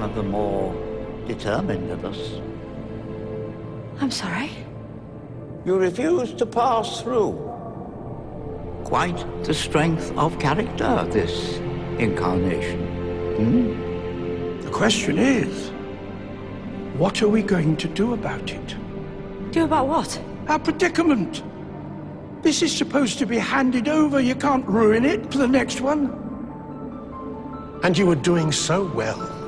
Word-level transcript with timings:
one 0.00 0.08
of 0.08 0.16
the 0.16 0.22
more 0.22 0.72
determined 1.26 1.90
of 1.90 2.06
us. 2.06 2.40
I'm 4.00 4.10
sorry. 4.10 4.50
You 5.66 5.76
refuse 5.76 6.32
to 6.34 6.46
pass 6.46 7.02
through. 7.02 7.32
Quite 8.84 9.44
the 9.44 9.52
strength 9.52 10.10
of 10.16 10.38
character, 10.38 11.06
this 11.10 11.58
incarnation. 11.98 12.80
Hmm? 13.36 14.60
The 14.62 14.70
question 14.70 15.18
is, 15.18 15.70
what 16.98 17.20
are 17.20 17.28
we 17.28 17.42
going 17.42 17.76
to 17.76 17.88
do 17.88 18.14
about 18.14 18.50
it? 18.50 18.76
Do 19.50 19.64
about 19.64 19.86
what? 19.86 20.18
Our 20.48 20.58
predicament. 20.58 21.42
This 22.40 22.62
is 22.62 22.74
supposed 22.74 23.18
to 23.18 23.26
be 23.26 23.36
handed 23.36 23.86
over. 23.86 24.18
You 24.18 24.34
can't 24.34 24.66
ruin 24.66 25.04
it 25.04 25.30
for 25.30 25.36
the 25.36 25.48
next 25.48 25.82
one. 25.82 26.08
And 27.82 27.98
you 27.98 28.06
were 28.06 28.22
doing 28.30 28.50
so 28.50 28.90
well. 28.94 29.39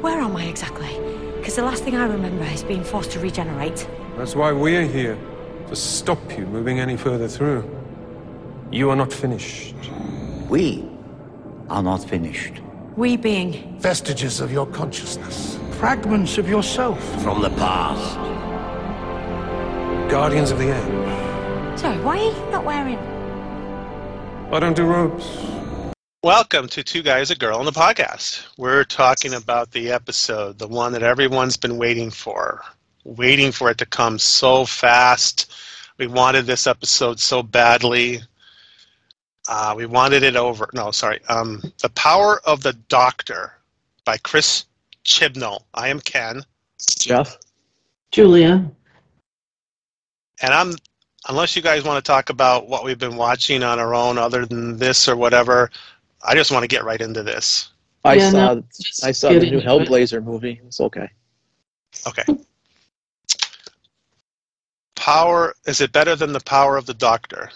Where 0.00 0.20
am 0.20 0.36
I 0.36 0.44
exactly? 0.44 0.98
Because 1.38 1.56
the 1.56 1.62
last 1.62 1.84
thing 1.84 1.96
I 1.96 2.06
remember 2.06 2.44
is 2.44 2.62
being 2.62 2.84
forced 2.84 3.12
to 3.12 3.20
regenerate. 3.20 3.88
That's 4.16 4.34
why 4.34 4.52
we're 4.52 4.86
here. 4.86 5.18
To 5.68 5.76
stop 5.76 6.18
you 6.36 6.46
moving 6.46 6.78
any 6.80 6.96
further 6.96 7.28
through. 7.28 7.68
You 8.70 8.90
are 8.90 8.96
not 8.96 9.12
finished. 9.12 9.74
We 10.48 10.88
are 11.68 11.82
not 11.82 12.04
finished. 12.04 12.60
We 12.96 13.16
being. 13.16 13.78
Vestiges 13.80 14.40
of 14.40 14.52
your 14.52 14.66
consciousness. 14.66 15.58
Fragments 15.72 16.38
of 16.38 16.48
yourself. 16.48 17.00
From 17.22 17.42
the 17.42 17.50
past. 17.50 18.16
Guardians 20.10 20.50
of 20.50 20.58
the 20.58 20.68
Edge. 20.68 21.78
Sorry, 21.78 21.98
why 22.00 22.18
are 22.18 22.30
you 22.30 22.50
not 22.50 22.64
wearing. 22.64 22.98
I 24.52 24.60
don't 24.60 24.76
do 24.76 24.84
robes. 24.84 25.26
Welcome 26.26 26.66
to 26.70 26.82
Two 26.82 27.02
Guys, 27.02 27.30
a 27.30 27.36
Girl 27.36 27.56
on 27.56 27.66
the 27.66 27.70
podcast. 27.70 28.44
We're 28.56 28.82
talking 28.82 29.34
about 29.34 29.70
the 29.70 29.92
episode, 29.92 30.58
the 30.58 30.66
one 30.66 30.90
that 30.90 31.04
everyone's 31.04 31.56
been 31.56 31.78
waiting 31.78 32.10
for, 32.10 32.64
waiting 33.04 33.52
for 33.52 33.70
it 33.70 33.78
to 33.78 33.86
come 33.86 34.18
so 34.18 34.64
fast. 34.64 35.54
We 35.98 36.08
wanted 36.08 36.44
this 36.44 36.66
episode 36.66 37.20
so 37.20 37.44
badly. 37.44 38.22
Uh, 39.48 39.74
we 39.76 39.86
wanted 39.86 40.24
it 40.24 40.34
over. 40.34 40.68
No, 40.74 40.90
sorry. 40.90 41.20
Um, 41.28 41.62
the 41.80 41.90
Power 41.90 42.40
of 42.44 42.60
the 42.60 42.72
Doctor 42.72 43.52
by 44.04 44.16
Chris 44.16 44.64
Chibnall. 45.04 45.62
I 45.74 45.90
am 45.90 46.00
Ken. 46.00 46.42
Jeff. 46.98 47.38
Julia. 48.10 48.68
And 50.42 50.52
I'm, 50.52 50.74
unless 51.28 51.54
you 51.54 51.62
guys 51.62 51.84
want 51.84 52.04
to 52.04 52.10
talk 52.10 52.30
about 52.30 52.68
what 52.68 52.82
we've 52.82 52.98
been 52.98 53.14
watching 53.14 53.62
on 53.62 53.78
our 53.78 53.94
own 53.94 54.18
other 54.18 54.44
than 54.44 54.76
this 54.76 55.08
or 55.08 55.14
whatever, 55.14 55.70
I 56.26 56.34
just 56.34 56.50
want 56.50 56.64
to 56.64 56.68
get 56.68 56.84
right 56.84 57.00
into 57.00 57.22
this. 57.22 57.70
I 58.04 58.16
Yeah, 58.16 58.30
saw 58.30 58.54
no, 58.54 58.64
I 59.04 59.12
saw 59.12 59.28
the 59.30 59.40
new 59.40 59.58
into 59.58 59.58
it. 59.58 59.64
Hellraiser 59.64 60.22
movie. 60.22 60.60
It's 60.66 60.80
okay. 60.80 61.08
Okay. 62.06 62.24
Power 64.96 65.54
is 65.66 65.80
it 65.80 65.92
better 65.92 66.16
than 66.16 66.32
the 66.32 66.40
power 66.40 66.76
of 66.76 66.86
the 66.86 66.94
Doctor? 66.94 67.50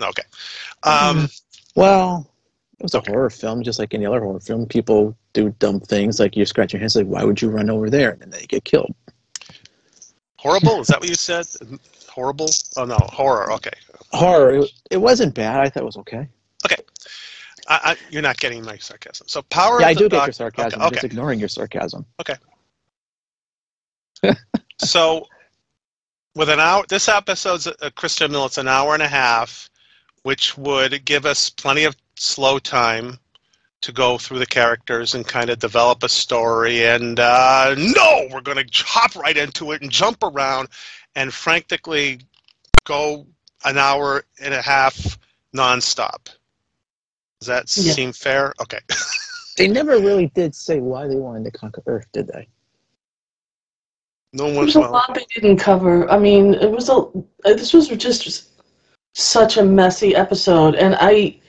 Okay. 0.00 0.22
Um, 0.84 1.28
Well, 1.74 2.30
it 2.78 2.84
was 2.84 2.94
a 2.94 3.00
horror 3.00 3.30
film, 3.30 3.62
just 3.64 3.80
like 3.80 3.94
any 3.94 4.06
other 4.06 4.20
horror 4.20 4.40
film. 4.40 4.66
People 4.66 5.16
do 5.32 5.50
dumb 5.58 5.80
things, 5.80 6.20
like 6.20 6.36
you 6.36 6.46
scratch 6.46 6.72
your 6.72 6.80
hands, 6.80 6.94
like 6.96 7.06
why 7.06 7.24
would 7.24 7.42
you 7.42 7.50
run 7.50 7.68
over 7.70 7.90
there, 7.90 8.12
and 8.12 8.20
then 8.20 8.30
they 8.30 8.46
get 8.46 8.64
killed. 8.64 8.94
horrible? 10.36 10.80
Is 10.80 10.86
that 10.88 11.00
what 11.00 11.08
you 11.08 11.16
said? 11.16 11.46
Horrible? 12.18 12.50
Oh 12.76 12.84
no, 12.84 12.96
horror. 12.96 13.52
Okay. 13.52 13.70
Horror. 14.10 14.56
It, 14.56 14.72
it 14.90 14.96
wasn't 14.96 15.36
bad. 15.36 15.60
I 15.60 15.68
thought 15.68 15.84
it 15.84 15.86
was 15.86 15.98
okay. 15.98 16.26
Okay. 16.66 16.82
I, 17.68 17.80
I, 17.92 17.96
you're 18.10 18.22
not 18.22 18.38
getting 18.38 18.64
my 18.64 18.76
sarcasm. 18.78 19.28
So 19.28 19.42
power. 19.42 19.80
Yeah, 19.80 19.86
of 19.86 19.90
I 19.90 19.94
the 19.94 20.00
do 20.00 20.08
get 20.08 20.26
your 20.26 20.32
sarcasm. 20.32 20.80
Okay. 20.80 20.84
I'm 20.84 20.92
just 20.94 21.04
ignoring 21.04 21.38
your 21.38 21.48
sarcasm. 21.48 22.04
Okay. 22.20 22.34
so 24.78 25.28
with 26.34 26.48
an 26.48 26.58
hour, 26.58 26.84
this 26.88 27.08
episode's 27.08 27.68
a 27.68 27.92
Krista 27.92 28.28
Mill. 28.28 28.46
It's 28.46 28.58
an 28.58 28.66
hour 28.66 28.94
and 28.94 29.02
a 29.04 29.08
half, 29.08 29.70
which 30.24 30.58
would 30.58 31.04
give 31.04 31.24
us 31.24 31.50
plenty 31.50 31.84
of 31.84 31.94
slow 32.16 32.58
time 32.58 33.20
to 33.82 33.92
go 33.92 34.18
through 34.18 34.40
the 34.40 34.46
characters 34.46 35.14
and 35.14 35.24
kind 35.24 35.50
of 35.50 35.60
develop 35.60 36.02
a 36.02 36.08
story. 36.08 36.84
And 36.84 37.20
uh, 37.20 37.76
no, 37.78 38.26
we're 38.32 38.40
going 38.40 38.66
to 38.66 38.84
hop 38.84 39.14
right 39.14 39.36
into 39.36 39.70
it 39.70 39.82
and 39.82 39.90
jump 39.92 40.24
around 40.24 40.68
and 41.18 41.34
frantically 41.34 42.20
go 42.84 43.26
an 43.64 43.76
hour 43.76 44.22
and 44.40 44.54
a 44.54 44.62
half 44.62 45.18
nonstop. 45.54 46.28
Does 47.40 47.48
that 47.48 47.76
Yeah. 47.76 47.92
seem 47.92 48.12
fair? 48.12 48.54
Okay. 48.62 48.80
They 49.56 49.66
never 49.66 49.98
really 49.98 50.28
did 50.36 50.54
say 50.54 50.78
why 50.78 51.08
they 51.08 51.16
wanted 51.16 51.42
to 51.46 51.50
conquer 51.50 51.82
Earth, 51.88 52.06
did 52.12 52.28
they? 52.28 52.46
No 54.32 54.44
one. 54.44 54.54
There's 54.54 54.76
a 54.76 54.80
lot 54.80 55.12
they 55.16 55.26
didn't 55.34 55.56
cover. 55.56 56.08
I 56.08 56.16
mean, 56.16 56.54
it 56.54 56.70
was 56.70 56.88
a. 56.88 56.92
uh, 56.92 57.10
This 57.44 57.72
was 57.72 57.88
just 57.88 58.50
such 59.16 59.56
a 59.56 59.64
messy 59.64 60.14
episode, 60.14 60.76
and 60.76 60.94
I. 61.00 61.40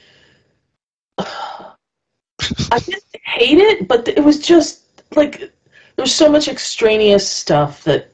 I 1.19 2.79
didn't 2.79 3.03
hate 3.23 3.59
it, 3.59 3.87
but 3.87 4.07
it 4.07 4.23
was 4.23 4.39
just 4.39 5.03
like 5.15 5.37
there 5.39 5.51
was 5.99 6.15
so 6.15 6.31
much 6.31 6.47
extraneous 6.47 7.29
stuff 7.29 7.83
that. 7.83 8.11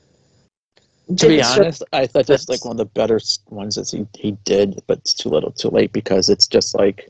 To 1.18 1.28
be 1.28 1.42
honest, 1.42 1.84
I 1.94 2.08
thought 2.08 2.26
that's 2.26 2.50
like 2.50 2.66
one 2.66 2.74
of 2.74 2.78
the 2.78 2.86
better 2.86 3.20
ones 3.50 3.76
that 3.76 3.90
he, 3.90 4.08
he 4.20 4.32
did, 4.44 4.82
but 4.88 5.00
it's 5.00 5.14
too 5.14 5.30
little, 5.30 5.52
too 5.52 5.70
late 5.70 5.92
because 5.94 6.30
it's 6.30 6.48
just 6.48 6.74
like 6.74 7.10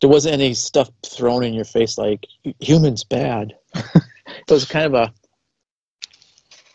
there 0.00 0.08
wasn't 0.08 0.34
any 0.34 0.54
stuff 0.54 0.90
thrown 1.04 1.44
in 1.44 1.52
your 1.52 1.64
face 1.64 1.98
like 1.98 2.26
humans 2.60 3.04
bad. 3.04 3.54
it 3.74 4.50
was 4.50 4.64
kind 4.64 4.86
of 4.86 4.94
a 4.94 5.12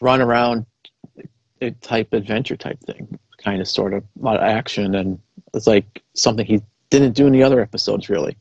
run 0.02 0.22
around 0.22 0.66
type 1.82 2.14
adventure 2.14 2.58
type 2.58 2.80
thing, 2.82 3.18
kind 3.38 3.62
of 3.62 3.68
sort 3.68 3.94
of 3.94 4.04
a 4.04 4.24
lot 4.24 4.36
of 4.36 4.44
action, 4.44 4.96
and 4.96 5.20
it's 5.54 5.68
like 5.68 6.04
something 6.14 6.46
he 6.46 6.62
didn't 6.90 7.14
do 7.14 7.26
in 7.26 7.34
the 7.34 7.44
other 7.44 7.60
episodes 7.60 8.10
really. 8.10 8.38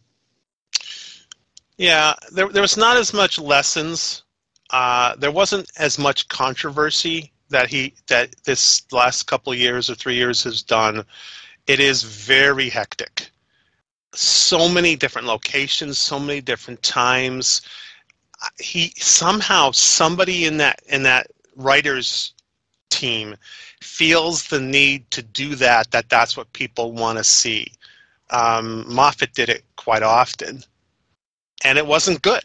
Yeah, 1.78 2.14
there 2.32 2.48
there 2.48 2.62
was 2.62 2.76
not 2.76 2.96
as 2.96 3.14
much 3.14 3.38
lessons. 3.38 4.24
Uh, 4.70 5.16
there 5.16 5.32
wasn't 5.32 5.70
as 5.76 5.98
much 5.98 6.28
controversy 6.28 7.32
that 7.52 7.70
he 7.70 7.94
that 8.08 8.34
this 8.44 8.82
last 8.92 9.24
couple 9.24 9.54
years 9.54 9.90
or 9.90 9.96
three 9.96 10.16
years 10.16 10.44
has 10.44 10.62
done. 10.62 11.04
It 11.68 11.80
is 11.80 12.04
very 12.04 12.70
hectic. 12.70 13.30
So 14.14 14.68
many 14.68 14.96
different 14.96 15.28
locations, 15.28 15.98
so 15.98 16.20
many 16.20 16.40
different 16.42 16.82
times. 16.82 17.62
He 18.60 18.92
somehow 18.98 19.72
somebody 19.72 20.46
in 20.46 20.58
that 20.58 20.80
in 20.88 21.04
that 21.04 21.28
writers 21.56 22.34
team 22.90 23.36
feels 23.82 24.48
the 24.48 24.60
need 24.60 25.10
to 25.12 25.22
do 25.22 25.56
that. 25.56 25.90
That 25.92 26.10
that's 26.10 26.36
what 26.36 26.52
people 26.54 26.92
want 26.92 27.18
to 27.18 27.24
see. 27.24 27.68
Um, 28.30 28.84
Moffat 28.92 29.34
did 29.34 29.50
it 29.50 29.64
quite 29.76 30.02
often 30.04 30.62
and 31.64 31.78
it 31.78 31.86
wasn't 31.86 32.22
good. 32.22 32.44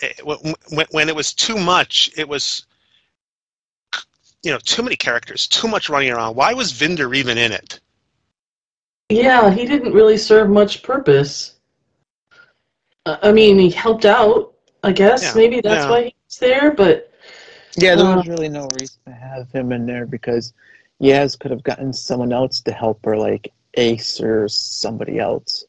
It, 0.00 0.24
when- 0.26 0.86
when 0.90 1.08
it 1.10 1.16
was 1.16 1.34
too 1.34 1.58
much, 1.58 2.10
it 2.16 2.28
was, 2.28 2.66
you 4.42 4.52
know, 4.52 4.58
too 4.58 4.82
many 4.82 4.96
characters, 4.96 5.46
too 5.46 5.68
much 5.68 5.88
running 5.88 6.10
around. 6.10 6.36
Why 6.36 6.54
was 6.54 6.72
Vinder 6.72 7.14
even 7.14 7.38
in 7.38 7.52
it? 7.52 7.80
Yeah, 9.10 9.50
he 9.50 9.66
didn't 9.66 9.92
really 9.92 10.16
serve 10.18 10.50
much 10.50 10.82
purpose. 10.82 11.56
Uh, 13.06 13.16
I 13.22 13.32
mean, 13.32 13.58
he 13.58 13.70
helped 13.70 14.04
out, 14.04 14.54
I 14.82 14.92
guess. 14.92 15.22
Yeah, 15.22 15.34
Maybe 15.34 15.60
that's 15.60 15.84
yeah. 15.84 15.90
why 15.90 16.02
he's 16.28 16.38
there, 16.38 16.72
but 16.72 17.10
Yeah, 17.76 17.96
there 17.96 18.04
Uh, 18.04 18.16
was 18.16 18.28
really 18.28 18.48
no 18.48 18.68
reason 18.68 18.98
to 19.06 19.12
have 19.12 19.50
him 19.50 19.72
in 19.72 19.86
there 19.86 20.04
because 20.06 20.52
Yaz 21.02 21.38
could 21.38 21.50
have 21.50 21.62
gotten 21.62 21.92
someone 21.92 22.32
else 22.32 22.60
to 22.60 22.72
help 22.72 23.04
her, 23.04 23.16
like 23.16 23.52
Ace 23.74 24.20
or 24.20 24.48
somebody 24.48 25.18
else. 25.18 25.64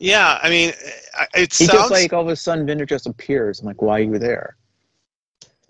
Yeah, 0.00 0.38
I 0.42 0.48
mean, 0.50 0.72
I- 1.14 1.26
it 1.34 1.52
He 1.52 1.66
sounds 1.66 1.72
just 1.72 1.90
like 1.90 2.12
all 2.12 2.22
of 2.22 2.28
a 2.28 2.36
sudden 2.36 2.66
Vinder 2.66 2.86
just 2.86 3.06
appears. 3.06 3.60
I'm 3.60 3.66
like, 3.66 3.82
why 3.82 4.00
are 4.00 4.02
you 4.02 4.18
there? 4.18 4.56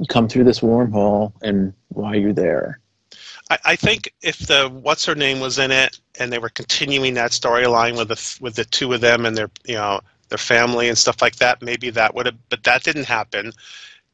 Come 0.08 0.28
through 0.28 0.44
this 0.44 0.60
wormhole, 0.60 1.32
and 1.42 1.72
why 1.88 2.14
you're 2.14 2.32
there? 2.32 2.80
I, 3.50 3.58
I 3.64 3.76
think 3.76 4.12
if 4.22 4.38
the 4.38 4.68
what's 4.68 5.04
her 5.06 5.14
name 5.14 5.40
was 5.40 5.58
in 5.58 5.70
it, 5.70 5.98
and 6.18 6.32
they 6.32 6.38
were 6.38 6.48
continuing 6.48 7.14
that 7.14 7.30
storyline 7.30 7.96
with 7.96 8.08
the 8.08 8.38
with 8.40 8.54
the 8.54 8.64
two 8.64 8.92
of 8.92 9.00
them 9.00 9.26
and 9.26 9.36
their 9.36 9.50
you 9.64 9.74
know 9.74 10.00
their 10.28 10.38
family 10.38 10.88
and 10.88 10.96
stuff 10.96 11.20
like 11.20 11.36
that, 11.36 11.62
maybe 11.62 11.90
that 11.90 12.14
would 12.14 12.26
have. 12.26 12.36
But 12.48 12.64
that 12.64 12.82
didn't 12.82 13.04
happen, 13.06 13.52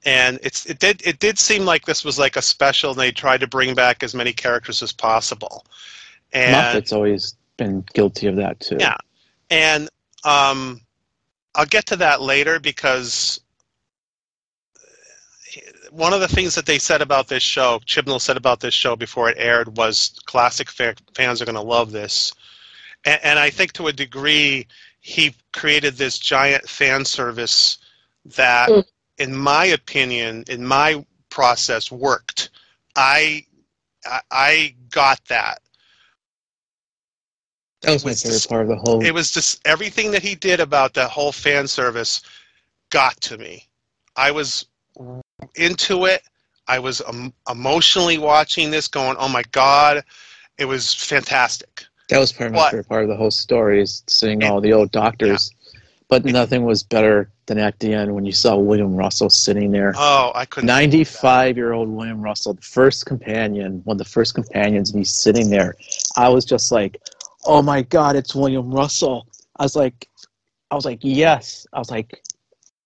and 0.05 0.38
it's 0.43 0.67
it 0.67 0.79
did 0.79 1.06
it 1.06 1.20
did 1.20 1.38
seem 1.38 1.64
like 1.64 1.87
this 1.87 2.05
was 2.05 2.19
like 2.19 2.37
a 2.37 2.43
special, 2.43 2.90
and 2.90 3.00
they 3.00 3.12
tried 3.12 3.40
to 3.40 3.46
bring 3.46 3.75
back 3.75 4.02
as 4.02 4.14
many 4.14 4.32
characters 4.32 4.82
as 4.82 4.93
possible. 4.93 5.64
And 6.32 6.52
Moffat's 6.52 6.93
always 6.93 7.37
been 7.56 7.85
guilty 7.93 8.26
of 8.26 8.37
that 8.37 8.61
too. 8.61 8.76
Yeah. 8.79 8.96
And 9.50 9.88
um, 10.25 10.81
I'll 11.55 11.67
get 11.67 11.87
to 11.87 11.96
that 11.96 12.20
later 12.20 12.61
because 12.61 13.40
one 15.90 16.12
of 16.12 16.20
the 16.20 16.28
things 16.28 16.55
that 16.55 16.66
they 16.66 16.78
said 16.78 17.02
about 17.02 17.28
this 17.28 17.43
show, 17.43 17.81
Chibnall 17.87 18.20
said 18.20 18.37
about 18.37 18.60
this 18.60 18.75
show 18.75 18.96
before 18.96 19.28
it 19.31 19.37
aired, 19.38 19.76
was 19.76 20.19
classic 20.26 20.70
fa- 20.70 20.94
fans 21.14 21.40
are 21.40 21.44
going 21.44 21.55
to 21.55 21.60
love 21.62 21.93
this. 21.93 22.32
And, 23.05 23.20
and 23.22 23.38
I 23.38 23.50
think 23.50 23.72
to 23.75 23.87
a 23.87 23.93
degree, 23.93 24.66
he 25.00 25.34
created 25.52 25.94
this 25.96 26.19
giant 26.19 26.69
fan 26.69 27.05
service 27.05 27.78
that, 28.26 28.69
Mm. 28.69 28.84
in 29.19 29.37
my 29.37 29.64
opinion, 29.66 30.44
in 30.49 30.64
my 30.66 31.05
process, 31.31 31.90
worked. 31.90 32.50
I 32.96 33.44
I, 34.04 34.20
I 34.31 34.75
got 34.90 35.20
that. 35.28 35.61
That 37.82 37.93
was 37.93 38.04
my 38.04 38.12
favorite 38.14 38.32
just- 38.32 38.49
part 38.49 38.62
of 38.62 38.69
the 38.69 38.76
whole. 38.76 39.04
It 39.04 39.12
was 39.12 39.31
just 39.31 39.61
everything 39.66 40.11
that 40.12 40.22
he 40.22 40.34
did 40.34 40.61
about 40.61 40.94
that 40.94 41.11
whole 41.11 41.32
fan 41.32 41.69
service 41.69 42.22
got 42.90 43.20
to 43.22 43.38
me. 43.38 43.69
I 44.16 44.31
was 44.31 44.66
into 45.56 46.05
it. 46.06 46.23
I 46.67 46.79
was 46.79 47.00
um, 47.06 47.33
emotionally 47.50 48.19
watching 48.19 48.71
this, 48.71 48.89
going, 48.89 49.17
"Oh 49.19 49.29
my 49.29 49.43
god!" 49.53 50.05
It 50.59 50.67
was 50.67 50.95
fantastic. 50.95 51.85
That 52.09 52.19
was 52.19 52.33
part 52.33 52.49
of 52.49 52.55
my 52.55 52.71
favorite 52.71 52.89
part 52.89 53.03
of 53.03 53.09
the 53.09 53.17
whole 53.17 53.31
story 53.31 53.83
is 53.83 54.03
seeing 54.06 54.43
all 54.45 54.61
the 54.61 54.73
old 54.73 54.91
doctors. 54.91 55.53
But 56.09 56.25
nothing 56.25 56.65
was 56.65 56.83
better 56.83 57.31
than 57.45 57.59
at 57.59 57.79
the 57.81 57.93
end 57.93 58.15
when 58.15 58.25
you 58.25 58.33
saw 58.33 58.56
William 58.56 58.97
Russell 58.97 59.29
sitting 59.29 59.71
there. 59.73 59.93
Oh, 59.95 60.33
I 60.35 60.47
couldn't. 60.47 60.67
95 60.67 61.56
year 61.59 61.73
old 61.75 61.91
William 61.91 62.23
Russell, 62.23 62.55
the 62.55 62.62
first 62.62 63.05
companion, 63.05 63.83
one 63.85 63.97
of 63.97 63.99
the 63.99 64.06
first 64.06 64.35
companions, 64.35 64.91
and 64.91 64.99
he's 64.99 65.11
sitting 65.11 65.50
there. 65.50 65.75
I 66.17 66.31
was 66.31 66.47
just 66.47 66.73
like, 66.73 66.99
oh 67.45 67.61
my 67.61 67.83
God, 67.83 68.17
it's 68.17 68.35
William 68.35 68.71
Russell. 68.71 69.27
I 69.56 69.65
was 69.65 69.77
like, 69.77 70.09
I 70.71 70.75
was 70.75 70.87
like, 70.87 71.00
yes. 71.03 71.67
I 71.75 71.79
was 71.79 71.91
like, 71.91 72.23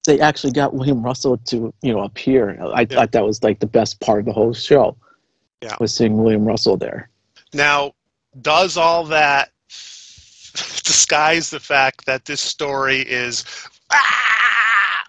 they 0.06 0.20
actually 0.20 0.52
got 0.52 0.74
William 0.74 1.02
Russell 1.02 1.36
to, 1.38 1.72
you 1.82 1.92
know, 1.92 2.00
appear. 2.00 2.58
I 2.74 2.80
Yeah. 2.82 2.86
thought 2.96 3.12
that 3.12 3.24
was 3.24 3.42
like 3.42 3.60
the 3.60 3.66
best 3.66 4.00
part 4.00 4.20
of 4.20 4.24
the 4.26 4.32
whole 4.32 4.52
show. 4.52 4.96
Yeah. 5.62 5.76
Was 5.80 5.94
seeing 5.94 6.16
William 6.16 6.44
Russell 6.44 6.76
there. 6.76 7.08
Now, 7.52 7.92
does 8.40 8.76
all 8.76 9.04
that 9.04 9.50
disguise 10.84 11.50
the 11.50 11.60
fact 11.60 12.04
that 12.06 12.24
this 12.24 12.40
story 12.40 13.00
is 13.00 13.44
ah! 13.92 15.04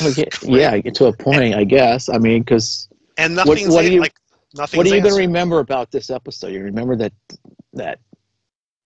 Yeah, 0.42 0.80
to 0.80 1.06
a 1.06 1.12
point, 1.12 1.54
I 1.54 1.64
guess. 1.64 2.08
I 2.08 2.18
mean, 2.18 2.42
because 2.42 2.88
and 3.16 3.36
What- 3.36 3.46
nothing's 3.48 3.74
what 3.74 3.84
an- 3.86 3.92
you- 3.92 4.00
like 4.00 4.14
nothing's 4.54 4.76
what 4.78 4.86
are 4.86 4.94
you 4.96 5.02
going 5.02 5.14
to 5.14 5.20
remember 5.20 5.58
about 5.58 5.90
this 5.90 6.10
episode? 6.10 6.48
You 6.52 6.62
remember 6.62 6.94
that 6.96 7.12
that 7.72 7.98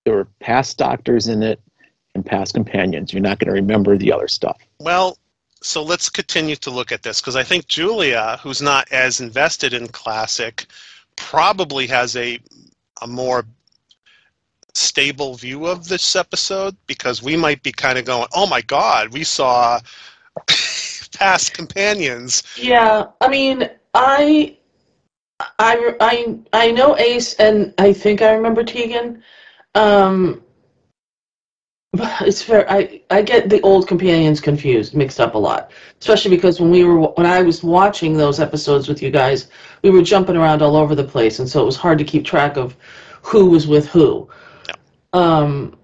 there 0.05 0.15
were 0.15 0.29
past 0.41 0.79
doctors 0.79 1.29
in 1.29 1.43
it 1.43 1.61
and 2.15 2.25
past 2.25 2.55
companions. 2.55 3.13
You're 3.13 3.23
not 3.23 3.39
going 3.39 3.49
to 3.49 3.61
remember 3.61 3.97
the 3.97 4.13
other 4.13 4.29
stuff. 4.29 4.59
Well, 4.81 5.19
so 5.63 5.83
let's 5.83 6.09
continue 6.09 6.57
to 6.57 6.71
look 6.71 6.93
at 6.93 7.03
this 7.03 7.21
because 7.21 7.37
I 7.37 7.43
think 7.43 7.67
Julia, 7.67 8.39
who's 8.43 8.61
not 8.61 8.91
as 8.93 9.21
invested 9.21 9.73
in 9.73 9.89
classic, 9.89 10.67
probably 11.17 11.87
has 11.87 12.17
a 12.17 12.39
a 13.01 13.07
more 13.07 13.45
stable 14.75 15.35
view 15.35 15.67
of 15.67 15.89
this 15.89 16.17
episode 16.17 16.77
because 16.87 17.23
we 17.23 17.37
might 17.37 17.63
be 17.63 17.73
kind 17.73 17.99
of 17.99 18.05
going, 18.05 18.27
"Oh 18.35 18.47
my 18.47 18.61
God, 18.63 19.13
we 19.13 19.25
saw 19.25 19.81
past 21.19 21.55
companions." 21.55 22.43
Yeah, 22.57 23.07
I 23.21 23.29
mean, 23.29 23.69
I, 23.95 24.57
I, 25.59 25.95
I, 26.01 26.39
I 26.53 26.71
know 26.73 26.97
Ace, 26.99 27.35
and 27.35 27.75
I 27.79 27.93
think 27.93 28.23
I 28.23 28.33
remember 28.33 28.65
Tegan. 28.65 29.23
Um, 29.75 30.42
it's 32.23 32.43
fair. 32.43 32.71
I 32.71 33.03
I 33.11 33.23
get 33.23 33.51
the 33.51 33.61
old 33.63 33.87
companions 33.87 34.41
confused, 34.41 34.95
mixed 34.95 35.21
up 35.21 35.35
a 35.35 35.39
lot, 35.39 35.73
especially 36.01 36.35
because 36.35 36.61
when 36.61 36.71
we 36.71 36.85
were 36.85 37.01
when 37.01 37.27
I 37.27 37.43
was 37.43 37.63
watching 37.63 38.17
those 38.17 38.41
episodes 38.41 38.89
with 38.89 39.03
you 39.03 39.11
guys, 39.11 39.49
we 39.83 39.91
were 39.91 40.03
jumping 40.03 40.37
around 40.37 40.63
all 40.63 40.77
over 40.77 40.95
the 40.95 41.05
place, 41.05 41.39
and 41.39 41.49
so 41.49 41.63
it 41.63 41.67
was 41.67 41.77
hard 41.77 41.99
to 41.99 42.05
keep 42.05 42.25
track 42.25 42.57
of 42.57 42.77
who 43.23 43.51
was 43.51 43.67
with 43.67 43.89
who. 43.89 44.29
Um, 45.13 45.77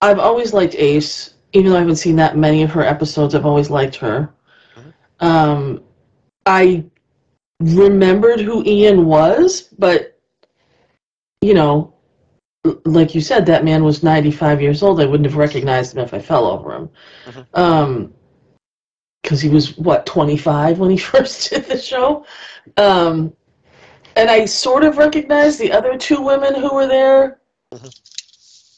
I've 0.00 0.18
always 0.18 0.54
liked 0.54 0.74
Ace, 0.76 1.34
even 1.52 1.70
though 1.70 1.76
I 1.76 1.80
haven't 1.80 1.96
seen 1.96 2.16
that 2.16 2.36
many 2.36 2.62
of 2.62 2.70
her 2.72 2.82
episodes. 2.82 3.34
I've 3.34 3.46
always 3.46 3.68
liked 3.70 3.96
her. 3.96 4.32
Um, 5.20 5.82
I 6.46 6.84
remembered 7.60 8.40
who 8.40 8.64
Ian 8.64 9.04
was, 9.04 9.68
but 9.78 10.18
you 11.42 11.52
know, 11.52 11.93
like 12.84 13.14
you 13.14 13.20
said, 13.20 13.44
that 13.46 13.64
man 13.64 13.84
was 13.84 14.02
95 14.02 14.60
years 14.62 14.82
old. 14.82 15.00
I 15.00 15.06
wouldn't 15.06 15.26
have 15.26 15.36
recognized 15.36 15.94
him 15.94 16.02
if 16.02 16.14
I 16.14 16.18
fell 16.18 16.46
over 16.46 16.74
him. 16.74 16.90
Mhm. 17.26 17.46
Um, 17.54 18.14
because 19.22 19.40
he 19.40 19.48
was 19.48 19.76
what 19.78 20.04
25 20.04 20.78
when 20.78 20.90
he 20.90 20.96
first 21.12 21.50
did 21.50 21.64
the 21.66 21.78
show. 21.78 22.26
Um, 22.76 23.32
and 24.16 24.30
I 24.30 24.44
sort 24.44 24.84
of 24.84 24.98
recognized 24.98 25.58
the 25.58 25.72
other 25.72 25.96
two 25.96 26.20
women 26.20 26.54
who 26.54 26.74
were 26.74 26.86
there 26.86 27.40
Mhm. 27.72 28.00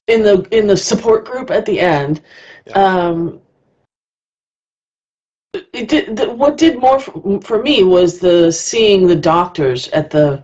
in 0.06 0.22
the 0.22 0.46
in 0.56 0.66
the 0.66 0.76
support 0.76 1.24
group 1.24 1.50
at 1.50 1.66
the 1.66 1.78
end. 1.80 2.22
Yeah. 2.66 2.72
Um, 2.74 3.40
it 5.72 5.88
did. 5.88 6.16
The, 6.16 6.30
what 6.30 6.56
did 6.56 6.78
more 6.78 7.00
for, 7.00 7.40
for 7.40 7.62
me 7.62 7.82
was 7.82 8.18
the 8.18 8.50
seeing 8.52 9.06
the 9.06 9.16
doctors 9.16 9.88
at 9.88 10.10
the 10.10 10.42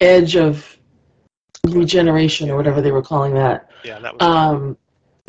edge 0.00 0.36
of 0.36 0.73
regeneration 1.64 2.50
or 2.50 2.56
whatever 2.56 2.80
they 2.80 2.90
were 2.92 3.02
calling 3.02 3.34
that. 3.34 3.70
Yeah, 3.84 3.98
that 4.00 4.14
was. 4.14 4.22
Um, 4.22 4.76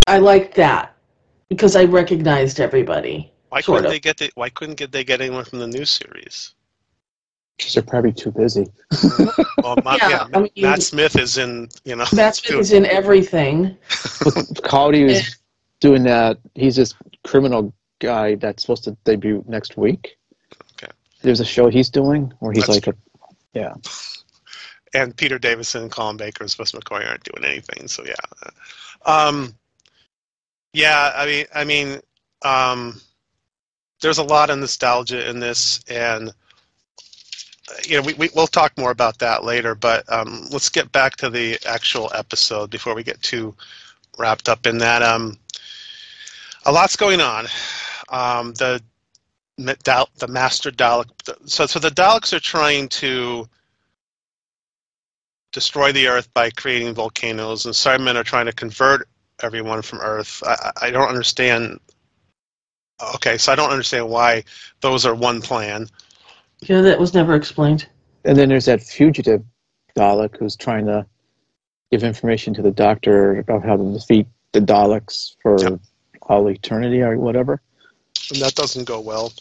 I 0.08 0.20
liked 0.20 0.56
that 0.56 0.96
because 1.50 1.76
I 1.76 1.86
recognized 1.86 2.60
everybody. 2.60 3.32
why 3.50 3.62
couldn't 3.62 3.86
of. 3.86 3.92
they 3.92 4.00
get 4.00 4.18
the, 4.18 4.32
Why 4.36 4.50
couldn't 4.50 4.76
get 4.76 4.92
they 4.92 5.04
get 5.04 5.22
anyone 5.22 5.46
from 5.46 5.60
the 5.60 5.68
new 5.68 5.86
series? 5.86 6.54
Because 7.58 7.74
they're 7.74 7.84
probably 7.84 8.12
too 8.14 8.32
busy. 8.32 8.66
Well, 9.64 9.78
Matt, 9.84 9.98
Yeah, 10.02 10.10
yeah, 10.10 10.28
I 10.34 10.40
mean- 10.42 10.50
Matt 10.58 10.84
Smith 10.84 11.18
is 11.18 11.38
in. 11.40 11.70
You 11.86 11.96
know, 11.96 12.06
Matt 12.14 12.36
Smith 12.36 12.60
is 12.60 12.72
in 12.72 12.86
everything. 12.86 13.76
Cody 14.64 15.04
is 15.04 15.38
doing 15.80 16.04
that. 16.04 16.38
He's 16.54 16.76
this 16.76 16.94
criminal 17.24 17.74
guy 18.00 18.36
that's 18.36 18.62
supposed 18.62 18.84
to 18.84 18.92
debut 19.06 19.44
next 19.48 19.76
week. 19.76 20.18
Okay. 20.74 20.92
There's 21.24 21.40
a 21.40 21.46
show 21.46 21.68
he's 21.70 21.90
doing 21.90 22.32
where 22.40 22.52
he's 22.52 22.68
That's 22.68 22.86
like 22.86 22.96
a 22.96 22.96
and 24.96 25.16
Peter 25.16 25.38
Davison 25.38 25.84
and 25.84 25.92
Colin 25.92 26.16
Baker 26.16 26.44
and 26.44 26.56
Wes 26.58 26.72
McCoy 26.72 27.08
aren't 27.08 27.24
doing 27.24 27.44
anything. 27.44 27.88
So 27.88 28.04
yeah, 28.06 28.16
um, 29.06 29.54
yeah. 30.74 31.12
I 31.14 31.26
mean, 31.26 31.46
I 31.54 31.64
mean, 31.66 32.00
um, 32.44 33.02
there's 34.02 34.20
a 34.20 34.24
lot 34.24 34.50
of 34.50 34.58
nostalgia 34.58 35.30
in 35.30 35.40
this, 35.40 35.84
and 35.90 36.34
you 37.86 37.98
know, 37.98 38.04
we, 38.04 38.14
we 38.14 38.30
we'll 38.34 38.48
talk 38.48 38.78
more 38.78 38.92
about 38.92 39.20
that 39.20 39.44
later. 39.44 39.76
But 39.76 40.10
um, 40.12 40.48
let's 40.50 40.70
get 40.70 40.92
back 40.94 41.18
to 41.18 41.30
the 41.30 41.60
actual 41.68 42.10
episode 42.16 42.70
before 42.70 42.96
we 42.96 43.04
get 43.04 43.22
too 43.22 43.54
wrapped 44.18 44.48
up 44.48 44.66
in 44.66 44.78
that. 44.78 45.04
Um, 45.04 45.38
a 46.66 46.72
lot's 46.72 46.96
going 46.96 47.20
on. 47.20 47.48
Um, 48.10 48.54
the 48.54 48.82
the 49.58 50.28
master 50.30 50.72
Dalek. 50.72 51.10
So 51.50 51.66
so 51.66 51.80
the 51.80 51.90
Daleks 51.90 52.32
are 52.32 52.40
trying 52.40 52.88
to 52.90 53.50
destroy 55.56 55.92
the 55.94 56.08
Earth 56.08 56.32
by 56.34 56.50
creating 56.52 56.94
volcanoes, 56.94 57.66
and 57.66 57.74
Cybermen 57.74 58.16
are 58.16 58.24
trying 58.26 58.46
to 58.46 58.52
convert 58.52 59.08
everyone 59.42 59.82
from 59.82 60.00
Earth. 60.02 60.44
I, 60.46 60.56
I 60.76 60.88
I 60.88 60.92
don't 60.92 61.08
understand. 61.08 61.80
Okay, 63.16 63.38
so 63.38 63.52
I 63.52 63.56
don't 63.56 63.72
understand 63.72 64.08
why 64.10 64.44
those 64.82 65.06
are 65.06 65.16
one 65.16 65.42
plan. 65.42 65.88
Yeah, 66.62 66.82
that 66.82 67.00
was 67.00 67.14
never 67.14 67.36
explained. 67.36 67.88
And 68.26 68.38
then 68.38 68.50
there's 68.50 68.66
that 68.66 68.84
fugitive 68.84 69.44
Dalek 69.98 70.38
who's 70.38 70.56
trying 70.58 70.86
to 70.88 71.06
give 71.92 72.04
information 72.04 72.54
to 72.56 72.62
the 72.62 72.72
doctor 72.72 73.40
about 73.40 73.64
how 73.64 73.78
to 73.78 73.94
defeat 73.94 74.28
the 74.52 74.60
Daleks 74.60 75.36
for 75.42 75.58
Yep. 75.62 75.80
all 76.24 76.50
eternity 76.50 77.02
or 77.02 77.18
whatever. 77.18 77.62
And 78.32 78.42
that 78.42 78.56
doesn't 78.56 78.86
go 78.86 79.00
well. 79.00 79.32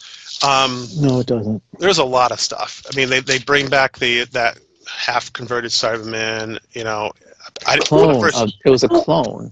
Um, 0.47 0.87
No, 0.97 1.21
it 1.21 1.27
doesn't. 1.27 1.63
there's 1.79 1.99
a 1.99 2.05
lot 2.05 2.31
of 2.33 2.41
stuff. 2.41 2.85
I 2.93 2.95
mean, 2.97 3.09
they, 3.09 3.21
they 3.21 3.39
bring 3.39 3.69
back 3.69 3.99
the 3.99 4.25
that 4.33 4.59
half 4.89 5.33
converted 5.33 5.71
Cyberman. 5.71 6.59
You 6.73 6.85
know, 6.85 7.13
I 7.67 7.79
Clone. 7.79 8.15
the 8.15 8.21
first- 8.21 8.37
uh, 8.37 8.49
it 8.65 8.71
was 8.71 8.85
a 8.85 8.89
clone. 8.89 9.51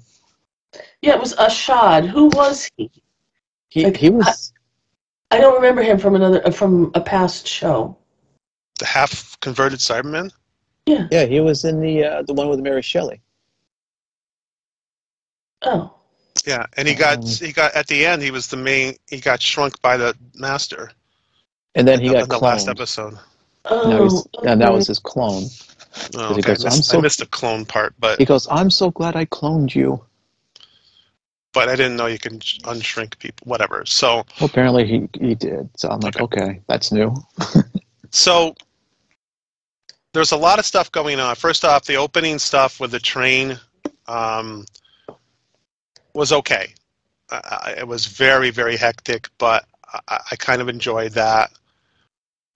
Yeah, 1.03 1.15
it 1.15 1.21
was 1.21 1.35
Ashad. 1.37 2.09
Who 2.09 2.27
was 2.29 2.71
he? 2.77 2.91
He, 3.69 3.85
Like, 3.85 3.97
he 3.97 4.11
was. 4.11 4.53
I 5.31 5.39
don't 5.39 5.55
remember 5.55 5.83
him 5.83 5.99
from 5.99 6.15
another 6.15 6.51
from 6.53 6.91
a 6.95 7.01
past 7.01 7.47
show. 7.47 7.97
the 8.79 8.87
half 8.87 9.39
converted 9.41 9.79
Cyberman. 9.79 10.31
Yeah. 10.87 11.07
Yeah, 11.11 11.25
he 11.27 11.41
was 11.41 11.65
in 11.65 11.81
the 11.81 12.05
uh, 12.05 12.23
the 12.23 12.33
one 12.35 12.49
with 12.49 12.61
Mary 12.61 12.83
Shelley. 12.83 13.23
Oh. 15.63 15.95
Yeah, 16.47 16.67
and 16.77 16.89
he 16.89 16.95
got 16.95 17.19
Um, 17.19 17.27
he 17.27 17.53
got 17.53 17.73
at 17.75 17.87
the 17.87 18.05
end. 18.05 18.23
He 18.23 18.31
was 18.31 18.49
the 18.49 18.57
main. 18.57 18.97
He 19.09 19.21
got 19.21 19.41
shrunk 19.41 19.81
by 19.81 19.97
the 19.97 20.15
master. 20.35 20.91
And 21.75 21.87
then 21.87 22.01
he 22.01 22.09
in 22.09 22.13
got 22.15 22.29
the 22.29 22.39
last 22.39 22.69
episode. 22.69 23.17
Oh. 23.65 23.89
Now 23.89 24.03
he's- 24.03 24.27
and 24.45 24.61
that 24.61 24.73
was 24.73 24.87
his 24.89 24.99
clone. 24.99 25.45
Oh, 26.17 26.33
okay. 26.33 26.41
goes, 26.41 26.65
I, 26.65 26.69
"I'm 26.71 26.77
missed, 26.79 26.91
so- 26.91 26.99
I 26.99 27.01
missed 27.03 27.19
the 27.19 27.27
clone 27.27 27.65
part, 27.67 27.95
but 27.99 28.19
He 28.19 28.25
goes, 28.25 28.49
"I'm 28.51 28.71
so 28.71 28.91
glad 28.91 29.15
I 29.17 29.25
cloned 29.27 29.75
you." 29.75 30.05
but 31.53 31.69
I 31.69 31.77
didn't 31.77 31.97
know 31.97 32.07
you 32.07 32.19
can 32.19 32.39
unshrink 32.39 33.19
people. 33.19 33.47
Whatever. 33.47 33.85
So 33.85 34.25
Well, 34.41 34.49
apparently 34.49 34.87
he 34.87 35.09
he 35.21 35.35
did. 35.35 35.69
So 35.77 35.91
I'm 35.91 36.01
like, 36.01 36.19
okay, 36.21 36.63
that's 36.67 36.93
new. 36.93 37.15
so 38.11 38.55
there's 40.15 40.33
a 40.33 40.37
lot 40.37 40.59
of 40.59 40.65
stuff 40.67 40.91
going 40.93 41.21
on. 41.21 41.35
First 41.37 41.65
off, 41.65 41.85
the 41.85 41.97
opening 41.97 42.39
stuff 42.39 42.81
with 42.81 42.91
the 42.91 42.99
train. 43.01 43.59
Um, 44.07 44.65
was 46.15 46.33
okay. 46.33 46.75
Uh, 47.31 47.75
it 47.79 47.87
was 47.87 48.07
very 48.07 48.51
very 48.51 48.77
hectic, 48.77 49.29
but 49.39 49.65
I, 50.09 50.21
I 50.33 50.37
kind 50.37 50.61
of 50.63 50.69
enjoyed 50.69 51.13
that. 51.13 51.51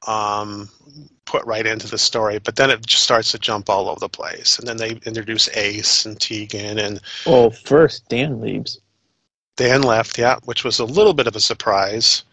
Um, 0.07 0.69
put 1.25 1.45
right 1.45 1.67
into 1.67 1.89
the 1.89 1.99
story, 1.99 2.39
but 2.39 2.57
then 2.57 2.71
it 2.71 2.87
just 2.87 3.03
starts 3.03 3.33
to 3.33 3.39
jump 3.39 3.69
all 3.69 3.89
over 3.89 3.99
the 3.99 4.09
place, 4.09 4.59
and 4.59 4.69
then 4.69 4.77
they 4.77 4.91
introduce 5.05 5.49
Ace 5.57 6.07
and 6.07 6.21
Tegan, 6.21 6.79
and 6.79 7.01
Well, 7.27 7.51
first 7.51 8.09
Dan 8.09 8.41
leaves. 8.41 8.79
Dan 9.57 9.83
left, 9.83 10.19
yeah, 10.19 10.37
which 10.45 10.63
was 10.65 10.79
a 10.79 10.85
little 10.85 11.15
bit 11.15 11.27
of 11.27 11.35
a 11.35 11.41
surprise. 11.41 12.25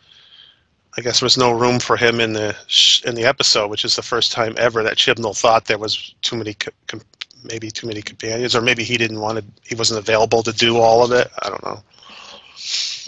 I 0.97 1.01
guess 1.01 1.19
there 1.19 1.25
was 1.25 1.37
no 1.37 1.51
room 1.51 1.79
for 1.79 1.97
him 1.97 2.19
in 2.19 2.33
the 2.33 2.55
sh- 2.67 3.03
in 3.03 3.15
the 3.15 3.25
episode, 3.25 3.69
which 3.69 3.83
is 3.83 3.95
the 3.95 4.03
first 4.03 4.31
time 4.31 4.53
ever 4.57 4.83
that 4.83 4.97
Chibnall 4.97 5.35
thought 5.35 5.65
there 5.65 5.79
was 5.79 6.13
too 6.21 6.35
many, 6.35 6.53
co- 6.53 6.71
com- 6.87 7.01
maybe 7.43 7.71
too 7.71 7.87
many 7.87 8.01
companions, 8.01 8.55
or 8.55 8.61
maybe 8.61 8.83
he 8.83 8.97
didn't 8.97 9.19
want 9.19 9.39
to, 9.39 9.45
he 9.67 9.73
wasn't 9.73 9.99
available 9.99 10.43
to 10.43 10.51
do 10.53 10.77
all 10.77 11.03
of 11.03 11.11
it. 11.11 11.31
I 11.41 11.49
don't 11.49 11.63
know. 11.63 11.81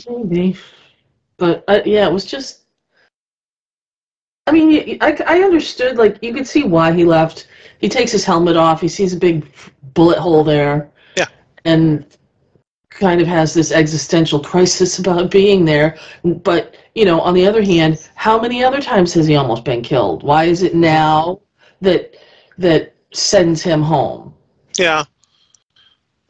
Maybe. 0.09 0.57
But 1.37 1.63
uh, 1.67 1.81
yeah, 1.85 2.07
it 2.07 2.13
was 2.13 2.25
just. 2.25 2.61
I 4.47 4.51
mean, 4.51 4.97
I 5.01 5.41
understood, 5.41 5.97
like, 5.97 6.21
you 6.21 6.33
could 6.33 6.47
see 6.47 6.63
why 6.63 6.91
he 6.91 7.03
left. 7.03 7.47
He 7.79 7.89
takes 7.89 8.11
his 8.11 8.23
helmet 8.23 8.55
off, 8.55 8.79
he 8.79 8.87
sees 8.87 9.13
a 9.13 9.17
big 9.17 9.51
bullet 9.93 10.19
hole 10.19 10.43
there. 10.43 10.91
Yeah. 11.17 11.25
And 11.65 12.05
kind 12.89 13.19
of 13.21 13.27
has 13.27 13.53
this 13.53 13.71
existential 13.71 14.39
crisis 14.39 14.99
about 14.99 15.31
being 15.31 15.65
there. 15.65 15.97
But, 16.23 16.77
you 16.93 17.05
know, 17.05 17.19
on 17.21 17.33
the 17.33 17.45
other 17.45 17.61
hand, 17.61 18.07
how 18.15 18.39
many 18.39 18.63
other 18.63 18.81
times 18.81 19.13
has 19.15 19.27
he 19.27 19.35
almost 19.35 19.65
been 19.65 19.81
killed? 19.81 20.23
Why 20.23 20.45
is 20.45 20.63
it 20.63 20.75
now 20.75 21.41
that 21.81 22.15
that 22.57 22.95
sends 23.11 23.61
him 23.61 23.81
home? 23.81 24.33
Yeah. 24.77 25.03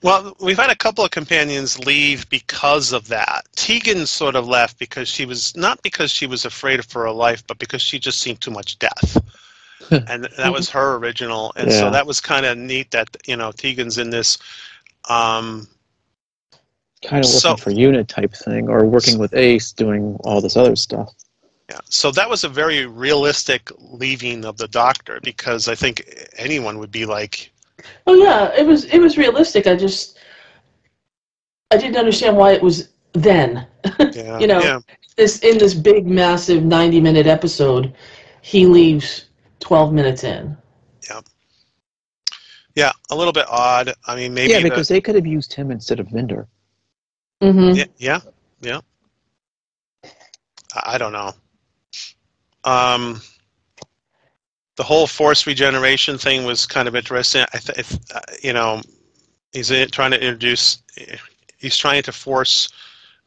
Well, 0.05 0.37
we've 0.39 0.55
had 0.59 0.69
a 0.69 0.75
couple 0.75 1.03
of 1.03 1.09
companions 1.09 1.79
leave 1.79 2.29
because 2.29 2.93
of 2.93 3.07
that. 3.07 3.47
Tegan 3.55 4.05
sort 4.05 4.35
of 4.35 4.47
left 4.47 4.77
because 4.77 5.09
she 5.09 5.25
was 5.25 5.57
not 5.57 5.81
because 5.81 6.11
she 6.11 6.27
was 6.27 6.45
afraid 6.45 6.85
for 6.85 7.01
her 7.05 7.11
life, 7.11 7.43
but 7.47 7.57
because 7.57 7.81
she 7.81 7.97
just 7.97 8.19
seen 8.19 8.37
too 8.37 8.51
much 8.51 8.77
death, 8.77 9.17
and 9.89 10.25
that 10.37 10.53
was 10.53 10.69
her 10.69 10.97
original. 10.97 11.51
And 11.55 11.71
so 11.73 11.89
that 11.89 12.05
was 12.05 12.21
kind 12.21 12.45
of 12.45 12.55
neat 12.55 12.91
that 12.91 13.07
you 13.25 13.35
know 13.35 13.51
Tegan's 13.51 13.97
in 13.97 14.11
this. 14.11 14.37
Um, 15.09 15.67
Kind 17.03 17.23
of 17.25 17.29
So- 17.29 17.51
working 17.51 17.63
for 17.63 17.71
unit 17.71 18.07
type 18.07 18.33
thing, 18.33 18.69
or 18.69 18.85
working 18.85 19.17
with 19.17 19.33
Ace 19.33 19.71
doing 19.71 20.17
all 20.23 20.39
this 20.39 20.55
other 20.55 20.75
stuff. 20.75 21.13
yeah, 21.69 21.79
so 21.89 22.11
that 22.11 22.29
was 22.29 22.43
a 22.43 22.49
very 22.49 22.85
realistic 22.85 23.71
leaving 23.79 24.45
of 24.45 24.57
the 24.57 24.67
Doctor 24.67 25.19
because 25.23 25.67
I 25.67 25.73
think 25.73 26.03
anyone 26.37 26.77
would 26.77 26.91
be 26.91 27.05
like, 27.07 27.51
Oh 28.07 28.13
yeah, 28.15 28.53
it 28.57 28.65
was 28.65 28.85
it 28.85 28.99
was 28.99 29.17
realistic. 29.17 29.67
I 29.67 29.75
just 29.75 30.17
I 31.71 31.77
didn't 31.77 31.97
understand 31.97 32.37
why 32.37 32.53
it 32.53 32.61
was 32.61 32.89
then. 33.13 33.67
yeah, 34.13 34.39
You 34.39 34.47
know, 34.47 34.61
yeah, 34.61 34.79
This 35.17 35.39
in 35.39 35.57
this 35.57 35.73
big 35.73 36.05
massive 36.07 36.63
90 36.63 37.01
minute 37.01 37.27
episode, 37.27 37.93
he 38.41 38.65
leaves 38.65 39.25
12 39.59 39.93
minutes 39.93 40.23
in. 40.23 40.57
yeah, 41.09 41.21
Yeah, 42.75 42.91
a 43.09 43.15
little 43.15 43.33
bit 43.33 43.45
odd. 43.49 43.93
I 44.05 44.15
mean, 44.15 44.33
maybe 44.33 44.53
yeah, 44.53 44.59
the- 44.59 44.63
because 44.69 44.87
they 44.87 45.01
could 45.01 45.15
have 45.15 45.25
used 45.25 45.53
him 45.53 45.71
instead 45.71 45.99
of 45.99 46.07
Vinder. 46.07 46.47
Mhm. 47.41 47.75
Yeah, 47.75 47.85
yeah, 47.97 48.19
yeah. 48.61 48.81
I 50.73 50.95
I 50.95 50.97
don't 50.97 51.13
know. 51.13 51.33
Um, 52.63 53.21
the 54.75 54.83
whole 54.83 55.07
force 55.07 55.47
regeneration 55.47 56.17
thing 56.17 56.43
was 56.45 56.65
kind 56.65 56.87
of 56.87 56.95
interesting. 56.95 57.45
I 57.53 57.57
th- 57.57 57.77
if, 57.79 57.97
uh, 58.13 58.19
you 58.41 58.53
know, 58.53 58.81
he's 59.53 59.71
in, 59.71 59.89
trying 59.89 60.11
to 60.11 60.21
introduce. 60.21 60.83
He's 61.57 61.77
trying 61.77 62.03
to 62.03 62.11
force 62.11 62.69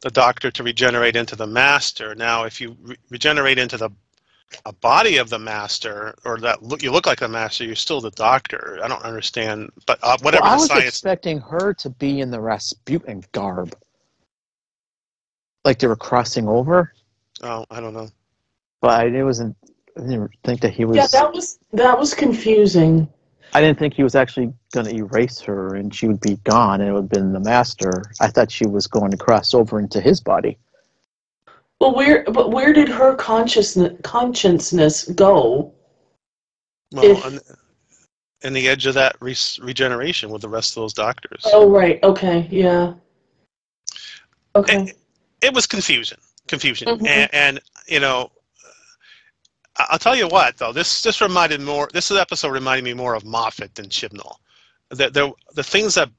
the 0.01 0.11
Doctor 0.11 0.51
to 0.51 0.63
regenerate 0.63 1.15
into 1.15 1.35
the 1.35 1.47
Master. 1.47 2.15
Now, 2.15 2.43
if 2.43 2.61
you 2.61 2.77
re- 2.81 2.95
regenerate 3.09 3.57
into 3.57 3.77
the 3.77 3.89
a 4.65 4.73
body 4.73 5.17
of 5.17 5.29
the 5.29 5.37
Master, 5.37 6.15
or 6.25 6.39
that 6.39 6.63
look, 6.63 6.81
you 6.81 6.91
look 6.91 7.05
like 7.05 7.19
the 7.19 7.27
Master, 7.27 7.63
you're 7.65 7.75
still 7.75 8.01
the 8.01 8.11
Doctor. 8.11 8.79
I 8.83 8.87
don't 8.87 9.03
understand, 9.03 9.69
but 9.85 9.99
uh, 10.01 10.17
whatever 10.21 10.43
Well, 10.43 10.53
I 10.53 10.55
the 10.55 10.59
was 10.59 10.67
science. 10.69 10.87
expecting 10.87 11.39
her 11.39 11.73
to 11.75 11.89
be 11.89 12.21
in 12.21 12.31
the 12.31 12.39
Rasputin 12.41 13.23
garb, 13.31 13.75
like 15.65 15.79
they 15.79 15.87
were 15.87 15.95
crossing 15.95 16.47
over. 16.47 16.93
Oh, 17.41 17.65
I 17.69 17.79
don't 17.79 17.93
know. 17.93 18.09
But 18.81 19.07
it 19.13 19.23
wasn't. 19.23 19.55
I 19.97 20.01
didn't 20.01 20.31
think 20.43 20.61
that 20.61 20.73
he 20.73 20.85
was. 20.85 20.97
Yeah, 20.97 21.07
that 21.11 21.33
was 21.33 21.59
that 21.73 21.97
was 21.97 22.13
confusing. 22.13 23.07
I 23.53 23.61
didn't 23.61 23.79
think 23.79 23.95
he 23.95 24.03
was 24.03 24.13
actually 24.15 24.53
going 24.73 24.85
to 24.85 24.95
erase 24.95 25.39
her 25.41 25.75
and 25.75 25.93
she 25.93 26.07
would 26.07 26.21
be 26.21 26.35
gone 26.43 26.81
and 26.81 26.89
it 26.89 26.93
would 26.93 27.03
have 27.05 27.09
been 27.09 27.33
the 27.33 27.39
master. 27.39 28.03
I 28.21 28.27
thought 28.27 28.51
she 28.51 28.67
was 28.67 28.85
going 28.85 29.09
to 29.09 29.17
cross 29.17 29.55
over 29.55 29.79
into 29.79 29.99
his 29.99 30.21
body. 30.21 30.57
Well, 31.81 31.95
where 31.95 32.23
but 32.25 32.51
where 32.51 32.73
did 32.73 32.89
her 32.89 33.15
consciousness 33.15 33.93
consciousness 34.03 35.05
go? 35.05 35.73
Well, 36.91 37.05
If- 37.05 37.25
and, 37.25 37.39
and 38.43 38.55
the 38.55 38.67
edge 38.67 38.85
of 38.85 38.93
that 38.93 39.15
re- 39.19 39.35
regeneration 39.61 40.29
with 40.29 40.41
the 40.41 40.49
rest 40.49 40.71
of 40.77 40.81
those 40.83 40.93
doctors. 40.93 41.41
Oh 41.45 41.69
right, 41.69 42.01
okay, 42.03 42.47
yeah. 42.51 42.93
Okay. 44.55 44.83
It, 44.83 44.97
it 45.41 45.53
was 45.53 45.65
confusion, 45.67 46.19
confusion, 46.47 46.87
Mhm. 46.87 47.07
and, 47.07 47.29
and 47.33 47.59
you 47.87 47.99
know, 47.99 48.29
I- 48.31 48.38
I'll 49.79 49.99
tell 49.99 50.15
you 50.15 50.27
what 50.27 50.57
though. 50.57 50.73
This 50.73 51.01
this 51.01 51.21
reminded 51.21 51.61
more. 51.61 51.89
This 51.93 52.11
episode 52.11 52.49
reminded 52.49 52.83
me 52.83 52.93
more 52.93 53.13
of 53.13 53.25
Moffat 53.25 53.75
than 53.75 53.87
Chibnall. 53.87 54.37
The 54.89 55.09
the, 55.09 55.33
the 55.53 55.63
things 55.63 55.95
that 55.95 56.09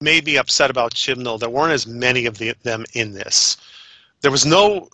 made 0.00 0.26
me 0.26 0.36
upset 0.36 0.70
about 0.70 0.94
Chibnall, 0.94 1.40
there 1.40 1.50
weren't 1.50 1.72
as 1.72 1.86
many 1.86 2.26
of 2.26 2.38
the, 2.38 2.54
them 2.62 2.84
in 2.94 3.12
this. 3.12 3.56
There 4.20 4.30
was 4.30 4.46
no. 4.46 4.88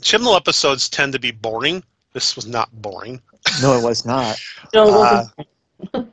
Chibnall 0.00 0.36
episodes 0.36 0.88
tend 0.88 1.12
to 1.12 1.18
be 1.18 1.32
boring. 1.32 1.82
This 2.12 2.36
was 2.36 2.46
not 2.46 2.70
boring. 2.82 3.20
No, 3.62 3.78
it 3.78 3.82
was 3.82 4.04
not. 4.04 4.38
No, 4.74 4.84
it 4.84 4.90
uh, 4.90 5.28
wasn't. 5.92 6.12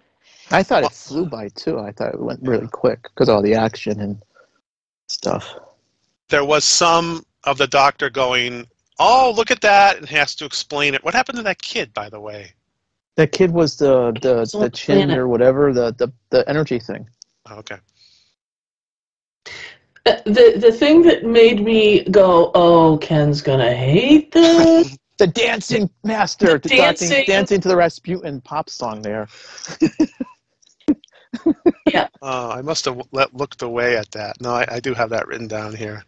I 0.51 0.63
thought 0.63 0.83
it 0.83 0.91
flew 0.91 1.25
by 1.25 1.49
too. 1.49 1.79
I 1.79 1.91
thought 1.91 2.13
it 2.13 2.19
went 2.19 2.39
really 2.41 2.67
quick 2.67 3.03
because 3.03 3.27
all 3.27 3.41
the 3.41 3.55
action 3.55 3.99
and 3.99 4.21
stuff. 5.07 5.55
there 6.29 6.45
was 6.45 6.63
some 6.63 7.25
of 7.43 7.57
the 7.57 7.67
doctor 7.67 8.09
going, 8.09 8.67
"Oh, 8.99 9.33
look 9.35 9.51
at 9.51 9.61
that," 9.61 9.97
and 9.97 10.07
has 10.09 10.35
to 10.35 10.45
explain 10.45 10.93
it. 10.93 11.03
What 11.03 11.13
happened 11.13 11.37
to 11.37 11.43
that 11.43 11.61
kid, 11.61 11.93
by 11.93 12.09
the 12.09 12.19
way? 12.19 12.53
That 13.17 13.31
kid 13.31 13.51
was 13.51 13.77
the 13.77 14.11
the, 14.21 14.45
the 14.51 14.59
the 14.59 14.69
chin 14.69 14.97
planet. 14.97 15.17
or 15.17 15.27
whatever 15.27 15.71
the, 15.73 15.93
the 15.97 16.11
the 16.29 16.47
energy 16.49 16.79
thing. 16.79 17.07
Okay. 17.49 17.77
Uh, 20.07 20.17
the 20.25 20.55
the 20.59 20.71
thing 20.71 21.01
that 21.03 21.23
made 21.25 21.61
me 21.63 22.03
go, 22.05 22.51
"Oh, 22.55 22.97
Ken's 22.97 23.41
gonna 23.41 23.73
hate 23.73 24.31
this." 24.31 24.97
The 25.17 25.27
dancing 25.27 25.89
master, 26.03 26.57
The 26.59 26.67
the 26.67 26.69
dancing, 26.75 27.07
dancing- 27.09 27.25
dancing 27.25 27.61
to 27.61 27.69
the 27.69 27.75
Rasputin 27.77 28.41
pop 28.41 28.69
song 28.69 29.01
there. 29.01 29.29
Uh, 32.21 32.49
I 32.57 32.61
must 32.61 32.83
have 32.85 32.99
let, 33.11 33.33
looked 33.35 33.61
away 33.61 33.95
at 33.97 34.09
that. 34.11 34.41
No, 34.41 34.51
I, 34.51 34.65
I 34.69 34.79
do 34.79 34.93
have 34.93 35.09
that 35.11 35.27
written 35.27 35.47
down 35.47 35.73
here. 35.75 36.03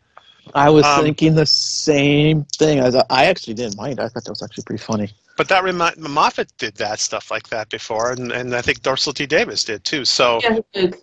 I 0.56 0.70
was 0.70 0.86
Um, 0.86 1.04
thinking 1.04 1.36
the 1.36 1.46
same 1.46 2.44
thing. 2.58 2.80
I, 2.80 2.92
thought, 2.92 3.06
I 3.10 3.26
actually 3.26 3.54
didn't 3.56 3.78
mind. 3.78 4.00
I 4.00 4.08
thought 4.08 4.24
that 4.26 4.32
was 4.32 4.44
actually 4.44 4.64
pretty 4.64 4.84
funny. 4.84 5.10
But 5.38 5.48
that 5.50 5.64
remind 5.64 5.98
Moffat 5.98 6.52
did 6.58 6.76
that 6.76 7.00
stuff 7.00 7.30
like 7.30 7.50
that 7.50 7.70
before, 7.70 8.12
and, 8.12 8.32
and 8.32 8.56
I 8.56 8.62
think 8.62 8.80
Russell 8.86 9.14
T. 9.14 9.26
Davies 9.26 9.64
did 9.64 9.84
too. 9.84 10.04
So 10.06 10.40
yeah, 10.42 10.60
he 10.74 10.88
did. 10.88 10.96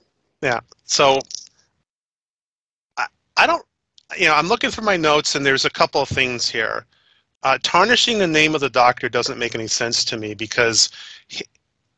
so 0.85 1.19
I, 2.97 3.07
I 3.37 3.47
don't 3.47 3.65
you 4.19 4.27
know 4.27 4.35
i'm 4.35 4.49
looking 4.49 4.71
for 4.71 4.83
my 4.83 4.97
notes 4.97 5.35
and 5.35 5.45
there's 5.45 5.65
a 5.65 5.71
couple 5.71 6.01
of 6.03 6.09
things 6.09 6.49
here 6.49 6.87
uh, 7.43 7.59
tarnishing 7.63 8.19
the 8.19 8.27
name 8.27 8.55
of 8.55 8.61
the 8.61 8.71
doctor 8.71 9.09
doesn't 9.09 9.39
make 9.39 9.55
any 9.55 9.67
sense 9.67 10.05
to 10.05 10.17
me 10.17 10.35
because 10.35 10.91
he, 11.29 11.45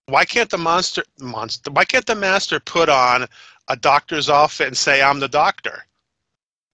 why 0.07 0.25
can't 0.25 0.51
the 0.51 0.59
monster 0.59 1.03
monster 1.21 1.71
why 1.71 1.85
can't 1.85 2.07
the 2.07 2.15
master 2.15 2.61
put 2.61 2.89
on 2.89 3.27
a 3.69 3.77
doctor's 3.77 4.31
outfit 4.31 4.69
and 4.69 4.77
say 4.77 5.03
i'm 5.03 5.21
the 5.21 5.29
doctor 5.29 5.85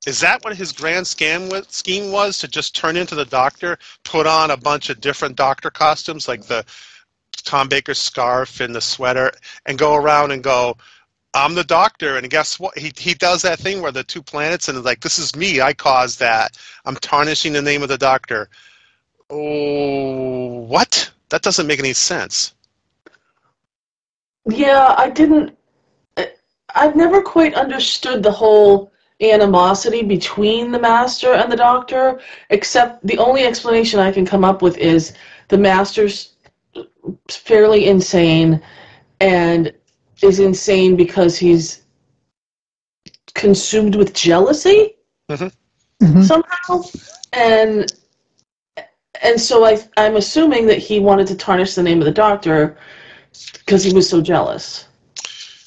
is 0.06 0.20
that 0.20 0.42
what 0.44 0.56
his 0.56 0.72
grand 0.72 1.06
scheme 1.06 1.48
was 1.48 2.38
to 2.38 2.48
just 2.48 2.74
turn 2.74 2.96
into 2.96 3.14
the 3.14 3.24
doctor 3.24 3.78
put 4.04 4.26
on 4.26 4.50
a 4.50 4.56
bunch 4.56 4.90
of 4.90 5.00
different 5.00 5.36
doctor 5.36 5.70
costumes 5.70 6.28
like 6.28 6.42
the 6.42 6.64
tom 7.44 7.68
baker 7.68 7.94
scarf 7.94 8.60
and 8.60 8.74
the 8.74 8.80
sweater 8.80 9.32
and 9.66 9.78
go 9.78 9.94
around 9.94 10.30
and 10.32 10.42
go 10.42 10.76
I'm 11.34 11.54
the 11.54 11.64
doctor, 11.64 12.18
and 12.18 12.28
guess 12.28 12.60
what? 12.60 12.76
He 12.76 12.92
he 12.96 13.14
does 13.14 13.40
that 13.42 13.58
thing 13.58 13.80
where 13.80 13.92
the 13.92 14.04
two 14.04 14.22
planets 14.22 14.68
and 14.68 14.84
like, 14.84 15.00
this 15.00 15.18
is 15.18 15.34
me. 15.34 15.62
I 15.62 15.72
caused 15.72 16.18
that. 16.18 16.58
I'm 16.84 16.96
tarnishing 16.96 17.54
the 17.54 17.62
name 17.62 17.82
of 17.82 17.88
the 17.88 17.96
doctor. 17.96 18.50
Oh, 19.30 20.60
what? 20.60 21.10
That 21.30 21.40
doesn't 21.40 21.66
make 21.66 21.78
any 21.78 21.94
sense. 21.94 22.54
Yeah, 24.46 24.94
I 24.98 25.08
didn't. 25.08 25.56
I've 26.74 26.96
never 26.96 27.22
quite 27.22 27.54
understood 27.54 28.22
the 28.22 28.32
whole 28.32 28.91
animosity 29.22 30.02
between 30.02 30.72
the 30.72 30.78
master 30.78 31.34
and 31.34 31.50
the 31.50 31.56
doctor, 31.56 32.20
except 32.50 33.06
the 33.06 33.18
only 33.18 33.44
explanation 33.44 34.00
I 34.00 34.10
can 34.10 34.26
come 34.26 34.44
up 34.44 34.62
with 34.62 34.76
is 34.78 35.12
the 35.48 35.58
master's 35.58 36.34
fairly 37.28 37.86
insane 37.86 38.60
and 39.20 39.72
is 40.22 40.40
insane 40.40 40.96
because 40.96 41.36
he's 41.38 41.82
consumed 43.34 43.94
with 43.94 44.12
jealousy 44.14 44.96
Mhm. 46.02 46.24
somehow, 46.24 46.82
and 47.32 47.92
and 49.22 49.40
so 49.40 49.64
I 49.64 49.80
I'm 49.96 50.16
assuming 50.16 50.66
that 50.66 50.78
he 50.78 50.98
wanted 50.98 51.26
to 51.28 51.36
tarnish 51.36 51.74
the 51.74 51.82
name 51.82 51.98
of 52.00 52.04
the 52.04 52.10
doctor 52.12 52.76
because 53.54 53.84
he 53.84 53.92
was 53.94 54.08
so 54.08 54.20
jealous, 54.20 54.86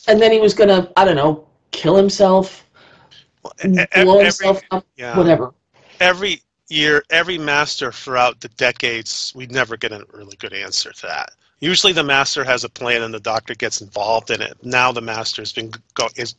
and 0.08 0.22
then 0.22 0.32
he 0.32 0.40
was 0.40 0.54
gonna 0.54 0.92
I 0.98 1.06
don't 1.06 1.16
know 1.16 1.48
kill 1.72 1.96
himself, 1.96 2.65
blow 3.64 3.86
every- 3.92 4.24
himself 4.24 4.62
up, 4.72 4.86
yeah. 4.96 5.18
whatever. 5.18 5.54
every 6.00 6.42
year, 6.70 7.04
every 7.10 7.38
master 7.38 7.92
throughout 7.92 8.40
the 8.42 8.50
decades, 8.50 9.32
we 9.36 9.46
never 9.48 9.78
get 9.78 9.92
a 9.92 10.06
really 10.14 10.36
good 10.38 10.54
answer 10.54 10.92
to 10.92 11.02
that. 11.08 11.30
Usually, 11.60 11.94
the 11.94 12.04
master 12.04 12.44
has 12.44 12.64
a 12.64 12.70
plan, 12.70 13.02
and 13.04 13.14
the 13.14 13.20
doctor 13.20 13.56
gets 13.56 13.82
involved 13.82 14.30
in 14.32 14.42
it. 14.42 14.58
Now, 14.64 14.92
the 14.92 15.02
master's 15.02 15.54
been 15.54 15.72
go, 15.94 16.10
is 16.16 16.36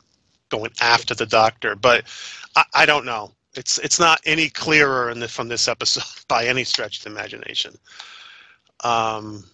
going 0.50 0.70
after 0.80 1.14
the 1.14 1.26
doctor, 1.26 1.74
but 1.74 2.04
I, 2.54 2.64
I 2.74 2.86
don't 2.86 3.04
know. 3.06 3.32
It's 3.54 3.78
it's 3.78 3.98
not 3.98 4.20
any 4.26 4.50
clearer 4.50 5.10
in 5.10 5.18
the, 5.20 5.28
from 5.28 5.48
this 5.48 5.66
episode 5.68 6.04
by 6.28 6.46
any 6.46 6.64
stretch 6.64 6.98
of 6.98 7.04
the 7.04 7.10
imagination. 7.10 7.76
Um, 8.84 9.44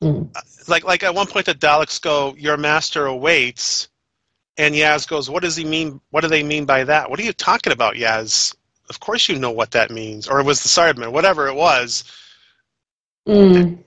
Hmm. 0.00 0.24
like 0.68 0.84
like 0.84 1.02
at 1.02 1.12
one 1.14 1.26
point, 1.26 1.46
the 1.46 1.54
Daleks 1.54 2.00
go, 2.00 2.34
"Your 2.38 2.56
master 2.56 3.06
awaits." 3.06 3.88
And 4.58 4.74
Yaz 4.74 5.08
goes, 5.08 5.30
"What 5.30 5.42
does 5.42 5.56
he 5.56 5.64
mean? 5.64 6.00
What 6.10 6.20
do 6.20 6.28
they 6.28 6.42
mean 6.42 6.64
by 6.66 6.84
that? 6.84 7.08
What 7.08 7.18
are 7.20 7.22
you 7.22 7.32
talking 7.32 7.72
about, 7.72 7.94
Yaz? 7.94 8.54
Of 8.90 9.00
course 9.00 9.28
you 9.28 9.38
know 9.38 9.50
what 9.52 9.70
that 9.70 9.90
means." 9.90 10.28
Or 10.28 10.40
it 10.40 10.44
was 10.44 10.62
the 10.62 10.68
Cyberman, 10.68 11.12
whatever 11.12 11.46
it 11.46 11.54
was. 11.54 12.04
Mm. 13.26 13.78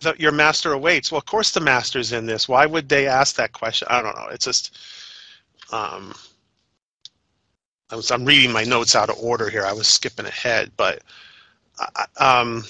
The, 0.00 0.14
your 0.18 0.32
master 0.32 0.72
awaits. 0.72 1.10
Well, 1.10 1.18
of 1.18 1.26
course 1.26 1.50
the 1.50 1.60
master's 1.60 2.12
in 2.12 2.26
this. 2.26 2.48
Why 2.48 2.64
would 2.64 2.88
they 2.88 3.06
ask 3.06 3.36
that 3.36 3.52
question? 3.52 3.88
I 3.90 4.00
don't 4.00 4.16
know. 4.16 4.28
It's 4.30 4.46
just, 4.46 4.78
um, 5.72 6.14
I 7.90 7.96
was 7.96 8.10
I'm 8.10 8.24
reading 8.24 8.52
my 8.52 8.64
notes 8.64 8.94
out 8.94 9.10
of 9.10 9.18
order 9.18 9.50
here. 9.50 9.66
I 9.66 9.72
was 9.72 9.88
skipping 9.88 10.26
ahead, 10.26 10.70
but, 10.76 11.02
um. 12.18 12.64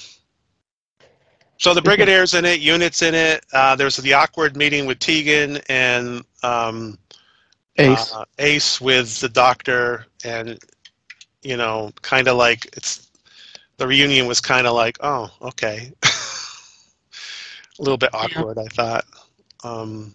So 1.58 1.74
the 1.74 1.82
Brigadier's 1.82 2.32
in 2.32 2.46
it, 2.46 2.60
units 2.60 3.02
in 3.02 3.14
it. 3.14 3.44
Uh, 3.52 3.76
there's 3.76 3.98
the 3.98 4.14
awkward 4.14 4.56
meeting 4.56 4.86
with 4.86 4.98
Tegan 4.98 5.58
and 5.68 6.24
um, 6.42 6.98
Ace. 7.78 8.12
uh, 8.12 8.24
Ace 8.38 8.80
with 8.80 9.20
the 9.20 9.28
doctor, 9.28 10.06
and 10.24 10.58
you 11.42 11.56
know, 11.56 11.90
kind 12.02 12.28
of 12.28 12.36
like 12.36 12.66
it's 12.76 13.10
the 13.76 13.86
reunion 13.86 14.26
was 14.26 14.40
kind 14.40 14.66
of 14.66 14.74
like, 14.74 14.98
oh, 15.00 15.30
okay, 15.40 15.92
a 16.02 17.82
little 17.82 17.96
bit 17.98 18.14
awkward. 18.14 18.58
I 18.58 18.66
thought. 18.66 19.04
Um, 19.64 20.14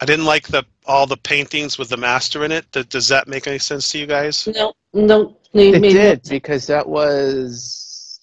I 0.00 0.04
didn't 0.04 0.24
like 0.24 0.48
the 0.48 0.64
all 0.84 1.06
the 1.06 1.16
paintings 1.16 1.78
with 1.78 1.88
the 1.88 1.96
master 1.96 2.44
in 2.44 2.50
it. 2.52 2.70
Th- 2.72 2.88
Does 2.88 3.06
that 3.08 3.28
make 3.28 3.46
any 3.46 3.58
sense 3.58 3.90
to 3.92 3.98
you 3.98 4.06
guys? 4.06 4.48
No, 4.48 4.72
no, 4.92 5.36
they 5.52 5.68
It 5.70 5.80
made 5.80 5.92
did 5.92 6.22
because 6.28 6.66
that 6.66 6.88
was 6.88 8.20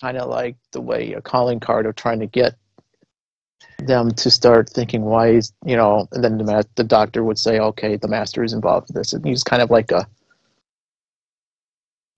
kind 0.00 0.16
of 0.16 0.30
like 0.30 0.56
the 0.72 0.80
way 0.80 1.12
a 1.12 1.20
calling 1.20 1.60
card 1.60 1.86
of 1.86 1.96
trying 1.96 2.20
to 2.20 2.26
get 2.26 2.54
them 3.78 4.10
to 4.10 4.30
start 4.30 4.68
thinking 4.68 5.02
why 5.02 5.28
is 5.28 5.52
you 5.64 5.76
know, 5.76 6.08
and 6.12 6.22
then 6.22 6.38
the 6.38 6.44
ma- 6.44 6.62
the 6.74 6.84
doctor 6.84 7.22
would 7.24 7.38
say, 7.38 7.58
okay, 7.60 7.96
the 7.96 8.08
master 8.08 8.42
is 8.42 8.52
involved 8.52 8.90
in 8.90 8.94
this, 8.94 9.12
and 9.12 9.24
he's 9.24 9.44
kind 9.44 9.62
of 9.62 9.70
like 9.70 9.90
a 9.92 10.06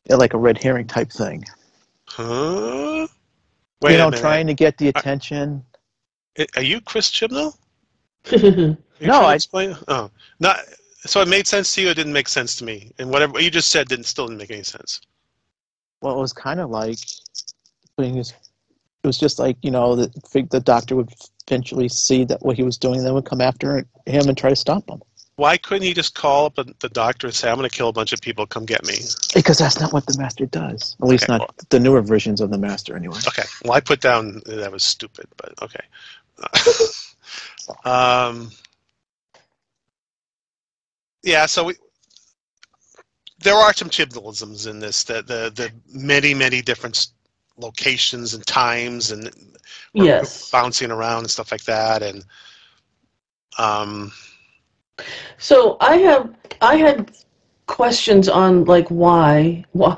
like 0.09 0.35
a 0.35 0.39
red 0.39 0.61
herring 0.63 0.87
type 0.87 1.11
thing. 1.11 1.45
Huh? 2.09 3.07
Wait 3.83 3.93
you 3.93 3.99
know, 3.99 4.11
trying 4.11 4.47
to 4.47 4.55
get 4.55 4.77
the 4.79 4.89
attention. 4.89 5.65
I- 6.39 6.47
Are 6.57 6.63
you 6.63 6.81
Chris 6.81 7.11
Chibnall? 7.11 7.57
You 9.01 9.07
No, 9.07 9.13
trying 9.15 9.23
to 9.23 9.29
I- 9.29 9.35
explain. 9.35 9.77
Oh, 9.89 10.11
not. 10.41 10.59
So 11.07 11.23
it 11.23 11.29
made 11.29 11.47
sense 11.47 11.75
to 11.75 11.81
you. 11.81 11.89
It 11.89 11.95
didn't 11.95 12.13
make 12.13 12.29
sense 12.29 12.57
to 12.57 12.65
me, 12.65 12.93
and 12.99 13.09
whatever 13.11 13.33
what 13.33 13.43
you 13.45 13.51
just 13.51 13.71
said 13.71 13.89
didn't 13.89 14.05
still 14.05 14.27
didn't 14.27 14.39
make 14.39 14.51
any 14.51 14.63
sense. 14.63 15.01
Well, 16.03 16.15
it 16.17 16.21
was 16.21 16.33
kind 16.35 16.61
of 16.61 16.69
like 16.69 16.99
putting 17.97 18.15
his. 18.17 18.35
It 19.03 19.07
was 19.07 19.19
just 19.19 19.39
like 19.39 19.57
you 19.63 19.71
know 19.71 19.97
the 19.97 20.47
the 20.51 20.61
doctor 20.61 20.97
would 20.97 21.11
eventually 21.49 21.89
see 21.89 22.25
that 22.25 22.43
what 22.43 22.57
he 22.57 22.63
was 22.63 22.77
doing, 22.77 22.99
and 22.99 23.07
then 23.07 23.15
would 23.15 23.25
come 23.25 23.41
after 23.41 23.79
him 24.07 24.29
and 24.29 24.37
try 24.37 24.51
to 24.51 24.57
stop 24.57 24.89
him. 24.89 25.01
Why 25.37 25.57
couldn't 25.57 25.85
he 25.85 25.95
just 25.95 26.15
call 26.15 26.45
up 26.47 26.57
the 26.57 26.89
doctor 26.91 27.27
and 27.27 27.35
say, 27.35 27.49
"I'm 27.49 27.57
going 27.57 27.69
to 27.69 27.75
kill 27.75 27.89
a 27.89 27.95
bunch 27.95 28.13
of 28.13 28.21
people. 28.21 28.47
Come 28.47 28.67
get 28.67 28.85
me"? 28.85 28.97
Because 29.35 29.57
that's 29.57 29.81
not 29.81 29.91
what 29.91 30.05
the 30.07 30.19
master 30.19 30.45
does. 30.45 30.97
At 31.01 31.09
least 31.09 31.25
Okay, 31.25 31.33
not 31.33 31.41
well- 31.41 31.55
the 31.71 31.81
newer 31.81 32.03
versions 32.03 32.43
of 32.43 32.51
the 32.51 32.59
master, 32.59 32.95
anyway. 32.95 33.19
Okay. 33.27 33.45
Well, 33.65 33.73
I 33.73 33.81
put 33.81 34.03
down 34.03 34.43
that 34.45 34.71
was 34.71 34.85
stupid, 34.85 35.27
but 35.39 35.55
okay. 35.63 35.85
um, 37.85 38.51
yeah. 41.23 41.47
So 41.47 41.65
we, 41.65 41.75
there 43.39 43.55
are 43.55 43.73
some 43.73 43.89
chibnalisms 43.89 44.69
in 44.69 44.79
this. 44.79 45.05
The 45.05 45.23
the 45.23 45.51
the 45.55 45.73
many 45.91 46.35
many 46.35 46.61
different 46.61 47.07
locations 47.61 48.35
and 48.35 48.45
times 48.47 49.11
and 49.11 49.31
yes. 49.93 50.51
bouncing 50.51 50.91
around 50.91 51.21
and 51.21 51.31
stuff 51.31 51.53
like 51.53 51.65
that, 51.65 52.03
and 52.03 52.25
um, 53.59 54.13
So 55.39 55.77
I 55.81 55.97
have 55.99 56.35
I 56.61 56.77
had 56.77 57.13
questions 57.67 58.29
on 58.29 58.65
like 58.65 58.89
why 58.89 59.65
why 59.73 59.97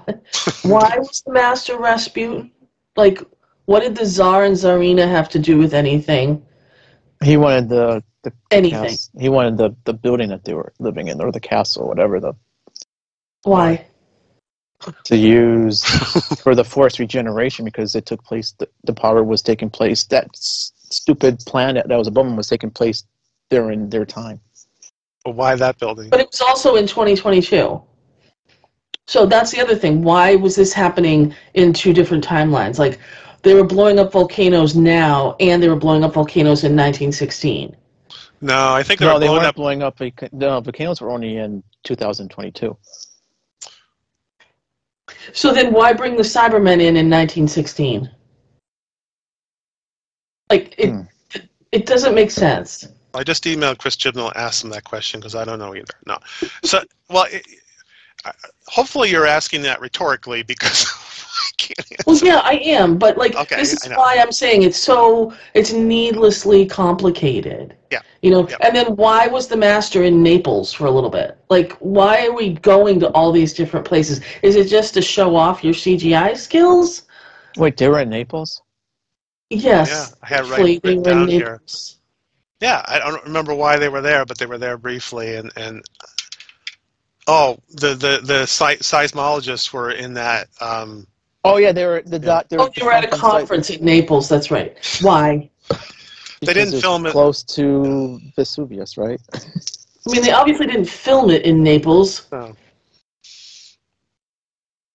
why 0.63 0.95
was 0.99 1.23
the 1.27 1.33
master 1.33 1.79
Rasputin 1.79 2.51
like 2.97 3.23
what 3.67 3.81
did 3.81 3.97
the 3.97 4.05
czar 4.05 4.45
and 4.45 4.57
czarina 4.57 5.07
have 5.09 5.29
to 5.31 5.39
do 5.39 5.57
with 5.59 5.73
anything? 5.75 6.45
He 7.25 7.37
wanted 7.37 7.69
the 7.69 8.03
the 8.23 8.33
anything. 8.51 8.81
cas- 8.85 9.11
he 9.19 9.29
wanted 9.29 9.57
the 9.57 9.75
the 9.85 9.95
building 9.95 10.29
that 10.31 10.45
they 10.45 10.55
were 10.55 10.73
living 10.79 11.09
in, 11.09 11.21
or 11.21 11.33
the 11.33 11.41
castle, 11.41 11.87
whatever 11.87 12.21
the 12.21 12.35
why 13.45 13.87
to 15.05 15.17
use 15.17 15.85
for 16.43 16.55
the 16.55 16.65
forced 16.65 16.99
regeneration 16.99 17.65
because 17.65 17.95
it 17.95 18.07
took 18.07 18.23
place. 18.25 18.53
The, 18.59 18.69
the 18.85 18.93
power 18.95 19.23
was 19.25 19.43
taking 19.43 19.71
place. 19.71 20.05
That 20.05 20.27
s- 20.35 20.73
stupid 20.91 21.39
planet 21.47 21.89
that 21.89 21.97
was 21.97 22.09
above 22.09 22.27
them 22.27 22.37
was 22.37 22.49
taking 22.49 22.71
place 22.71 23.05
during 23.51 23.89
their 23.91 24.05
time. 24.07 24.41
but 25.25 25.35
why 25.35 25.55
that 25.57 25.79
building? 25.79 26.11
but 26.11 26.21
it 26.21 26.29
was 26.31 26.41
also 26.41 26.77
in 26.77 26.87
2022 26.87 27.81
so 29.07 29.27
that's 29.27 29.51
the 29.51 29.61
other 29.61 29.75
thing 29.75 30.03
why 30.03 30.35
was 30.37 30.55
this 30.57 30.73
happening 30.73 31.35
in 31.55 31.73
two 31.73 31.93
different 31.93 32.25
timelines 32.25 32.79
like 32.79 32.99
they 33.43 33.55
were 33.55 33.65
blowing 33.65 33.99
up 33.99 34.13
volcanoes 34.13 34.75
now 34.77 35.35
and 35.41 35.63
they 35.63 35.69
were 35.69 35.77
blowing 35.77 36.05
up 36.05 36.15
volcanoes 36.15 36.65
in 36.65 36.73
1916 36.77 37.75
No, 38.41 38.73
I 38.73 38.83
think 38.83 39.01
they 39.01 39.07
no, 39.07 39.15
were 39.15 39.19
they 39.19 39.27
blowing 39.27 39.43
weren't 39.43 39.47
up. 39.51 39.55
blowing 39.57 39.83
up. 39.83 40.01
No, 40.33 40.61
volcanoes 40.61 41.01
were 41.01 41.11
only 41.11 41.37
in 41.37 41.63
2022. 41.85 42.77
So 45.33 45.53
then 45.53 45.73
why 45.73 45.93
bring 45.93 46.17
the 46.17 46.23
Cybermen 46.23 46.81
in 46.81 46.97
in 46.97 47.11
1916? 47.11 48.11
Like 50.51 50.75
it 50.79 50.91
Hmm. 50.91 51.03
it 51.73 51.87
doesn't 51.87 52.15
make 52.15 52.31
sense. 52.31 52.87
I 53.15 53.23
just 53.23 53.45
emailed 53.45 53.79
Chris 53.79 53.97
Chibnall 53.97 54.29
and 54.29 54.37
asked 54.37 54.65
him 54.65 54.71
that 54.71 54.85
question 54.85 55.21
because 55.21 55.35
I 55.35 55.45
don't 55.45 55.59
know 55.59 55.75
either. 55.75 55.95
No, 56.07 56.19
so 56.63 56.83
well, 57.09 57.27
it, 57.31 57.47
hopefully 58.67 59.11
you're 59.11 59.27
asking 59.27 59.63
that 59.63 59.81
rhetorically 59.81 60.43
because 60.43 60.87
I 60.87 60.97
can't. 61.59 62.07
Well, 62.07 62.19
yeah, 62.23 62.41
I 62.45 62.55
am, 62.55 62.99
but 62.99 63.17
like 63.17 63.35
Okay, 63.35 63.57
this 63.57 63.73
is 63.73 63.89
why 63.95 64.17
I'm 64.19 64.33
saying 64.33 64.63
it's 64.63 64.79
so 64.79 65.33
it's 65.55 65.73
needlessly 65.73 66.67
complicated. 66.67 67.77
Yeah, 67.91 68.01
You 68.23 68.31
know, 68.31 68.49
yeah. 68.49 68.57
and 68.63 68.75
then 68.75 68.97
why 68.97 69.27
was 69.27 69.49
the 69.49 69.57
master 69.57 70.03
in 70.05 70.23
Naples 70.23 70.73
for 70.73 70.87
a 70.87 70.91
little 70.91 71.11
bit? 71.11 71.39
Like, 71.51 71.73
why 71.75 72.27
are 72.27 72.33
we 72.33 72.55
going 72.55 72.99
to 73.01 73.11
all 73.11 73.33
these 73.33 73.53
different 73.53 73.87
places? 73.87 74.21
Is 74.43 74.57
it 74.57 74.69
just 74.69 74.95
to 74.95 75.03
show 75.03 75.37
off 75.37 75.63
your 75.63 75.75
CGI 75.75 76.37
skills? 76.37 77.03
Wait, 77.57 77.77
they 77.77 77.89
were 77.89 78.01
in 78.01 78.09
Naples. 78.09 78.63
Yes. 79.51 79.91
Yeah, 79.91 80.07
I 80.23 80.27
had 80.27 80.45
it 80.47 80.51
right 80.51 80.81
written 80.83 81.03
down 81.03 81.29
here. 81.29 81.61
Yeah, 82.61 82.83
I 82.87 82.99
don't 82.99 83.25
remember 83.25 83.55
why 83.55 83.77
they 83.77 83.89
were 83.89 84.01
there, 84.01 84.25
but 84.25 84.39
they 84.39 84.47
were 84.47 84.59
there 84.59 84.79
briefly, 84.79 85.35
and 85.35 85.53
and 85.57 85.83
oh, 87.27 87.59
the 87.71 87.95
the 87.95 88.21
the 88.23 88.47
se- 88.47 88.79
seismologists 88.79 89.73
were 89.73 89.91
in 89.91 90.15
that. 90.15 90.49
Um, 90.61 91.07
Oh 91.45 91.57
yeah, 91.57 91.73
they 91.73 91.87
were 91.87 92.03
the 92.07 92.19
dot. 92.19 92.49
they 92.49 92.57
Oh, 92.57 92.71
you 92.77 92.85
were 92.85 92.93
at 92.93 93.05
a 93.05 93.09
conference 93.09 93.69
site- 93.69 93.81
in 93.81 93.85
Naples. 93.85 94.29
That's 94.29 94.51
right. 94.51 94.77
Why? 95.01 95.51
they 96.41 96.53
didn't 96.55 96.75
it's 96.75 96.83
film 96.83 97.07
it- 97.07 97.13
close 97.13 97.43
to 97.45 98.21
Vesuvius, 98.37 98.97
right? 98.97 99.21
I 99.35 100.11
mean, 100.13 100.23
they 100.23 100.33
obviously 100.33 100.67
didn't 100.67 100.87
film 100.89 101.31
it 101.31 101.43
in 101.43 101.63
Naples, 101.63 102.27
oh, 102.33 102.55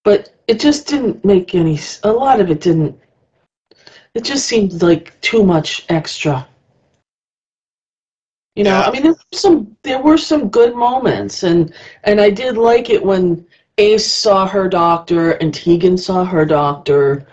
but 0.04 0.34
it 0.48 0.60
just 0.60 0.88
didn't 0.88 1.24
make 1.26 1.56
any. 1.56 1.80
A 2.04 2.12
lot 2.12 2.40
of 2.42 2.50
it 2.52 2.60
didn't. 2.62 2.98
It 4.14 4.24
just 4.24 4.46
seemed 4.48 4.82
like 4.82 5.20
too 5.22 5.44
much 5.44 5.86
extra. 5.90 6.48
You 8.56 8.64
know, 8.66 8.72
Yeah. 8.72 8.88
I 8.88 8.92
mean, 8.92 9.04
there 9.04 9.12
were 9.14 9.38
some 9.38 9.78
there 9.84 10.02
were 10.02 10.18
some 10.18 10.50
good 10.50 10.76
moments, 10.76 11.44
and 11.44 11.74
and 12.04 12.20
I 12.20 12.30
did 12.30 12.58
like 12.58 12.90
it 12.90 13.02
when 13.04 13.46
Ace 13.78 14.12
saw 14.12 14.48
her 14.48 14.68
doctor 14.68 15.32
and 15.34 15.54
Tegan 15.54 15.98
saw 15.98 16.26
her 16.26 16.46
doctor. 16.46 17.28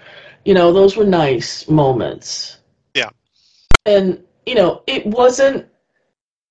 You 0.45 0.55
know, 0.55 0.73
those 0.73 0.97
were 0.97 1.05
nice 1.05 1.69
moments. 1.69 2.59
Yeah. 2.95 3.11
And 3.87 4.23
you 4.47 4.55
know, 4.55 4.83
it 4.87 5.07
wasn't 5.07 5.67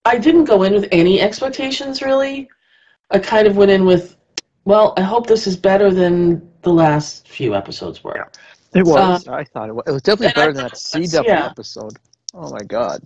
I 0.05 0.17
didn't 0.17 0.45
go 0.45 0.63
in 0.63 0.73
with 0.73 0.87
any 0.91 1.21
expectations 1.21 2.01
really. 2.01 2.49
I 3.11 3.19
kind 3.19 3.47
of 3.47 3.55
went 3.55 3.71
in 3.71 3.85
with, 3.85 4.17
well, 4.65 4.93
I 4.97 5.01
hope 5.01 5.27
this 5.27 5.45
is 5.45 5.55
better 5.55 5.91
than 5.91 6.49
the 6.63 6.73
last 6.73 7.27
few 7.27 7.53
episodes 7.53 8.03
were. 8.03 8.29
It 8.73 8.85
was. 8.85 9.27
Um, 9.27 9.33
I 9.33 9.43
thought 9.43 9.69
it 9.69 9.75
was. 9.75 9.83
It 9.85 9.91
was 9.91 10.01
definitely 10.01 10.33
better 10.33 10.53
than 10.53 10.63
that 10.63 10.71
thought 10.71 10.77
Sea 10.77 11.05
Devil 11.05 11.29
yeah. 11.29 11.45
episode. 11.45 11.97
Oh 12.33 12.51
my 12.51 12.63
god, 12.63 13.05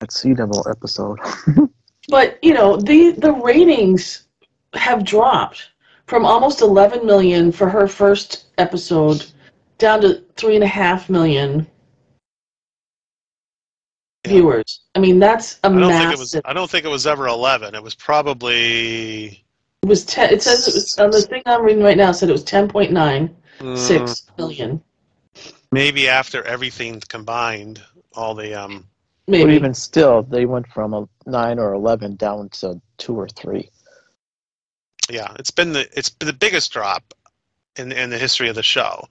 that 0.00 0.12
Sea 0.12 0.34
Devil 0.34 0.66
episode. 0.68 1.18
But 2.08 2.42
you 2.42 2.54
know, 2.54 2.76
the 2.76 3.12
the 3.12 3.32
ratings 3.32 4.24
have 4.74 5.04
dropped 5.04 5.69
from 6.10 6.26
almost 6.26 6.60
11 6.60 7.06
million 7.06 7.52
for 7.52 7.68
her 7.70 7.86
first 7.86 8.46
episode 8.58 9.24
down 9.78 10.00
to 10.00 10.24
three 10.36 10.56
and 10.56 10.64
a 10.64 10.66
half 10.66 11.08
million 11.08 11.64
Yeah. 14.26 14.32
viewers. 14.32 14.80
I 14.96 14.98
mean, 14.98 15.20
that's 15.20 15.60
a 15.62 15.68
I 15.68 15.70
don't 15.70 15.80
massive. 15.88 16.00
think 16.00 16.12
it 16.12 16.18
was. 16.18 16.40
I 16.44 16.52
don't 16.52 16.68
think 16.68 16.84
it 16.84 16.88
was 16.90 17.06
ever 17.06 17.28
eleven. 17.28 17.74
It 17.76 17.82
was 17.82 17.94
probably 17.94 19.44
It 19.82 19.86
was 19.88 20.04
ten. 20.04 20.30
It 20.32 20.42
says 20.42 20.66
it 20.68 20.74
was 20.74 20.98
on 20.98 21.10
the 21.12 21.22
thing 21.22 21.42
I'm 21.46 21.62
reading 21.62 21.82
right 21.82 21.96
now. 21.96 22.10
Said 22.12 22.28
it 22.28 22.32
was 22.32 22.44
10.9 22.44 23.30
mm, 23.60 23.78
six 23.78 24.26
million. 24.36 24.82
maybe 25.70 26.08
after 26.08 26.42
everything 26.42 27.00
combined, 27.08 27.80
all 28.14 28.34
the 28.34 28.52
um. 28.52 28.84
Maybe. 29.28 29.44
But 29.44 29.52
even 29.54 29.74
still, 29.74 30.22
they 30.24 30.44
went 30.44 30.66
from 30.66 30.92
a 30.92 31.08
nine 31.24 31.60
or 31.60 31.72
eleven 31.72 32.16
down 32.16 32.48
to 32.60 32.80
two 32.98 33.14
or 33.18 33.28
three. 33.28 33.70
Yeah, 35.10 35.34
it's 35.38 35.50
been 35.50 35.72
the 35.72 35.88
it's 35.96 36.10
been 36.10 36.26
the 36.26 36.32
biggest 36.32 36.72
drop 36.72 37.14
in 37.76 37.92
in 37.92 38.10
the 38.10 38.18
history 38.18 38.48
of 38.48 38.54
the 38.54 38.62
show, 38.62 39.08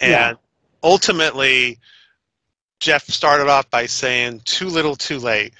and 0.00 0.10
Yeah. 0.10 0.34
ultimately, 0.82 1.78
Jeff 2.80 3.08
started 3.08 3.48
off 3.48 3.70
by 3.70 3.86
saying 3.86 4.40
"too 4.44 4.68
little, 4.68 4.96
too 4.96 5.18
late." 5.18 5.54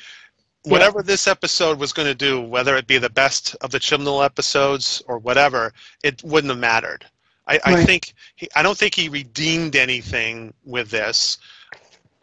Whatever 0.65 1.03
this 1.03 1.27
episode 1.27 1.79
was 1.79 1.93
going 1.93 2.09
to 2.09 2.15
do, 2.15 2.41
whether 2.41 2.77
it 2.77 2.87
be 2.87 2.99
the 2.99 3.09
best 3.09 3.55
of 3.63 3.71
the 3.71 3.79
Chibnall 3.79 4.23
episodes 4.23 5.01
or 5.07 5.19
whatever, 5.19 5.73
it 6.03 6.23
wouldn't 6.23 6.51
have 6.51 6.59
mattered. 6.59 7.07
I, 7.47 7.59
I 7.65 7.85
think 7.85 8.13
he, 8.37 8.49
I 8.55 8.63
don't 8.63 8.77
think 8.77 8.95
he 8.95 9.09
redeemed 9.09 9.77
anything 9.77 10.53
with 10.65 10.91
this. 10.91 11.39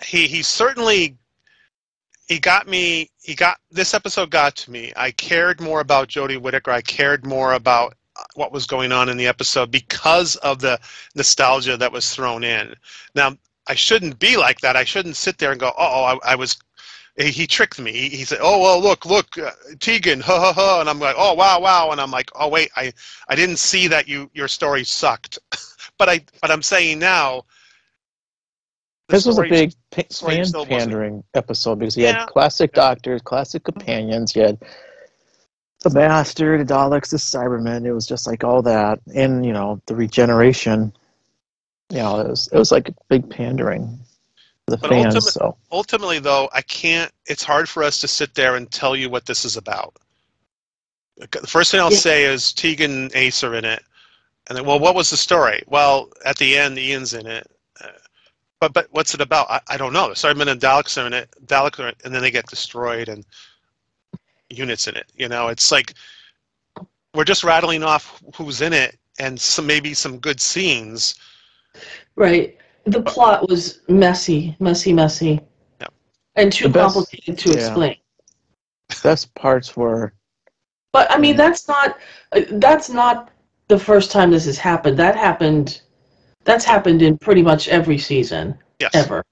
He 0.04 0.28
he 0.28 0.44
certainly 0.44 1.18
he 2.28 2.40
got 2.40 2.68
me 2.68 3.10
he 3.22 3.36
got 3.36 3.58
this 3.72 3.94
episode 3.94 4.32
got 4.32 4.56
to 4.58 4.72
me. 4.72 4.92
I 4.96 5.12
cared 5.12 5.62
more 5.62 5.80
about 5.80 6.10
jodie 6.10 6.42
whittaker. 6.42 6.72
I 6.72 6.82
cared 6.82 7.26
more 7.26 7.54
about 7.54 7.96
what 8.36 8.52
was 8.52 8.66
going 8.66 8.92
on 8.92 9.10
in 9.10 9.18
the 9.18 9.28
episode 9.28 9.72
because 9.72 10.36
of 10.38 10.60
the 10.60 10.80
nostalgia 11.16 11.78
that 11.78 11.92
was 11.92 12.14
thrown 12.14 12.44
in. 12.44 12.76
Now 13.14 13.38
i 13.68 13.76
shouldn't 13.76 14.20
be 14.20 14.38
like 14.38 14.62
that. 14.62 14.76
I 14.76 14.84
shouldn't 14.84 15.16
sit 15.16 15.38
there 15.38 15.52
and 15.52 15.60
go 15.60 15.72
oh 15.78 16.04
I, 16.04 16.32
I 16.32 16.36
was 16.36 16.58
he 17.18 17.48
tricked 17.48 17.80
me. 17.80 17.94
He, 17.94 18.10
he 18.10 18.26
said 18.26 18.40
oh 18.42 18.60
well 18.62 18.82
look 18.82 19.06
look 19.06 19.38
uh, 19.38 19.52
tegan 19.80 20.20
ha 20.20 20.40
ha 20.40 20.54
ha. 20.54 20.80
And 20.82 20.90
i'm 20.90 21.00
like 21.00 21.16
oh 21.18 21.34
wow 21.34 21.60
wow. 21.60 21.92
And 21.92 22.02
i'm 22.02 22.12
like 22.12 22.32
oh 22.36 22.50
wait 22.50 22.70
i 22.76 22.92
i 23.30 23.36
didn't 23.36 23.58
see 23.58 23.88
that 23.88 24.08
you 24.08 24.30
your 24.34 24.48
story 24.48 24.84
sucked. 24.84 25.40
But 25.98 26.10
i 26.10 26.20
but 26.42 26.52
i'm 26.52 26.64
saying 26.64 27.00
now 27.00 27.46
the 29.08 29.16
This 29.16 29.26
was 29.26 29.38
a 29.38 29.44
big 29.44 29.74
pa- 29.92 30.02
fan 30.12 30.46
still 30.46 30.62
wasn't- 30.62 30.70
pandering 30.70 31.24
episode 31.34 31.80
because 31.80 31.96
he 31.96 32.04
Yeah. 32.04 32.20
had 32.20 32.28
classic 32.30 32.74
doctors, 32.74 33.22
classic 33.22 33.64
mm-hmm. 33.64 33.80
companions. 33.80 34.32
He 34.34 34.40
had 34.40 34.58
the 35.82 35.90
Master, 35.92 36.58
the 36.58 36.66
Daleks, 36.74 37.10
the 37.10 37.18
Cybermen. 37.18 37.86
It 37.86 37.94
was 37.94 38.08
just 38.08 38.26
like 38.26 38.44
all 38.44 38.62
that, 38.64 39.00
and 39.14 39.46
you 39.46 39.54
know 39.54 39.80
the 39.86 39.96
regeneration. 39.96 40.92
You 41.92 41.98
know, 42.00 42.20
it 42.22 42.28
was 42.30 42.50
it 42.52 42.58
was 42.58 42.72
like 42.72 42.90
a 42.90 42.96
big 43.10 43.30
pandering 43.30 44.00
the 44.68 44.78
But 44.78 44.90
fans. 44.90 45.06
ultimate- 45.16 45.32
so 45.34 45.58
ultimately 45.72 46.18
though 46.18 46.50
i 46.52 46.62
can't 46.64 47.12
it's 47.28 47.44
hard 47.44 47.70
for 47.70 47.84
us 47.84 48.00
to 48.02 48.08
sit 48.08 48.34
there 48.34 48.56
and 48.56 48.72
tell 48.72 48.96
you 48.96 49.12
what 49.12 49.28
this 49.28 49.46
is 49.46 49.58
about 49.58 49.96
the 51.18 51.28
first 51.46 51.70
thing 51.70 51.80
i'll 51.80 51.92
Yeah. 51.92 52.00
say 52.00 52.24
is 52.24 52.52
tegan 52.52 52.92
and 53.04 53.12
ace 53.16 53.44
are 53.44 53.54
in 53.54 53.64
it 53.64 53.84
and 54.48 54.58
then 54.58 54.66
well 54.66 54.80
what 54.80 54.96
was 54.96 55.12
the 55.12 55.18
story 55.18 55.62
well 55.68 56.10
at 56.26 56.36
the 56.38 56.58
end 56.58 56.80
ian's 56.80 57.14
in 57.14 57.28
it 57.28 57.46
but 58.60 58.74
but 58.74 58.88
what's 58.92 59.14
it 59.14 59.22
about 59.22 59.50
i, 59.50 59.60
I 59.70 59.78
don't 59.78 59.94
know 59.94 60.10
the 60.10 60.16
cybermen 60.16 60.48
and 60.50 60.60
daleks 60.62 61.02
are 61.02 61.08
in 61.08 61.14
it 61.14 61.30
daleks 61.46 61.80
are, 61.80 61.94
and 62.04 62.14
then 62.14 62.22
they 62.22 62.32
get 62.32 62.46
destroyed 62.48 63.10
and 63.10 63.26
units 64.50 64.88
in 64.88 64.96
it 64.96 65.12
you 65.16 65.28
know 65.28 65.48
it's 65.50 65.72
like 65.72 65.94
we're 67.14 67.24
just 67.24 67.44
rattling 67.44 67.84
off 67.84 68.22
who's 68.36 68.62
in 68.62 68.74
it 68.74 68.98
and 69.20 69.40
some 69.40 69.66
maybe 69.66 69.94
some 69.94 70.18
good 70.20 70.40
scenes 70.40 71.16
Right. 72.16 72.58
The 72.86 73.02
plot 73.02 73.50
was 73.50 73.82
messy, 73.90 74.56
messy, 74.60 74.94
messy, 74.94 75.42
Yeah. 75.82 75.88
and 76.36 76.52
too 76.52 76.70
best- 76.70 76.94
complicated 76.94 77.38
to 77.40 77.50
yeah. 77.50 77.56
explain. 77.58 77.98
best 79.04 79.34
parts 79.36 79.76
were 79.76 80.14
But 80.94 81.12
I 81.12 81.18
mean, 81.18 81.36
that's 81.36 81.68
not 81.68 81.98
uh, 82.32 82.42
that's 82.52 82.90
not 82.90 83.32
the 83.68 83.80
first 83.80 84.12
time 84.12 84.32
this 84.32 84.46
has 84.46 84.58
happened. 84.58 84.98
That 84.98 85.16
happened. 85.16 85.82
That's 86.46 86.66
happened 86.66 87.02
in 87.02 87.18
pretty 87.18 87.42
much 87.42 87.68
every 87.68 87.98
season 87.98 88.58
yes 88.80 88.94
ever. 88.96 89.24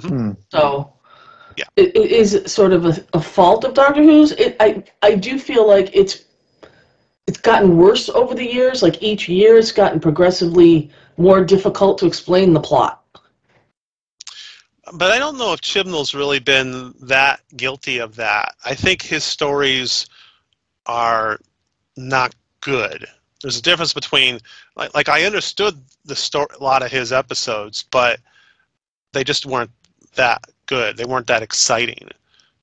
hmm, 0.00 0.32
So 0.50 0.92
Yeah. 1.56 1.64
it, 1.76 1.94
it 1.96 2.10
is 2.10 2.42
sort 2.46 2.72
of 2.72 2.86
a, 2.86 3.04
a 3.14 3.20
fault 3.20 3.64
of 3.64 3.74
Doctor 3.74 4.02
Who's. 4.02 4.32
It, 4.32 4.56
I 4.60 4.82
I 5.02 5.14
do 5.14 5.38
feel 5.38 5.66
like 5.66 5.90
it's 5.94 6.24
it's 7.26 7.38
gotten 7.38 7.76
worse 7.76 8.08
over 8.08 8.34
the 8.34 8.44
years. 8.44 8.82
Like 8.82 9.02
each 9.02 9.28
year, 9.28 9.56
it's 9.56 9.72
gotten 9.72 10.00
progressively 10.00 10.90
more 11.18 11.44
difficult 11.44 11.98
to 11.98 12.06
explain 12.06 12.52
the 12.52 12.60
plot. 12.60 12.98
But 14.94 15.12
I 15.12 15.18
don't 15.18 15.38
know 15.38 15.52
if 15.52 15.60
Chibnall's 15.60 16.14
really 16.14 16.40
been 16.40 16.94
that 17.02 17.40
guilty 17.56 17.98
of 17.98 18.16
that. 18.16 18.54
I 18.64 18.74
think 18.74 19.02
his 19.02 19.24
stories 19.24 20.06
are 20.86 21.38
not 21.96 22.34
good. 22.60 23.06
There's 23.42 23.58
a 23.58 23.62
difference 23.62 23.92
between 23.92 24.40
like 24.76 24.94
like 24.94 25.08
I 25.08 25.24
understood 25.24 25.80
the 26.04 26.16
story 26.16 26.46
a 26.58 26.62
lot 26.62 26.82
of 26.82 26.90
his 26.90 27.12
episodes, 27.12 27.84
but 27.90 28.20
they 29.12 29.24
just 29.24 29.46
weren't 29.46 29.70
that 30.14 30.42
good. 30.66 30.96
They 30.96 31.04
weren't 31.04 31.26
that 31.28 31.42
exciting. 31.42 32.08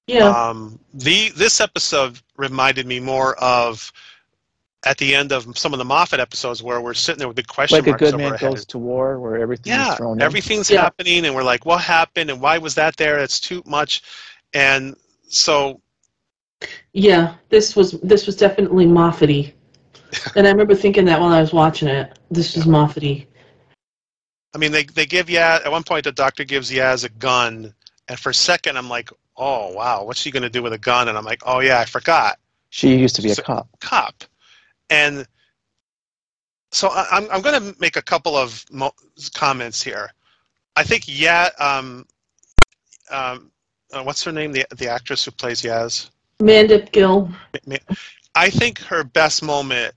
Yeah. 0.08 0.28
Um, 0.30 0.80
the 0.94 1.30
this 1.36 1.62
episode 1.62 2.20
reminded 2.38 2.88
me 2.88 3.00
more 3.00 3.36
of 3.38 3.92
at 4.86 4.98
the 4.98 5.14
end 5.14 5.32
of 5.32 5.58
some 5.58 5.74
of 5.74 5.78
the 5.80 5.86
Moffat 5.86 6.20
episodes 6.20 6.64
where 6.64 6.80
we're 6.82 6.94
sitting 6.94 7.20
there 7.20 7.28
with 7.28 7.36
big 7.36 7.48
question 7.48 7.78
like 7.78 7.88
a 7.88 7.90
marks 7.92 8.00
good 8.00 8.14
over 8.14 8.24
man 8.24 8.32
our 8.32 8.38
head. 8.38 8.50
goes 8.52 8.66
to 8.66 8.78
war, 8.78 9.20
where 9.20 9.38
everything 9.38 9.74
Yeah, 9.74 9.92
is 9.92 9.98
thrown 9.98 10.18
in. 10.18 10.22
everything's 10.24 10.70
Yeah. 10.70 10.82
happening, 10.82 11.26
and 11.26 11.36
we're 11.36 11.44
like, 11.44 11.66
"What 11.66 11.82
happened? 11.82 12.30
And 12.30 12.42
why 12.42 12.58
was 12.58 12.76
that 12.76 12.96
there? 12.98 13.20
It's 13.20 13.40
too 13.40 13.62
much." 13.66 14.02
And 14.54 14.96
so, 15.28 15.82
Yeah, 16.94 17.36
this 17.50 17.76
was 17.76 17.92
this 18.02 18.26
was 18.26 18.36
definitely 18.36 18.86
Moffat-y. 18.86 19.54
And 20.36 20.48
I 20.48 20.52
remember 20.52 20.76
thinking 20.76 21.06
that 21.06 21.20
while 21.20 21.34
I 21.34 21.42
was 21.42 21.54
watching 21.54 21.88
it. 21.88 22.18
This 22.32 22.56
was 22.56 22.66
Moffat-y. 22.66 23.26
I 24.54 24.58
mean, 24.58 24.72
they 24.72 24.84
they 24.84 25.06
give 25.06 25.28
Yaz 25.28 25.66
at 25.66 25.72
one 25.72 25.84
point. 25.84 26.04
The 26.06 26.12
doctor 26.12 26.44
gives 26.44 26.72
Yaz 26.72 27.04
a 27.06 27.10
gun, 27.10 27.74
and 28.08 28.20
for 28.20 28.30
a 28.32 28.34
second, 28.34 28.78
I'm 28.78 28.90
like, 28.90 29.10
"Oh 29.38 29.72
wow, 29.74 30.04
what's 30.06 30.20
she 30.20 30.32
going 30.32 30.44
to 30.44 30.50
do 30.50 30.64
with 30.64 30.74
a 30.74 30.78
gun?" 30.78 31.08
And 31.08 31.18
I'm 31.18 31.26
like, 31.26 31.42
"Oh 31.46 31.60
yeah, 31.60 31.80
I 31.80 31.86
forgot." 31.86 32.38
She 32.70 32.96
used 32.96 33.16
to 33.18 33.22
be 33.22 33.32
a 33.32 33.36
So- 33.36 33.44
cop. 33.44 33.68
cop. 33.80 34.24
And 34.92 35.26
so 36.72 36.88
I, 36.90 37.06
I'm, 37.12 37.28
I'm 37.32 37.42
going 37.42 37.60
to 37.62 37.80
make 37.80 37.96
a 37.96 38.02
couple 38.02 38.36
of 38.36 38.64
mo- 38.72 38.94
comments 39.36 39.82
here. 39.84 40.12
I 40.76 40.84
think 40.84 41.04
yeah, 41.08 41.50
um, 41.60 42.06
um, 43.12 43.52
uh, 43.92 44.04
what's 44.04 44.24
her 44.24 44.32
name? 44.32 44.52
The 44.52 44.66
the 44.76 44.88
actress 44.88 45.26
who 45.26 45.32
plays 45.32 45.62
Yaz. 45.62 46.10
Mandip 46.42 46.92
Gill. 46.92 47.30
I 48.36 48.50
think 48.50 48.80
her 48.80 49.04
best 49.04 49.42
moment 49.44 49.96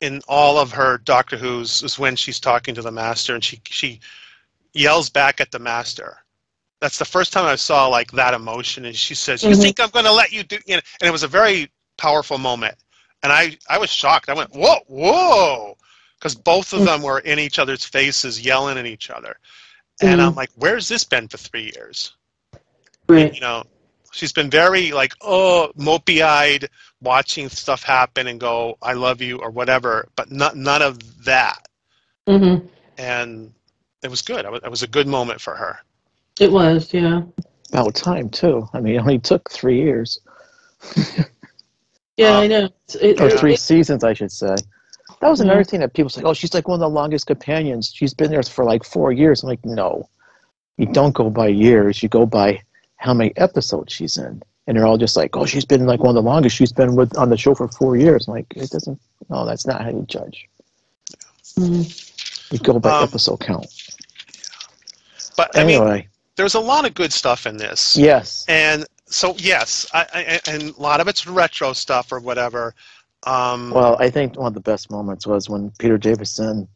in 0.00 0.20
all 0.28 0.58
of 0.58 0.72
her 0.72 0.98
Doctor 0.98 1.36
Who's 1.36 1.82
is 1.82 1.98
when 1.98 2.16
she's 2.16 2.40
talking 2.40 2.74
to 2.74 2.82
the 2.82 2.92
Master 2.92 3.34
and 3.34 3.42
she 3.42 3.60
she 3.68 4.00
yells 4.72 5.10
back 5.10 5.40
at 5.40 5.50
the 5.50 5.58
Master. 5.58 6.18
That's 6.80 6.98
the 6.98 7.04
first 7.04 7.32
time 7.32 7.44
I 7.46 7.56
saw 7.56 7.88
like 7.88 8.12
that 8.12 8.34
emotion, 8.34 8.84
and 8.84 8.94
she 8.94 9.14
says, 9.14 9.42
"You 9.42 9.50
Mhm. 9.50 9.62
think 9.62 9.80
I'm 9.80 9.90
going 9.90 10.04
to 10.04 10.12
let 10.12 10.32
you 10.32 10.44
do?" 10.44 10.58
You 10.66 10.76
know, 10.76 10.82
and 11.00 11.08
it 11.08 11.10
was 11.12 11.24
a 11.24 11.28
very 11.28 11.70
powerful 11.96 12.38
moment, 12.38 12.76
and 13.22 13.32
I 13.32 13.58
I 13.68 13.78
was 13.78 13.90
shocked. 13.90 14.28
I 14.28 14.34
went, 14.34 14.54
"Whoa, 14.54 14.78
whoa!" 14.86 15.76
Because 16.18 16.34
both 16.34 16.72
of 16.72 16.82
Mm. 16.82 16.84
them 16.86 17.02
were 17.02 17.20
in 17.20 17.38
each 17.38 17.58
other's 17.58 17.84
faces, 17.84 18.40
yelling 18.40 18.78
at 18.78 18.86
each 18.86 19.10
other, 19.10 19.38
and 20.00 20.20
Mhm. 20.20 20.24
I'm 20.26 20.34
like, 20.34 20.50
"Where's 20.54 20.86
this 20.88 21.04
been 21.04 21.26
for 21.28 21.38
three 21.38 21.72
years?" 21.74 22.12
Right. 23.08 23.34
you 23.34 23.40
know 23.40 23.64
she's 24.12 24.32
been 24.32 24.50
very 24.50 24.92
like 24.92 25.14
oh 25.22 25.72
mopey 25.78 26.22
eyed 26.22 26.68
watching 27.02 27.48
stuff 27.48 27.82
happen 27.82 28.26
and 28.26 28.40
go 28.40 28.76
i 28.82 28.92
love 28.92 29.20
you 29.20 29.38
or 29.38 29.50
whatever 29.50 30.08
but 30.16 30.30
not, 30.30 30.56
none 30.56 30.82
of 30.82 31.24
that 31.24 31.68
hmm 32.26 32.56
and 32.98 33.52
it 34.02 34.10
was 34.10 34.22
good 34.22 34.44
it 34.44 34.70
was, 34.70 34.82
a 34.82 34.86
good 34.88 35.06
moment 35.06 35.40
for 35.40 35.54
her 35.54 35.78
It 36.40 36.50
was, 36.50 36.92
yeah. 36.92 37.22
About 37.72 37.94
time 37.94 38.30
too. 38.30 38.66
I 38.72 38.80
mean, 38.80 38.94
it 38.94 38.98
only 39.00 39.18
took 39.18 39.50
three 39.50 39.78
years 39.80 40.20
Yeah, 42.16 42.36
Um, 42.36 42.42
I 42.42 42.46
know. 42.48 42.68
It, 43.00 43.20
or 43.20 43.30
three 43.30 43.52
it- 43.52 43.60
seasons, 43.60 44.02
I 44.02 44.12
should 44.12 44.32
say. 44.32 44.56
That 45.20 45.28
was 45.30 45.40
Yeah. 45.40 45.46
another 45.46 45.64
thing 45.64 45.80
that 45.80 45.94
people 45.94 46.10
say. 46.10 46.22
Oh, 46.24 46.34
she's 46.34 46.52
like 46.54 46.66
one 46.68 46.74
of 46.76 46.80
the 46.80 46.88
longest 46.88 47.26
companions. 47.26 47.92
She's 47.94 48.12
been 48.14 48.30
there 48.30 48.42
for 48.42 48.64
like 48.64 48.84
four 48.84 49.12
years. 49.12 49.42
I'm 49.42 49.48
like, 49.48 49.64
no, 49.64 50.08
you 50.76 50.86
don't 50.86 51.14
go 51.14 51.30
by 51.30 51.48
years. 51.48 52.02
You 52.02 52.08
go 52.08 52.26
by 52.26 52.60
how 52.96 53.14
many 53.14 53.32
episodes 53.36 53.92
she's 53.92 54.16
in. 54.18 54.42
And 54.68 54.76
they're 54.76 54.86
all 54.86 54.98
just 54.98 55.16
like, 55.16 55.34
"Oh, 55.36 55.46
she's 55.46 55.64
been 55.64 55.86
like 55.86 55.98
one 56.00 56.10
of 56.10 56.22
the 56.22 56.28
longest. 56.30 56.54
She's 56.54 56.72
been 56.72 56.94
with 56.94 57.16
on 57.16 57.30
the 57.30 57.36
show 57.36 57.54
for 57.56 57.66
four 57.68 57.96
years." 57.96 58.28
I'm 58.28 58.34
like, 58.34 58.46
it 58.54 58.70
doesn't. 58.70 59.00
No, 59.30 59.44
that's 59.44 59.66
not 59.66 59.82
how 59.82 59.88
you 59.90 60.04
judge. 60.06 60.48
Mm. 61.58 62.52
You 62.52 62.58
go 62.60 62.78
by 62.78 62.90
Um, 62.98 63.04
episode 63.04 63.40
count. 63.40 63.66
But 65.36 65.56
I 65.56 65.64
mean, 65.64 65.80
Anyway, 65.80 66.08
there's 66.36 66.54
a 66.54 66.60
lot 66.60 66.86
of 66.86 66.94
good 66.94 67.12
stuff 67.12 67.46
in 67.46 67.56
this. 67.56 67.96
yes, 67.96 68.44
And 68.48 68.86
so 69.06 69.34
yes, 69.38 69.86
I, 69.92 70.06
I, 70.12 70.40
and 70.50 70.62
a 70.76 70.80
lot 70.80 71.00
of 71.00 71.08
it's 71.08 71.26
retro 71.26 71.72
stuff 71.72 72.12
or 72.12 72.20
whatever. 72.20 72.74
Um, 73.24 73.70
Well, 73.70 73.96
I 73.98 74.10
think 74.10 74.36
one 74.36 74.46
of 74.48 74.54
the 74.54 74.60
best 74.60 74.90
moments 74.90 75.26
was 75.26 75.48
when 75.48 75.70
Peter 75.78 75.98
Davison 75.98 76.68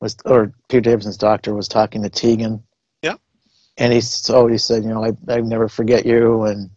was, 0.00 0.16
or 0.24 0.52
Peter 0.68 0.80
Davison's 0.82 1.16
doctor 1.16 1.54
was 1.54 1.68
talking 1.68 2.02
to 2.02 2.08
Tegan. 2.10 2.62
Yeah. 3.02 3.14
And 3.78 3.92
he 3.92 4.00
so 4.00 4.46
he 4.46 4.58
said, 4.58 4.82
you 4.84 4.90
know, 4.90 5.04
I 5.04 5.12
I 5.32 5.40
never 5.40 5.68
forget 5.68 6.06
you, 6.06 6.42
and 6.44 6.70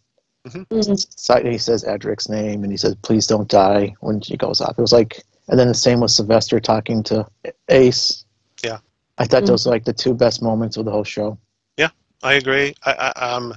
Mm. 0.50 1.08
so 1.16 1.44
he 1.44 1.58
says 1.58 1.84
Adric's 1.84 2.30
name, 2.30 2.64
and 2.64 2.72
he 2.72 2.78
says, 2.78 2.96
please 3.02 3.28
don't 3.28 3.48
die 3.48 3.96
when 4.02 4.22
she 4.22 4.38
goes 4.38 4.62
off. 4.62 4.78
It 4.78 4.82
was 4.82 4.94
like, 4.94 5.24
and 5.48 5.60
then 5.60 5.68
the 5.68 5.74
same 5.74 6.00
with 6.00 6.12
Sylvester 6.12 6.60
talking 6.60 7.04
to 7.04 7.26
Ace. 7.70 8.26
Yeah. 8.64 8.80
I 9.18 9.26
thought 9.26 9.46
those 9.46 9.66
were 9.66 9.72
like 9.72 9.84
the 9.86 9.94
two 9.94 10.14
best 10.14 10.42
moments 10.42 10.78
of 10.78 10.86
the 10.86 10.92
whole 10.92 11.04
show. 11.04 11.38
Yeah, 11.78 11.90
I 12.24 12.34
agree. 12.34 12.74
I, 12.86 13.12
I, 13.16 13.34
um, 13.34 13.54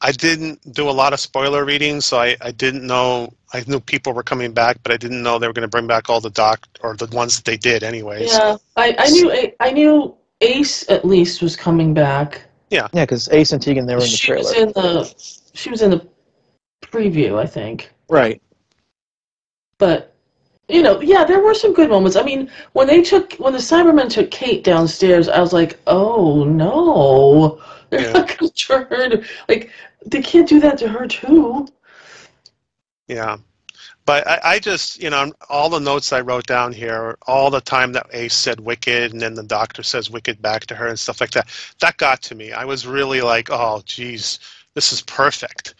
I 0.00 0.12
didn't 0.12 0.72
do 0.72 0.88
a 0.88 0.92
lot 0.92 1.12
of 1.12 1.20
spoiler 1.20 1.64
reading, 1.66 2.00
so 2.00 2.18
I, 2.18 2.36
I 2.40 2.50
didn't 2.52 2.86
know. 2.86 3.32
I 3.52 3.62
knew 3.66 3.80
people 3.80 4.14
were 4.14 4.22
coming 4.22 4.52
back, 4.52 4.78
but 4.82 4.92
I 4.92 4.96
didn't 4.96 5.22
know 5.22 5.38
they 5.38 5.46
were 5.46 5.52
going 5.52 5.68
to 5.68 5.68
bring 5.68 5.86
back 5.86 6.08
all 6.08 6.20
the 6.20 6.30
doc 6.30 6.66
or 6.80 6.96
the 6.96 7.06
ones 7.14 7.36
that 7.36 7.44
they 7.44 7.58
did, 7.58 7.82
anyways. 7.82 8.32
Yeah, 8.32 8.56
I, 8.76 8.94
I 8.98 9.10
knew 9.10 9.30
A- 9.30 9.54
I 9.60 9.70
knew 9.72 10.14
Ace 10.40 10.88
at 10.88 11.04
least 11.04 11.42
was 11.42 11.56
coming 11.56 11.92
back. 11.92 12.42
Yeah, 12.70 12.88
yeah, 12.94 13.04
because 13.04 13.28
Ace 13.30 13.52
and 13.52 13.60
Tegan 13.60 13.84
they 13.84 13.94
were 13.94 14.00
in 14.00 14.04
the 14.04 14.16
she 14.16 14.28
trailer. 14.28 14.44
was 14.44 14.52
in 14.56 14.68
the 14.68 15.39
she 15.54 15.70
was 15.70 15.82
in 15.82 15.90
the 15.90 16.06
preview, 16.82 17.38
I 17.38 17.46
think. 17.46 17.90
right. 18.08 18.40
But 19.78 20.14
you 20.68 20.82
know, 20.82 21.00
yeah, 21.00 21.24
there 21.24 21.40
were 21.40 21.54
some 21.54 21.72
good 21.74 21.90
moments. 21.90 22.16
I 22.16 22.22
mean, 22.22 22.50
when 22.72 22.86
they 22.86 23.02
took 23.02 23.34
when 23.34 23.52
the 23.52 23.58
Cybermen 23.58 24.08
took 24.10 24.30
Kate 24.30 24.62
downstairs, 24.64 25.28
I 25.28 25.40
was 25.40 25.52
like, 25.52 25.78
oh 25.86 26.44
no, 26.44 27.60
they're 27.90 28.02
Yeah. 28.02 28.12
not 28.12 28.28
to 28.28 28.48
turn. 28.50 29.24
Like 29.48 29.70
they 30.06 30.22
can't 30.22 30.48
do 30.48 30.60
that 30.60 30.78
to 30.78 30.88
her 30.88 31.06
too. 31.08 31.66
Yeah. 33.08 33.38
But 34.06 34.26
I, 34.26 34.40
I 34.54 34.58
just, 34.58 35.02
you 35.02 35.10
know, 35.10 35.32
all 35.48 35.68
the 35.68 35.78
notes 35.78 36.12
I 36.12 36.20
wrote 36.20 36.46
down 36.46 36.72
here, 36.72 37.16
all 37.26 37.50
the 37.50 37.60
time 37.60 37.92
that 37.92 38.06
Ace 38.12 38.34
said 38.34 38.60
wicked 38.60 39.12
and 39.12 39.20
then 39.20 39.34
the 39.34 39.42
doctor 39.44 39.82
says 39.82 40.10
wicked 40.10 40.40
back 40.42 40.66
to 40.66 40.74
her 40.74 40.88
and 40.88 40.98
stuff 40.98 41.20
like 41.20 41.30
that, 41.32 41.48
that 41.80 41.96
got 41.98 42.22
to 42.22 42.34
me. 42.34 42.52
I 42.52 42.64
was 42.64 42.86
really 42.86 43.20
like, 43.20 43.48
oh, 43.50 43.82
geez, 43.84 44.38
this 44.74 44.92
is 44.92 45.00
perfect. 45.02 45.74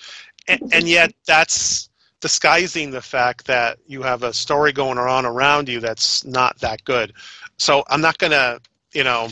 And, 0.48 0.61
and 0.72 0.88
yet 0.88 1.12
that's 1.26 1.88
disguising 2.20 2.90
the 2.90 3.00
fact 3.03 3.46
that 3.46 3.79
you 3.87 4.03
have 4.03 4.22
a 4.22 4.33
story 4.33 4.72
going 4.72 4.98
on 4.98 5.24
around 5.26 5.68
you 5.68 5.81
that's 5.81 6.24
not 6.24 6.59
that 6.61 6.85
good. 6.85 7.12
So 7.59 7.85
I'm 7.88 8.00
not 8.00 8.18
going 8.18 8.33
to, 8.33 8.61
you 8.92 9.05
know, 9.05 9.29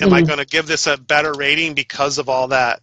am 0.00 0.12
I 0.12 0.20
Mhm. 0.20 0.28
going 0.28 0.38
to 0.38 0.46
give 0.46 0.66
this 0.66 0.86
a 0.86 0.96
better 0.96 1.34
rating 1.34 1.74
because 1.74 2.18
of 2.18 2.28
all 2.28 2.48
that 2.48 2.80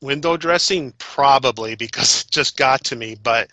window 0.00 0.36
dressing? 0.36 0.92
Probably 0.98 1.74
because 1.76 2.22
it 2.26 2.30
just 2.30 2.56
got 2.56 2.84
to 2.84 2.96
me. 2.96 3.16
But 3.22 3.50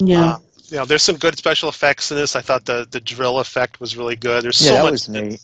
Yeah, 0.00 0.32
uh, 0.32 0.38
you 0.70 0.76
know, 0.78 0.84
there's 0.84 1.02
some 1.02 1.16
good 1.16 1.36
special 1.38 1.68
effects 1.68 2.10
in 2.10 2.16
this. 2.16 2.36
I 2.36 2.40
thought 2.42 2.66
the 2.66 2.86
the 2.90 3.00
drill 3.00 3.38
effect 3.40 3.80
was 3.80 3.96
really 3.96 4.16
good. 4.16 4.44
There's 4.44 4.58
Yeah, 4.58 4.72
so 4.72 4.76
that 4.76 4.86
much. 4.86 4.90
was 4.90 5.08
neat. 5.08 5.40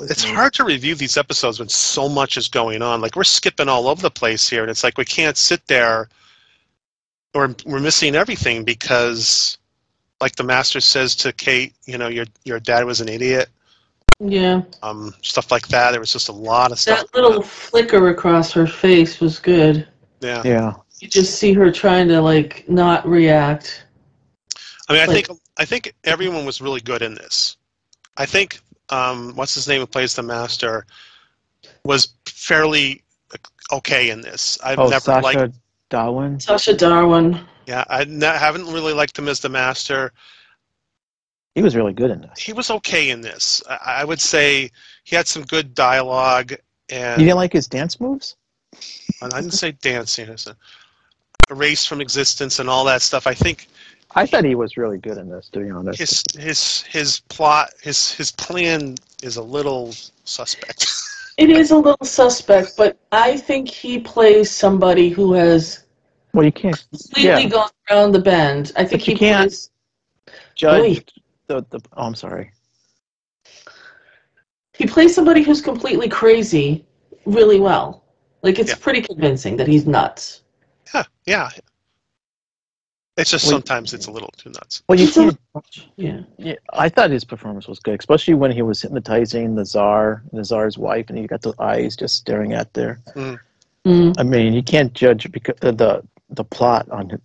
That 0.00 0.10
It's 0.10 0.24
hard 0.24 0.52
to 0.54 0.64
review 0.64 0.94
these 0.94 1.16
episodes 1.16 1.58
when 1.58 1.68
so 1.68 2.08
much 2.08 2.36
is 2.36 2.48
going 2.48 2.82
on. 2.82 3.00
Like 3.00 3.16
we're 3.16 3.24
skipping 3.24 3.68
all 3.68 3.88
over 3.88 4.00
the 4.02 4.10
place 4.10 4.48
here, 4.48 4.62
and 4.62 4.70
it's 4.70 4.84
like 4.84 4.98
we 4.98 5.04
can't 5.04 5.36
sit 5.36 5.66
there, 5.66 6.08
or 7.34 7.54
we're 7.66 7.80
missing 7.80 8.14
everything 8.14 8.64
because, 8.64 9.58
like 10.20 10.36
the 10.36 10.44
master 10.44 10.80
says 10.80 11.14
to 11.16 11.32
Kate, 11.32 11.74
you 11.86 11.98
know, 11.98 12.08
your 12.08 12.26
your 12.44 12.60
dad 12.60 12.84
was 12.84 13.00
an 13.00 13.08
idiot. 13.08 13.48
yeah. 14.20 14.62
Um, 14.82 15.14
stuff 15.22 15.50
like 15.50 15.68
that. 15.68 15.92
There 15.92 16.00
was 16.00 16.12
just 16.12 16.28
a 16.28 16.32
lot 16.32 16.72
of 16.72 16.78
stuff. 16.78 17.00
That 17.12 17.14
little 17.20 17.42
flicker 17.42 18.08
across 18.08 18.52
her 18.52 18.66
face 18.66 19.20
was 19.20 19.38
good. 19.38 19.86
yeah. 20.20 20.42
Yeah. 20.44 20.74
You 21.00 21.06
just 21.08 21.38
see 21.38 21.52
her 21.52 21.70
trying 21.70 22.08
to 22.08 22.20
like 22.20 22.68
not 22.68 23.06
react. 23.06 23.84
I 24.88 24.94
mean, 24.94 25.02
I 25.02 25.06
Like- 25.06 25.26
think 25.28 25.38
I 25.58 25.64
think 25.64 25.94
everyone 26.04 26.44
was 26.44 26.60
really 26.60 26.80
good 26.80 27.02
in 27.02 27.14
this. 27.14 27.56
I 28.16 28.26
think 28.26 28.60
um, 28.90 29.34
what's 29.34 29.54
his 29.54 29.68
name 29.68 29.80
who 29.80 29.86
plays 29.86 30.14
the 30.14 30.22
master 30.22 30.86
was 31.84 32.14
fairly 32.26 33.02
okay 33.72 34.10
in 34.10 34.20
this. 34.20 34.58
I've 34.62 34.78
Oh, 34.78 34.88
never 34.88 35.00
Sacha 35.00 35.20
liked. 35.22 35.54
Dhawan. 35.90 36.40
Sacha 36.40 36.74
Dhawan. 36.74 37.46
Yeah, 37.66 37.84
I 37.88 38.04
ne- 38.04 38.26
haven't 38.26 38.66
really 38.66 38.92
liked 38.94 39.18
him 39.18 39.28
as 39.28 39.40
the 39.40 39.48
master. 39.48 40.12
He 41.54 41.62
was 41.62 41.74
really 41.74 41.92
good 41.92 42.10
in 42.10 42.20
this. 42.20 42.38
He 42.38 42.52
was 42.52 42.70
okay 42.70 43.10
in 43.10 43.20
this. 43.20 43.62
I, 43.68 43.78
I 44.00 44.04
would 44.04 44.20
say 44.20 44.70
he 45.04 45.16
had 45.16 45.26
some 45.26 45.42
good 45.44 45.74
dialogue, 45.74 46.54
and 46.88 47.20
You 47.20 47.26
didn't 47.26 47.38
like 47.38 47.52
his 47.52 47.66
dance 47.66 48.00
moves? 48.00 48.36
I 49.20 49.28
didn't 49.28 49.50
say 49.52 49.72
dancing. 49.72 50.30
I 50.30 50.36
said 50.36 50.56
erased 51.50 51.88
from 51.88 52.00
existence 52.00 52.58
and 52.58 52.68
all 52.68 52.84
that 52.84 53.02
stuff. 53.02 53.26
I 53.26 53.34
think 53.34 53.66
I 54.14 54.26
thought 54.26 54.44
he 54.44 54.54
was 54.54 54.76
really 54.76 54.98
good 54.98 55.18
in 55.18 55.28
this, 55.28 55.48
to 55.50 55.60
be 55.60 55.70
honest. 55.70 55.98
his 55.98 56.22
his 56.38 56.82
his 56.82 57.20
plot 57.28 57.70
his 57.82 58.12
his 58.12 58.30
plan 58.32 58.96
is 59.22 59.36
a 59.36 59.42
little 59.42 59.92
suspect. 60.24 60.86
It 61.38 61.50
is 61.50 61.70
a 61.70 61.76
little 61.76 62.04
suspect, 62.04 62.72
but 62.76 62.98
I 63.12 63.36
think 63.36 63.68
he 63.68 64.00
plays 64.00 64.50
somebody 64.50 65.08
who 65.08 65.34
has 65.34 65.84
well, 66.34 66.44
you 66.44 66.50
can't 66.50 66.84
completely 66.90 67.22
Yeah. 67.44 67.48
gone 67.48 67.70
around 67.88 68.10
the 68.10 68.18
bend. 68.18 68.72
I 68.74 68.84
think 68.84 69.02
But 69.02 69.06
you 69.08 69.14
he 69.14 69.18
can't- 69.20 69.50
plays. 69.50 69.70
judge 70.56 71.04
the, 71.46 71.64
the. 71.70 71.78
Oh, 71.96 72.06
I'm 72.06 72.16
sorry. 72.16 72.50
He 74.76 74.84
plays 74.84 75.14
somebody 75.14 75.42
who's 75.42 75.60
completely 75.60 76.08
crazy 76.08 76.84
really 77.24 77.60
well. 77.60 78.02
Like 78.42 78.58
it's 78.58 78.70
Yeah. 78.70 78.76
pretty 78.80 79.02
convincing 79.02 79.56
that 79.58 79.68
he's 79.68 79.86
nuts. 79.86 80.42
yeah, 80.92 81.04
yeah. 81.24 81.50
It's 83.18 83.32
just 83.32 83.46
Well, 83.46 83.54
sometimes 83.54 83.92
it's 83.92 84.06
a 84.06 84.12
little 84.12 84.30
too 84.36 84.50
nuts. 84.50 84.84
Well, 84.88 84.96
you 84.96 85.06
He's 85.06 85.14
can't. 85.14 85.38
Yeah. 85.96 86.20
Yeah, 86.38 86.54
I 86.72 86.88
thought 86.88 87.10
his 87.10 87.24
performance 87.24 87.66
was 87.66 87.80
good, 87.80 87.98
especially 87.98 88.34
when 88.34 88.52
he 88.52 88.62
was 88.62 88.80
hypnotizing 88.80 89.56
the 89.56 89.64
czar, 89.64 90.22
the 90.32 90.44
czar's 90.44 90.78
wife, 90.78 91.06
and 91.08 91.18
he 91.18 91.26
got 91.26 91.42
the 91.42 91.52
eyes 91.58 91.96
just 91.96 92.14
staring 92.14 92.52
at 92.52 92.72
there. 92.74 93.00
Mm. 93.84 94.14
I 94.18 94.22
mean, 94.22 94.52
you 94.52 94.62
can't 94.62 94.92
judge 94.92 95.30
because 95.32 95.56
uh, 95.62 95.72
the 95.72 96.02
the 96.30 96.44
plot 96.44 96.88
on 96.90 97.20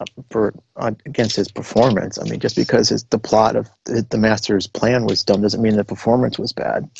uh, 0.00 0.04
for 0.30 0.54
on, 0.76 0.96
against 1.06 1.36
his 1.36 1.52
performance. 1.52 2.18
I 2.18 2.24
mean, 2.24 2.40
just 2.40 2.56
because 2.56 2.88
his, 2.88 3.04
the 3.04 3.18
plot 3.18 3.54
of 3.54 3.70
the, 3.84 4.04
the 4.10 4.18
master's 4.18 4.66
plan 4.66 5.04
was 5.06 5.22
dumb 5.22 5.42
doesn't 5.42 5.62
mean 5.62 5.76
the 5.76 5.84
performance 5.84 6.36
was 6.36 6.52
bad. 6.52 6.90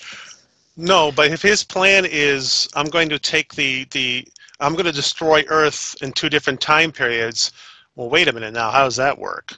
No, 0.76 1.10
but 1.10 1.32
if 1.32 1.42
his 1.42 1.64
plan 1.64 2.06
is, 2.08 2.68
I'm 2.74 2.86
going 2.86 3.08
to 3.08 3.18
take 3.18 3.54
the 3.54 3.84
the, 3.90 4.28
I'm 4.60 4.74
going 4.74 4.86
to 4.86 4.92
destroy 4.92 5.42
Earth 5.48 5.96
in 6.00 6.12
two 6.12 6.28
different 6.28 6.60
time 6.60 6.92
periods. 6.92 7.50
Well, 7.94 8.08
wait 8.08 8.28
a 8.28 8.32
minute 8.32 8.54
now. 8.54 8.70
How 8.70 8.84
does 8.84 8.96
that 8.96 9.18
work? 9.18 9.56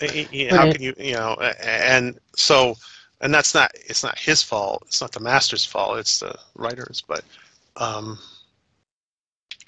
How 0.00 0.08
can 0.08 0.80
you, 0.82 0.94
you 0.98 1.14
know? 1.14 1.34
And 1.62 2.18
so, 2.36 2.76
and 3.20 3.32
that's 3.32 3.54
not. 3.54 3.70
It's 3.74 4.02
not 4.02 4.18
his 4.18 4.42
fault. 4.42 4.82
It's 4.86 5.00
not 5.00 5.12
the 5.12 5.20
master's 5.20 5.64
fault. 5.64 5.98
It's 5.98 6.20
the 6.20 6.34
writers. 6.56 7.02
But, 7.06 7.24
um, 7.76 8.18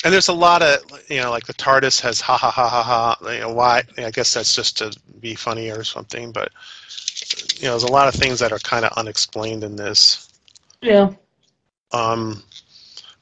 and 0.05 0.13
there's 0.13 0.29
a 0.29 0.33
lot 0.33 0.63
of, 0.63 0.79
you 1.09 1.21
know, 1.21 1.31
like 1.31 1.47
the 1.47 1.55
TARDIS 1.55 2.01
has 2.01 2.21
ha 2.21 2.37
ha 2.37 2.51
ha 2.51 2.69
ha 2.69 2.83
ha. 2.83 3.33
You 3.33 3.41
know 3.41 3.53
why? 3.53 3.83
I 3.99 4.11
guess 4.11 4.35
that's 4.35 4.55
just 4.55 4.79
to 4.79 4.97
be 5.21 5.35
funny 5.35 5.71
or 5.71 5.85
something. 5.85 6.33
But, 6.33 6.53
you 7.57 7.65
know, 7.65 7.71
there's 7.71 7.85
a 7.85 7.93
lot 7.93 8.09
of 8.09 8.15
things 8.15 8.39
that 8.41 8.53
are 8.53 8.59
kind 8.59 8.85
of 8.85 8.93
unexplained 8.97 9.65
in 9.65 9.77
this. 9.77 10.29
Yeah. 10.83 11.13
Um, 11.93 12.43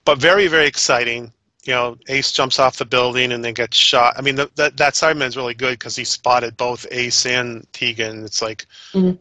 but 0.05 0.19
very, 0.19 0.49
very 0.49 0.67
exciting. 0.67 1.33
You 1.65 1.73
know, 1.73 1.97
Ace 2.09 2.33
jumps 2.33 2.59
off 2.59 2.77
the 2.77 2.85
building 2.85 3.33
and 3.33 3.45
then 3.45 3.55
gets 3.55 3.77
shot. 3.77 4.15
I 4.17 4.21
mean, 4.23 4.35
the, 4.35 4.51
that 4.57 4.77
that 4.79 4.95
Cyberman 4.95 5.29
is 5.29 5.37
really 5.37 5.55
good 5.55 5.79
because 5.79 5.95
he 5.95 6.05
spotted 6.05 6.57
both 6.57 6.87
Ace 6.91 7.25
and 7.25 7.67
Tegan. 7.73 8.25
It's 8.25 8.43
like 8.43 8.67
Mhm. 8.93 9.19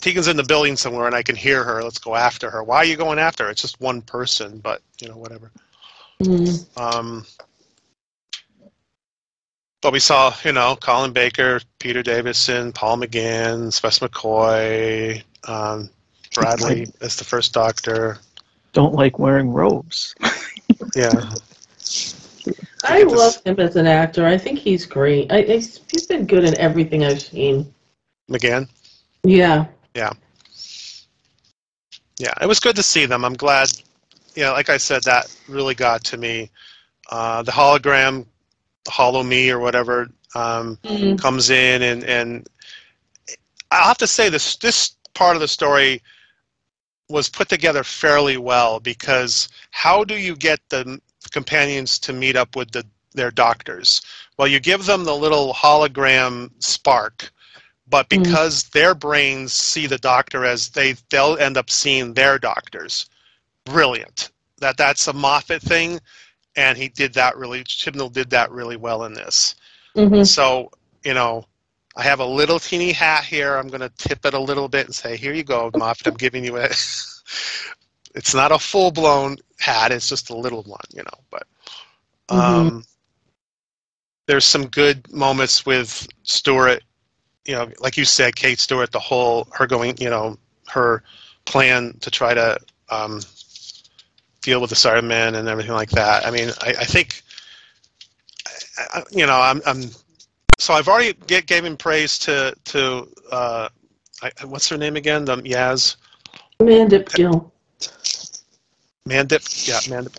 Tegan's 0.00 0.28
in 0.28 0.36
the 0.36 0.42
building 0.42 0.76
somewhere 0.76 1.06
and 1.06 1.14
I 1.14 1.22
can 1.22 1.36
hear 1.36 1.62
her. 1.62 1.82
Let's 1.82 1.98
go 1.98 2.16
after 2.16 2.50
her. 2.50 2.62
Why 2.64 2.78
are 2.78 2.84
you 2.84 2.96
going 2.96 3.18
after 3.18 3.44
her? 3.44 3.50
It's 3.50 3.62
just 3.62 3.80
one 3.80 4.02
person, 4.02 4.58
but 4.58 4.82
you 5.00 5.08
know, 5.08 5.16
whatever. 5.16 5.52
Mm. 6.22 6.66
Um, 6.76 7.26
but 9.80 9.92
we 9.92 10.00
saw, 10.00 10.34
you 10.44 10.52
know, 10.52 10.76
Colin 10.80 11.12
Baker, 11.12 11.60
Peter 11.78 12.02
Davison, 12.02 12.72
Paul 12.72 12.98
McGann, 12.98 13.72
Spess 13.72 13.98
McCoy, 13.98 15.22
um, 15.46 15.90
Bradley 16.34 16.86
as 17.02 17.16
the 17.16 17.24
first 17.24 17.52
Doctor. 17.52 18.18
Don't 18.72 18.94
like 18.94 19.18
wearing 19.18 19.50
robes. 19.52 20.14
Yeah. 20.96 21.30
I 22.84 23.02
love 23.02 23.42
him 23.44 23.58
as 23.58 23.76
an 23.76 23.86
actor. 23.86 24.26
I 24.26 24.36
think 24.36 24.58
he's 24.58 24.84
great. 24.84 25.32
I, 25.32 25.38
I, 25.38 25.56
he's 25.58 26.06
been 26.08 26.26
good 26.26 26.44
in 26.44 26.54
everything 26.56 27.04
I've 27.04 27.22
seen. 27.22 27.72
McGann. 28.30 28.68
Yeah. 29.22 29.66
Yeah, 29.94 30.10
Yeah. 32.18 32.32
it 32.40 32.46
was 32.46 32.60
good 32.60 32.76
to 32.76 32.82
see 32.82 33.06
them. 33.06 33.24
I'm 33.24 33.34
glad. 33.34 33.70
You 34.34 34.42
know, 34.44 34.52
like 34.52 34.68
I 34.68 34.76
said, 34.76 35.02
that 35.04 35.34
really 35.48 35.74
got 35.74 36.04
to 36.04 36.16
me. 36.16 36.50
uh, 37.10 37.42
the 37.42 37.52
hologram, 37.52 38.24
Hollow 38.88 39.22
Me 39.22 39.50
or 39.50 39.58
whatever, 39.60 40.08
um, 40.34 40.78
Mhm. 40.84 41.18
comes 41.18 41.50
in 41.50 41.82
and 41.82 42.02
and 42.04 42.46
I'll 43.70 43.88
have 43.88 43.98
to 43.98 44.06
say 44.06 44.30
this 44.30 44.56
this 44.56 44.92
part 45.12 45.36
of 45.36 45.40
the 45.40 45.48
story 45.48 46.02
was 47.10 47.28
put 47.28 47.48
together 47.50 47.84
fairly 47.84 48.38
well 48.38 48.80
because 48.80 49.48
how 49.70 50.02
do 50.02 50.16
you 50.16 50.34
get 50.34 50.60
the 50.70 50.98
companions 51.30 51.98
to 52.00 52.12
meet 52.12 52.36
up 52.36 52.56
with 52.56 52.70
the 52.72 52.84
their 53.12 53.30
doctors? 53.30 54.02
Well, 54.36 54.48
you 54.48 54.58
give 54.58 54.86
them 54.86 55.04
the 55.04 55.14
little 55.14 55.54
hologram 55.54 56.50
spark, 56.58 57.30
but 57.88 58.08
Mm. 58.08 58.22
because 58.24 58.64
their 58.64 58.94
brains 58.94 59.52
see 59.52 59.86
the 59.86 59.98
doctor 59.98 60.44
as 60.44 60.70
they 60.70 60.96
they'll 61.10 61.36
end 61.38 61.56
up 61.56 61.70
seeing 61.70 62.14
their 62.14 62.38
doctors. 62.38 63.06
Brilliant. 63.64 64.30
That 64.58 64.76
that's 64.76 65.06
a 65.08 65.12
Moffat 65.12 65.62
thing, 65.62 66.00
and 66.56 66.76
he 66.76 66.88
did 66.88 67.14
that 67.14 67.36
really. 67.36 67.64
Chibnall 67.64 68.12
did 68.12 68.30
that 68.30 68.50
really 68.50 68.76
well 68.76 69.04
in 69.04 69.14
this. 69.14 69.54
Mhm. 69.96 70.26
So, 70.26 70.70
you 71.04 71.14
know, 71.14 71.46
I 71.96 72.02
have 72.02 72.18
a 72.18 72.26
little 72.26 72.58
teeny 72.58 72.90
hat 72.92 73.24
here. 73.24 73.56
I'm 73.56 73.68
going 73.68 73.80
to 73.80 73.92
tip 73.96 74.26
it 74.26 74.34
a 74.34 74.38
little 74.38 74.68
bit 74.68 74.86
and 74.86 74.94
say, 74.94 75.16
here 75.16 75.32
you 75.32 75.44
go, 75.44 75.70
Moffat. 75.76 76.08
I'm 76.08 76.14
giving 76.14 76.44
you 76.44 76.56
it. 76.56 76.76
It's 78.14 78.34
not 78.34 78.52
a 78.52 78.58
full 78.58 78.90
blown 78.90 79.36
hat. 79.58 79.92
It's 79.92 80.08
just 80.08 80.30
a 80.30 80.36
little 80.36 80.62
one, 80.62 80.80
you 80.94 81.02
know. 81.02 81.18
But 81.30 81.46
um, 82.28 82.84
there's 84.26 84.44
some 84.44 84.66
good 84.68 85.12
moments 85.12 85.66
with 85.66 86.06
Stewart. 86.22 86.82
You 87.44 87.54
know, 87.54 87.70
like 87.80 87.96
you 87.96 88.04
said, 88.04 88.36
Kate 88.36 88.58
Stewart. 88.58 88.92
The 88.92 88.98
whole 89.00 89.48
her 89.52 89.66
going, 89.66 89.96
you 89.98 90.10
know, 90.10 90.38
her 90.68 91.02
plan 91.44 91.96
to 92.00 92.10
try 92.10 92.34
to 92.34 92.58
um, 92.88 93.20
deal 94.42 94.60
with 94.60 94.70
the 94.70 94.76
Cybermen 94.76 95.34
and 95.34 95.48
everything 95.48 95.72
like 95.72 95.90
that. 95.90 96.26
I 96.26 96.30
mean, 96.30 96.50
I, 96.60 96.70
I 96.80 96.84
think 96.84 97.22
I- 98.78 99.00
I- 99.00 99.04
you 99.10 99.26
know, 99.26 99.40
I'm, 99.40 99.60
I'm 99.66 99.82
so 100.58 100.74
I've 100.74 100.88
already 100.88 101.12
get, 101.26 101.46
gave 101.46 101.64
him 101.64 101.76
praise 101.76 102.18
to 102.20 102.54
to 102.66 103.08
uh, 103.30 103.68
I, 104.22 104.30
what's 104.46 104.68
her 104.68 104.78
name 104.78 104.96
again? 104.96 105.24
The 105.24 105.36
Yaz 105.38 105.96
Mandip 106.60 107.12
Gill. 107.12 107.52
Mandip. 109.08 109.68
Yeah, 109.68 109.80
Mandip. 109.94 110.16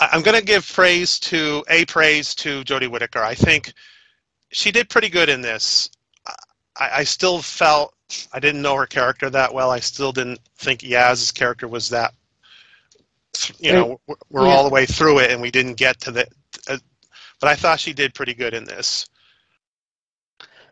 I, 0.00 0.08
I'm 0.12 0.22
going 0.22 0.38
to 0.38 0.44
give 0.44 0.70
praise 0.72 1.18
to 1.20 1.64
a 1.68 1.84
praise 1.86 2.34
to 2.36 2.62
Jodie 2.64 2.88
Whittaker. 2.90 3.20
I 3.22 3.34
think 3.34 3.72
she 4.50 4.70
did 4.70 4.88
pretty 4.88 5.08
good 5.08 5.28
in 5.28 5.40
this. 5.40 5.90
I, 6.76 6.90
I 6.98 7.04
still 7.04 7.40
felt 7.40 7.94
I 8.32 8.40
didn't 8.40 8.62
know 8.62 8.76
her 8.76 8.86
character 8.86 9.28
that 9.30 9.52
well. 9.52 9.70
I 9.70 9.80
still 9.80 10.12
didn't 10.12 10.40
think 10.56 10.80
Yaz's 10.82 11.30
character 11.32 11.68
was 11.68 11.88
that. 11.90 12.14
You 13.58 13.72
know, 13.72 14.00
we're, 14.06 14.14
we're 14.30 14.46
Yeah. 14.46 14.54
all 14.54 14.64
the 14.64 14.70
way 14.70 14.86
through 14.86 15.18
it, 15.20 15.30
and 15.30 15.40
we 15.40 15.50
didn't 15.50 15.74
get 15.74 16.00
to 16.02 16.10
the. 16.10 16.26
Uh, 16.68 16.78
but 17.40 17.48
I 17.48 17.54
thought 17.54 17.78
she 17.80 17.92
did 17.92 18.14
pretty 18.14 18.34
good 18.34 18.54
in 18.54 18.64
this. 18.64 19.06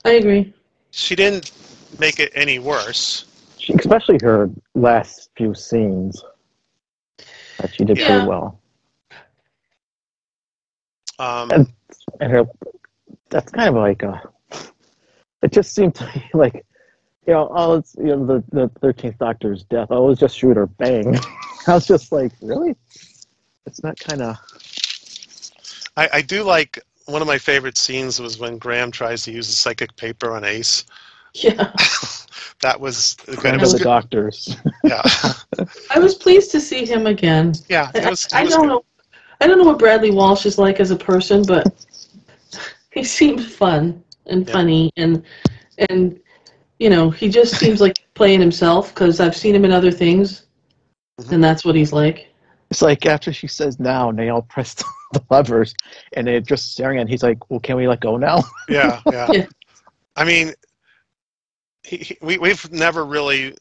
I 0.05 0.11
agree. 0.13 0.55
she 0.93 1.15
didn't 1.17 1.51
make 1.99 2.21
it 2.21 2.33
any 2.35 2.59
worse. 2.59 3.27
She, 3.59 3.73
especially 3.75 4.19
her 4.23 4.51
last 4.75 5.31
few 5.37 5.55
scenes. 5.55 6.23
That 7.59 7.75
she 7.75 7.85
did 7.85 7.99
Yeah. 7.99 8.07
pretty 8.07 8.27
well. 8.27 8.61
Um, 11.19 11.51
And- 11.51 11.73
And 12.21 12.33
her, 12.33 12.45
that's 13.31 13.51
kind 13.53 13.69
of 13.69 13.75
like 13.77 14.03
a. 14.03 14.23
It 15.43 15.53
just 15.53 15.75
seemed 15.75 15.95
to 15.97 16.05
me 16.07 16.25
like, 16.35 16.65
you 17.27 17.33
know, 17.35 17.47
all 17.49 17.75
it's 17.77 17.95
you 17.99 18.07
know 18.07 18.25
the 18.27 18.45
the 18.53 18.69
Thirteenth 18.81 19.19
Doctor's 19.19 19.65
death. 19.65 19.89
Oh, 19.91 20.05
it 20.05 20.09
was 20.09 20.19
just 20.19 20.37
shoot 20.39 20.57
or 20.57 20.67
bang. 20.67 21.15
I 21.67 21.75
was 21.75 21.87
just 21.87 22.13
like, 22.13 22.33
really? 22.41 22.75
It's 23.67 23.83
not 23.83 23.99
kind 23.99 24.23
of. 24.23 24.37
I, 25.97 26.09
I 26.15 26.23
do 26.23 26.43
like 26.43 26.79
one 27.07 27.21
of 27.23 27.29
my 27.29 27.39
favorite 27.39 27.77
scenes 27.77 28.21
was 28.21 28.39
when 28.39 28.59
Graham 28.59 28.91
tries 28.91 29.23
to 29.25 29.33
use 29.33 29.47
the 29.49 29.55
psychic 29.55 29.95
paper 29.97 30.33
on 30.33 30.45
Ace. 30.45 30.85
Yeah. 31.35 31.73
That 32.63 32.81
was 32.81 33.15
good. 33.27 33.35
It 33.35 33.41
Kind 33.43 33.61
was 33.61 33.73
the 33.73 33.79
good. 33.79 33.85
doctors. 33.85 34.57
Yeah, 34.85 35.03
I 35.91 35.99
was 35.99 36.15
pleased 36.15 36.51
to 36.53 36.61
see 36.61 36.85
him 36.85 37.07
again. 37.07 37.55
yeah. 37.69 37.91
It 37.95 38.05
I, 38.05 38.11
was, 38.11 38.25
it 38.27 38.35
I 38.35 38.43
was 38.45 38.53
don't 38.53 38.63
good. 38.63 38.69
know. 38.69 38.85
I 39.41 39.47
don't 39.47 39.59
know 39.59 39.65
what 39.65 39.79
Bradley 39.79 40.11
Walsh 40.11 40.47
is 40.47 40.59
like 40.59 40.81
as 40.81 40.91
a 40.91 40.97
person, 40.97 41.43
but 41.45 41.67
he 42.93 43.05
seemed 43.05 43.45
fun 43.45 44.03
and 44.27 44.47
Yeah. 44.47 44.53
funny, 44.53 44.91
and 44.97 45.23
and 45.91 46.19
you 46.79 46.89
know 46.91 47.11
he 47.11 47.29
just 47.29 47.57
seems 47.57 47.81
like 47.81 47.97
playing 48.15 48.41
himself 48.41 48.95
because 48.95 49.21
I've 49.21 49.37
seen 49.37 49.55
him 49.55 49.65
in 49.65 49.73
other 49.73 49.91
things, 49.91 50.47
Mhm. 51.21 51.33
and 51.33 51.45
that's 51.45 51.65
what 51.65 51.75
he's 51.75 51.93
like. 51.93 52.33
It's 52.71 52.83
like 52.83 53.07
after 53.07 53.33
she 53.33 53.47
says 53.47 53.79
now, 53.79 54.09
and 54.11 54.19
they 54.19 54.29
all 54.29 54.43
press 54.43 54.75
the 55.13 55.23
levers, 55.31 55.75
and 56.15 56.27
they're 56.27 56.41
just 56.41 56.73
staring 56.73 56.99
at. 56.99 57.07
It, 57.07 57.11
he's 57.11 57.23
like, 57.23 57.39
"Well, 57.51 57.61
can 57.61 57.77
we 57.77 57.87
let 57.89 58.01
go 58.01 58.17
now?" 58.17 58.43
Yeah, 58.69 59.01
yeah. 59.13 59.29
Yeah. 59.33 59.47
I 60.17 60.25
mean, 60.25 60.53
he, 61.87 62.17
we 62.23 62.39
we've 62.39 62.71
never 62.73 63.05
really. 63.05 63.57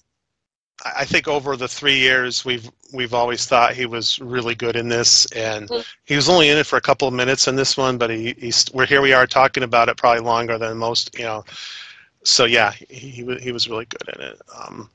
I 0.84 1.06
think 1.06 1.28
over 1.30 1.56
the 1.56 1.70
three 1.70 1.98
years 1.98 2.44
we've 2.44 2.70
we've 2.94 3.14
always 3.14 3.46
thought 3.46 3.74
he 3.74 3.86
was 3.86 4.20
really 4.20 4.56
good 4.56 4.76
in 4.76 4.90
this, 4.90 5.26
and 5.28 5.70
Mm. 5.70 5.86
he 6.04 6.16
was 6.16 6.28
only 6.30 6.50
in 6.50 6.58
it 6.58 6.66
for 6.68 6.76
a 6.78 6.82
couple 6.82 7.08
of 7.08 7.14
minutes 7.14 7.48
in 7.48 7.56
this 7.56 7.78
one, 7.78 7.98
but 7.98 8.10
he 8.10 8.36
he's 8.38 8.66
we're 8.74 8.86
here 8.86 9.02
we 9.02 9.14
are 9.14 9.26
talking 9.26 9.64
about 9.64 9.90
it 9.90 9.98
probably 9.98 10.22
longer 10.22 10.58
than 10.58 10.78
most, 10.78 11.18
you 11.18 11.24
know. 11.24 11.46
So 12.24 12.46
yeah, 12.46 12.72
he 12.90 13.24
he, 13.40 13.52
was 13.52 13.70
really 13.70 13.86
good 13.86 14.16
in 14.16 14.22
it. 14.22 14.42
Um, 14.54 14.90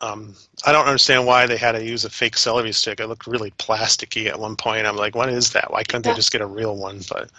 um, 0.00 0.34
I 0.64 0.72
don't 0.72 0.86
understand 0.86 1.26
why 1.26 1.46
they 1.46 1.56
had 1.56 1.72
to 1.72 1.84
use 1.84 2.04
a 2.04 2.10
fake 2.10 2.36
celery 2.36 2.72
stick. 2.72 3.00
It 3.00 3.06
looked 3.06 3.26
really 3.26 3.50
plasticky 3.52 4.28
at 4.28 4.38
one 4.38 4.56
point. 4.56 4.86
I'm 4.86 4.96
like, 4.96 5.14
what 5.14 5.28
is 5.28 5.52
that? 5.52 5.70
Why 5.72 5.82
couldn't 5.82 6.02
they 6.02 6.14
just 6.14 6.32
get 6.32 6.40
a 6.40 6.46
real 6.46 6.76
one? 6.76 7.00
But 7.08 7.30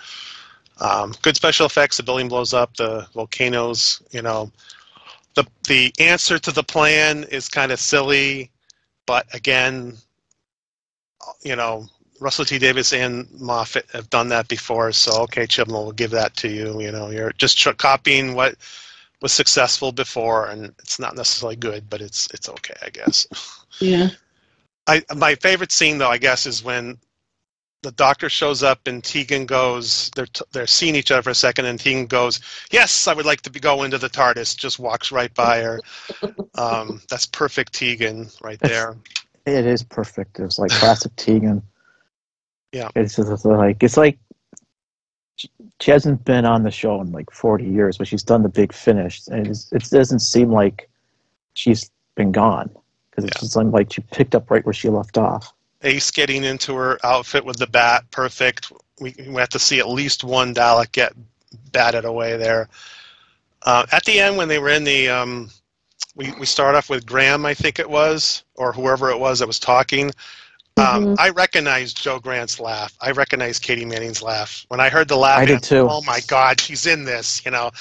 um, 0.82 1.14
good 1.22 1.36
special 1.36 1.66
effects. 1.66 1.98
The 1.98 2.04
building 2.04 2.28
blows 2.28 2.54
up. 2.54 2.76
The 2.78 3.08
volcanoes. 3.14 4.02
You 4.12 4.22
know, 4.22 4.52
the 5.36 5.46
the 5.68 5.94
answer 6.00 6.40
to 6.40 6.52
the 6.52 6.64
plan 6.64 7.24
is 7.26 7.48
kind 7.48 7.72
of 7.72 7.80
silly, 7.80 8.52
but 9.06 9.26
again, 9.34 9.98
you 11.44 11.56
know, 11.56 11.88
Russell 12.20 12.46
T 12.46 12.58
Davies 12.58 12.94
and 12.94 13.28
Moffat 13.40 13.86
have 13.92 14.10
done 14.10 14.30
that 14.30 14.48
before. 14.48 14.92
So 14.92 15.22
okay, 15.24 15.46
Chibnall 15.46 15.86
will 15.86 15.92
give 15.92 16.12
that 16.12 16.36
to 16.38 16.50
you. 16.50 16.82
You 16.82 16.92
know, 16.92 17.10
you're 17.10 17.32
just 17.34 17.58
tr- 17.58 17.72
copying 17.72 18.34
what 18.34 18.56
was 19.22 19.32
successful 19.32 19.92
before, 19.92 20.48
and 20.48 20.66
it's 20.80 21.00
not 21.00 21.16
necessarily 21.16 21.56
good, 21.56 21.90
but 21.90 22.02
it's 22.02 22.28
it's 22.34 22.50
okay, 22.50 22.76
I 22.82 22.90
guess. 22.90 23.28
Yeah. 23.80 24.10
I 24.88 25.04
my 25.16 25.36
favorite 25.36 25.72
scene 25.72 25.98
though, 25.98 26.10
I 26.10 26.18
guess, 26.18 26.46
is 26.46 26.64
when 26.64 26.98
the 27.86 27.92
doctor 27.92 28.30
shows 28.30 28.64
up 28.64 28.88
and 28.88 29.04
Tegan 29.04 29.46
goes. 29.46 30.10
They're 30.16 30.26
t- 30.26 30.44
they're 30.52 30.66
seeing 30.68 30.96
each 30.96 31.12
other 31.12 31.22
for 31.22 31.30
a 31.30 31.36
second, 31.36 31.66
and 31.66 31.80
Tegan 31.80 32.08
goes, 32.08 32.40
"Yes, 32.72 33.08
I 33.08 33.14
would 33.14 33.26
like 33.28 33.42
to 33.42 33.52
be, 33.52 33.60
go 33.60 33.84
into 33.84 33.98
the 34.00 34.10
TARDIS." 34.10 34.58
Just 34.58 34.80
walks 34.80 35.12
right 35.12 35.34
by 35.34 35.62
her. 35.62 35.80
Um, 36.58 37.02
that's 37.10 37.26
perfect 37.26 37.74
Tegan 37.74 38.30
right 38.42 38.58
there. 38.60 38.96
It 39.46 39.66
is 39.66 39.84
perfect. 39.84 40.40
It's 40.40 40.58
like 40.58 40.72
classic 40.72 41.14
Tegan. 41.18 41.62
Yeah. 42.72 42.90
It's 42.96 43.18
just 43.18 43.44
like 43.46 43.84
it's 43.84 43.98
like 43.98 44.18
she, 45.36 45.50
she 45.82 45.92
hasn't 45.92 46.24
been 46.24 46.46
on 46.46 46.64
the 46.64 46.72
show 46.72 47.02
in 47.02 47.12
like 47.12 47.30
forty 47.32 47.66
years, 47.66 47.98
but 47.98 48.08
she's 48.08 48.24
done 48.24 48.42
the 48.42 48.50
big 48.50 48.72
finish, 48.74 49.22
and 49.28 49.48
it's, 49.48 49.72
it 49.74 49.84
doesn't 49.90 50.22
seem 50.22 50.50
like 50.52 50.90
she's 51.56 51.92
been 52.16 52.32
gone 52.32 52.70
because 53.12 53.26
it's 53.26 53.36
Yeah. 53.38 53.42
just 53.48 53.56
like 53.58 53.92
she 53.94 54.02
picked 54.02 54.34
up 54.34 54.50
right 54.50 54.66
where 54.66 54.74
she 54.74 54.90
left 54.90 55.18
off. 55.18 55.54
Ace 55.86 56.12
getting 56.12 56.44
into 56.44 56.76
her 56.76 57.00
outfit 57.04 57.46
with 57.46 57.58
the 57.58 57.68
bat, 57.68 58.04
perfect. 58.12 58.72
We, 59.00 59.14
we 59.28 59.36
have 59.36 59.50
to 59.50 59.60
see 59.60 59.80
at 59.80 59.88
least 59.88 60.24
one 60.24 60.54
Dalek 60.54 60.92
get 60.92 61.14
batted 61.72 62.06
away 62.06 62.38
there. 62.38 62.68
Uh, 63.62 63.86
at 63.92 64.04
the 64.06 64.20
end, 64.20 64.38
when 64.38 64.48
they 64.48 64.60
were 64.60 64.70
in 64.70 64.84
the, 64.84 65.10
um, 65.10 65.50
we, 66.16 66.32
we 66.40 66.46
start 66.46 66.76
off 66.76 66.90
with 66.90 67.06
Graham, 67.06 67.46
I 67.46 67.54
think 67.54 67.80
it 67.80 67.90
was, 67.90 68.44
or 68.56 68.72
whoever 68.74 69.10
it 69.10 69.20
was 69.20 69.40
that 69.40 69.48
was 69.48 69.60
talking. 69.60 70.12
Um, 70.78 71.06
Mhm. 71.06 71.16
I 71.20 71.30
recognized 71.30 72.02
Jo 72.02 72.20
Grant's 72.20 72.60
laugh. 72.60 72.94
I 73.00 73.12
recognized 73.12 73.64
Katy 73.64 73.86
Manning's 73.86 74.22
laugh. 74.22 74.66
When 74.68 74.80
I 74.82 74.90
heard 74.90 75.08
the 75.08 75.16
laugh, 75.16 75.40
I 75.40 75.46
did 75.46 75.64
too. 75.64 75.88
Oh 75.90 76.02
my 76.02 76.20
God, 76.28 76.60
she's 76.60 76.86
in 76.86 77.06
this, 77.06 77.44
you 77.46 77.52
know. 77.52 77.72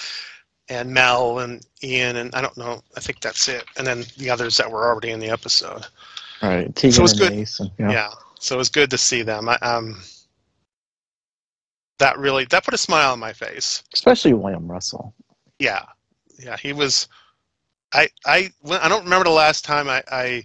And 0.68 0.92
Mel 0.94 1.40
and 1.40 1.66
Ian 1.82 2.16
and 2.16 2.34
I 2.34 2.40
don't 2.40 2.56
know. 2.56 2.82
I 2.96 3.00
think 3.00 3.20
that's 3.20 3.48
it. 3.48 3.64
And 3.76 3.86
then 3.86 4.04
the 4.16 4.30
others 4.30 4.56
that 4.56 4.70
were 4.70 4.88
already 4.88 5.10
in 5.10 5.20
the 5.20 5.28
episode. 5.28 5.86
Right, 6.48 6.74
Tegan 6.76 7.02
it's 7.02 7.12
and 7.12 7.20
good. 7.20 7.32
Ace, 7.32 7.60
and, 7.60 7.70
Yeah. 7.78 8.10
So 8.38 8.56
it 8.56 8.58
was 8.58 8.68
good 8.68 8.90
to 8.90 8.98
see 8.98 9.22
them. 9.22 9.48
I, 9.48 9.54
um, 9.56 10.02
that 11.98 12.18
really 12.18 12.44
that 12.46 12.64
put 12.64 12.74
a 12.74 12.78
smile 12.78 13.12
on 13.12 13.18
my 13.18 13.32
face. 13.32 13.82
especially 13.92 14.34
William 14.34 14.70
Russell. 14.70 15.14
Yeah, 15.58 15.84
yeah. 16.38 16.56
He 16.56 16.72
was. 16.72 17.08
I 17.92 18.08
I 18.26 18.50
when- 18.60 18.80
I 18.80 18.88
don't 18.88 19.04
remember 19.04 19.24
the 19.24 19.30
last 19.30 19.64
time 19.64 19.88
I, 19.88 20.02
I 20.10 20.44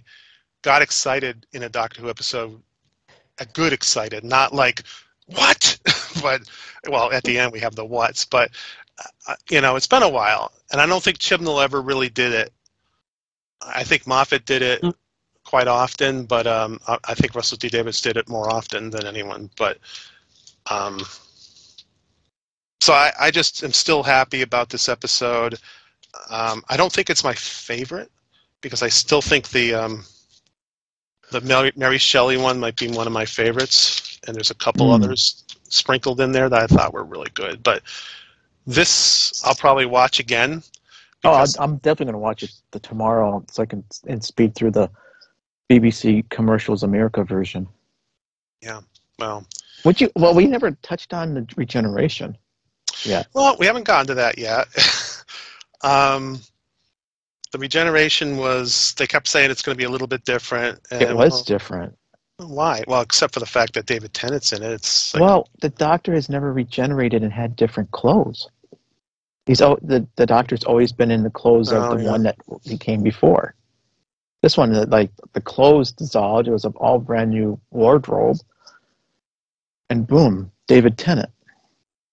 got 0.62 0.82
excited 0.82 1.46
in 1.52 1.62
a 1.64 1.68
Doctor 1.68 2.00
Who 2.00 2.08
episode. 2.08 2.62
A 3.38 3.46
good 3.46 3.72
excited, 3.72 4.22
not 4.22 4.54
like 4.54 4.82
what, 5.26 5.78
but 6.22 6.42
well, 6.88 7.10
at 7.10 7.24
the 7.24 7.38
end 7.38 7.52
we 7.52 7.60
have 7.60 7.74
the 7.74 7.84
whats. 7.84 8.24
But 8.24 8.50
uh, 9.26 9.34
you 9.50 9.60
know, 9.60 9.76
it's 9.76 9.86
been 9.86 10.02
a 10.02 10.08
while, 10.08 10.52
and 10.70 10.80
I 10.80 10.86
don't 10.86 11.02
think 11.02 11.18
Chibnall 11.18 11.62
ever 11.62 11.80
really 11.82 12.08
did 12.10 12.32
it. 12.32 12.52
I 13.62 13.82
think 13.84 14.06
Moffat 14.06 14.44
did 14.46 14.62
it 14.62 14.82
Mm. 14.82 14.94
Quite 15.50 15.66
often, 15.66 16.26
but 16.26 16.46
um, 16.46 16.78
I, 16.86 16.96
I 17.08 17.14
think 17.14 17.34
Russell 17.34 17.58
T 17.58 17.68
Davies 17.68 18.00
did 18.00 18.16
it 18.16 18.28
more 18.28 18.48
often 18.52 18.88
than 18.88 19.04
anyone. 19.04 19.50
But 19.56 19.78
um, 20.70 21.00
so 22.80 22.92
I, 22.92 23.10
I 23.20 23.30
just 23.32 23.64
am 23.64 23.72
still 23.72 24.04
happy 24.04 24.42
about 24.42 24.68
this 24.68 24.88
episode. 24.88 25.58
Um, 26.30 26.62
I 26.68 26.76
don't 26.76 26.92
think 26.92 27.10
it's 27.10 27.24
my 27.24 27.34
favorite 27.34 28.12
because 28.60 28.82
I 28.82 28.88
still 28.88 29.20
think 29.20 29.48
the 29.48 29.74
um, 29.74 30.04
the 31.32 31.40
Mary, 31.40 31.72
Mary 31.74 31.98
Shelley 31.98 32.36
one 32.36 32.60
might 32.60 32.76
be 32.76 32.88
one 32.88 33.08
of 33.08 33.12
my 33.12 33.24
favorites, 33.24 34.20
and 34.26 34.36
there's 34.36 34.52
a 34.52 34.54
couple 34.54 34.86
Hmm. 34.86 35.02
others 35.02 35.44
sprinkled 35.68 36.20
in 36.20 36.30
there 36.30 36.48
that 36.48 36.62
I 36.62 36.66
thought 36.68 36.92
were 36.92 37.04
really 37.04 37.30
good. 37.34 37.62
But 37.64 37.82
this 38.68 39.42
I'll 39.44 39.56
probably 39.56 39.86
watch 39.86 40.20
again. 40.20 40.62
Oh, 41.24 41.44
I'm 41.58 41.76
definitely 41.78 42.06
going 42.06 42.14
to 42.14 42.18
watch 42.18 42.44
it 42.44 42.52
the 42.70 42.78
tomorrow 42.78 43.44
so 43.50 43.64
I 43.64 43.66
can 43.66 43.82
and 44.06 44.22
speed 44.22 44.54
through 44.54 44.70
the 44.70 44.88
BBC 45.70 46.28
Commercials 46.30 46.82
America 46.82 47.22
version. 47.22 47.68
Yeah. 48.60 48.80
Well, 49.18 49.46
Would 49.84 50.00
you? 50.00 50.10
Well, 50.16 50.34
we 50.34 50.46
never 50.46 50.72
touched 50.82 51.14
on 51.14 51.34
the 51.34 51.46
regeneration. 51.56 52.36
Yeah. 53.04 53.22
Well, 53.34 53.56
we 53.58 53.66
haven't 53.66 53.84
gotten 53.84 54.08
to 54.08 54.14
that 54.14 54.36
yet. 54.38 54.66
um, 55.82 56.40
the 57.52 57.58
regeneration 57.58 58.36
was, 58.36 58.94
they 58.94 59.06
kept 59.06 59.28
saying 59.28 59.50
it's 59.50 59.62
going 59.62 59.74
to 59.74 59.78
be 59.78 59.84
a 59.84 59.88
little 59.90 60.06
bit 60.06 60.24
different. 60.24 60.80
And, 60.90 61.02
It 61.02 61.16
was 61.16 61.32
well, 61.32 61.42
different. 61.44 61.96
why? 62.38 62.82
Well, 62.86 63.00
except 63.00 63.34
for 63.34 63.40
the 63.40 63.46
fact 63.46 63.74
that 63.74 63.86
David 63.86 64.12
Tennant's 64.12 64.52
in 64.52 64.62
it. 64.62 64.70
It's 64.72 65.14
like, 65.14 65.22
Well, 65.22 65.48
the 65.60 65.70
doctor 65.70 66.12
has 66.14 66.28
never 66.28 66.52
regenerated 66.52 67.22
and 67.22 67.32
had 67.32 67.56
different 67.56 67.90
clothes. 67.92 68.48
He's 69.46 69.60
al- 69.62 69.78
the 69.82 70.06
the 70.16 70.26
doctor's 70.26 70.62
always 70.64 70.92
been 70.92 71.10
in 71.10 71.22
the 71.22 71.30
clothes 71.30 71.72
Oh, 71.72 71.92
of 71.92 71.98
the 71.98 72.04
yeah. 72.04 72.10
one 72.10 72.22
that 72.24 72.36
he 72.62 72.76
came 72.76 73.02
before. 73.02 73.54
This 74.42 74.56
one, 74.56 74.72
like 74.88 75.10
the 75.34 75.40
clothes 75.40 75.92
dissolved, 75.92 76.48
it 76.48 76.52
was 76.52 76.64
an 76.64 76.72
all 76.76 76.98
brand 76.98 77.30
new 77.30 77.60
wardrobe, 77.70 78.38
and 79.90 80.06
boom, 80.06 80.50
David 80.66 80.96
Tennant. 80.96 81.30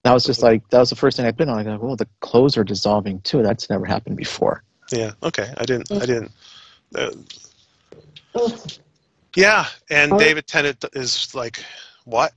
That 0.04 0.14
was 0.14 0.26
just 0.26 0.42
like 0.44 0.68
that 0.70 0.80
was 0.80 0.90
the 0.90 0.96
first 0.96 1.18
thing 1.18 1.26
I've 1.26 1.38
been 1.38 1.50
on. 1.50 1.60
I 1.60 1.64
go, 1.64 1.78
well, 1.78 1.96
the 1.96 2.08
clothes 2.20 2.58
are 2.58 2.64
dissolving 2.64 3.22
too. 3.22 3.44
That's 3.44 3.70
never 3.70 3.86
happened 3.86 4.18
before. 4.18 4.64
yeah, 4.92 5.12
okay. 5.24 5.54
I 5.58 5.66
didn't, 5.66 5.92
I 5.92 6.06
didn't. 6.06 6.32
Uh, 6.96 7.12
Oh, 8.36 8.56
yeah, 9.36 9.66
and 9.90 10.14
Oh. 10.14 10.20
David 10.20 10.46
Tennant 10.48 10.84
is 10.94 11.34
like, 11.34 11.64
what? 12.06 12.34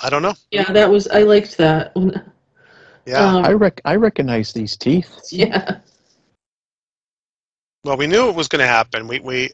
I 0.00 0.10
don't 0.10 0.22
know. 0.22 0.34
yeah, 0.50 0.70
that 0.72 0.90
was 0.90 1.08
I 1.08 1.22
liked 1.22 1.56
that. 1.58 1.94
Yeah. 3.06 3.36
Um, 3.36 3.44
I 3.44 3.52
rec 3.52 3.80
I 3.84 3.96
recognize 3.96 4.52
these 4.52 4.76
teeth. 4.76 5.20
yeah. 5.30 5.78
Well, 7.84 7.96
we 7.98 8.06
knew 8.06 8.28
it 8.30 8.34
was 8.34 8.48
going 8.48 8.60
to 8.60 8.66
happen. 8.66 9.06
We 9.08 9.20
we 9.20 9.50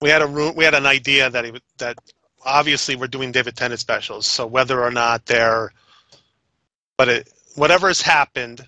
we 0.00 0.08
had 0.10 0.22
a 0.22 0.26
room, 0.26 0.54
we 0.56 0.64
had 0.64 0.74
an 0.74 0.86
idea 0.86 1.30
that 1.30 1.44
he 1.44 1.50
would- 1.52 1.62
that 1.78 1.98
obviously 2.44 2.96
we're 2.96 3.06
doing 3.08 3.32
David 3.32 3.56
Tennant 3.56 3.80
specials. 3.80 4.26
So 4.26 4.46
whether 4.46 4.82
or 4.82 4.90
not 4.90 5.26
they're, 5.26 5.72
but 6.96 7.08
it 7.08 7.32
whatever 7.56 7.88
has 7.88 8.00
happened, 8.00 8.66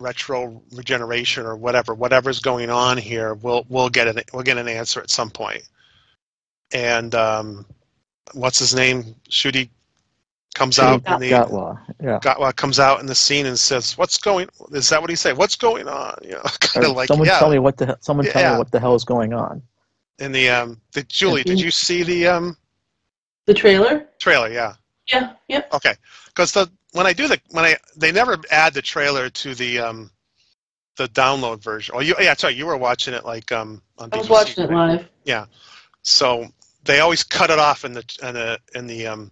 retro 0.00 0.62
regeneration 0.72 1.46
or 1.46 1.56
whatever, 1.56 1.94
whatever's 1.94 2.40
going 2.40 2.70
on 2.70 2.96
here, 2.98 3.34
we'll 3.34 3.66
we'll 3.68 3.88
get 3.90 4.08
an 4.08 4.22
we'll 4.32 4.42
get 4.42 4.58
an 4.58 4.68
answer 4.68 5.00
at 5.00 5.10
some 5.10 5.30
point. 5.30 5.62
And 6.72 7.14
um, 7.14 7.66
what's 8.32 8.58
his 8.58 8.74
name? 8.74 9.14
Ncuti 9.28 9.68
comes 10.54 10.78
out 10.78 11.06
in 11.06 11.18
the 11.18 11.30
Gatwa. 11.30 11.78
Yeah. 12.02 12.18
Gatwa 12.20 12.54
comes 12.54 12.78
out 12.78 13.00
in 13.00 13.06
the 13.06 13.14
scene 13.14 13.46
and 13.46 13.58
says, 13.58 13.98
"What's 13.98 14.18
going? 14.18 14.48
Is 14.72 14.88
that 14.88 15.00
what 15.00 15.10
he 15.10 15.16
say? 15.16 15.32
What's 15.32 15.56
going 15.56 15.88
on?" 15.88 16.16
You 16.22 16.32
know, 16.32 16.42
kind 16.60 16.86
of 16.86 16.96
like 16.96 17.08
someone 17.08 17.26
yeah. 17.28 17.38
tell 17.38 17.50
me 17.50 17.58
what 17.58 17.76
the 17.76 17.86
he- 17.86 17.92
someone 18.00 18.26
tell 18.26 18.42
Yeah. 18.42 18.52
me 18.52 18.58
what 18.58 18.70
the 18.70 18.80
hell 18.80 18.94
is 18.94 19.04
going 19.04 19.34
on. 19.34 19.62
In 20.18 20.32
the 20.32 20.48
um, 20.48 20.80
the 20.92 21.02
Julie, 21.02 21.42
did 21.42 21.60
you 21.60 21.70
see 21.70 22.02
the 22.02 22.28
um 22.28 22.56
The 23.46 23.54
trailer? 23.54 24.06
trailer? 24.18 24.48
Yeah. 24.48 24.74
Yeah, 25.12 25.34
yeah. 25.48 25.62
Okay. 25.72 25.94
Because 26.26 26.52
the 26.52 26.70
when 26.92 27.06
I 27.06 27.12
do 27.12 27.28
the 27.28 27.38
when 27.50 27.64
I 27.64 27.76
they 27.96 28.12
never 28.12 28.38
add 28.50 28.72
the 28.74 28.82
trailer 28.82 29.28
to 29.28 29.54
the 29.54 29.80
um 29.80 30.10
the 30.96 31.08
download 31.08 31.62
version. 31.62 31.94
Oh, 31.96 32.00
you 32.00 32.14
yeah, 32.20 32.34
sorry, 32.34 32.54
you 32.54 32.66
were 32.66 32.76
watching 32.76 33.12
it 33.12 33.24
like 33.24 33.50
um 33.52 33.82
on 33.98 34.08
I 34.12 34.16
was 34.16 34.26
BBC, 34.28 34.30
watching 34.30 34.64
it 34.64 34.70
right? 34.70 35.06
live. 35.26 35.48
So 36.02 36.46
they 36.84 37.00
always 37.00 37.22
cut 37.24 37.50
it 37.50 37.58
off 37.58 37.84
in 37.84 37.92
the 37.92 38.04
in 38.22 38.34
the 38.34 38.58
in 38.74 38.86
the 38.86 39.06
um 39.08 39.30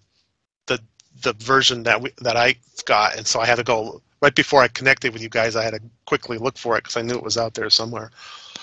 the 1.20 1.32
the 1.32 1.44
version 1.44 1.82
that 1.84 2.00
we 2.00 2.10
that 2.20 2.36
I 2.36 2.56
got, 2.84 3.16
and 3.16 3.26
so 3.26 3.40
I 3.40 3.46
had 3.46 3.56
to 3.56 3.64
go 3.64 4.00
right 4.20 4.34
before 4.34 4.62
I 4.62 4.68
connected 4.68 5.12
with 5.12 5.22
you 5.22 5.28
guys. 5.28 5.56
I 5.56 5.62
had 5.64 5.74
to 5.74 5.80
quickly 6.06 6.38
look 6.38 6.56
for 6.58 6.76
it 6.76 6.84
because 6.84 6.96
I 6.96 7.02
knew 7.02 7.14
it 7.14 7.22
was 7.22 7.36
out 7.38 7.54
there 7.54 7.70
somewhere. 7.70 8.10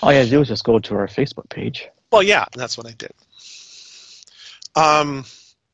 All 0.01 0.11
you 0.11 0.17
had 0.19 0.25
to 0.25 0.29
do 0.31 0.39
was 0.39 0.47
just 0.47 0.63
go 0.63 0.79
to 0.79 0.95
our 0.95 1.07
Facebook 1.07 1.49
page. 1.49 1.87
Well, 2.11 2.23
yeah, 2.23 2.45
that's 2.55 2.77
what 2.77 2.87
I 2.87 2.91
did. 2.91 3.11
Um, 4.75 5.25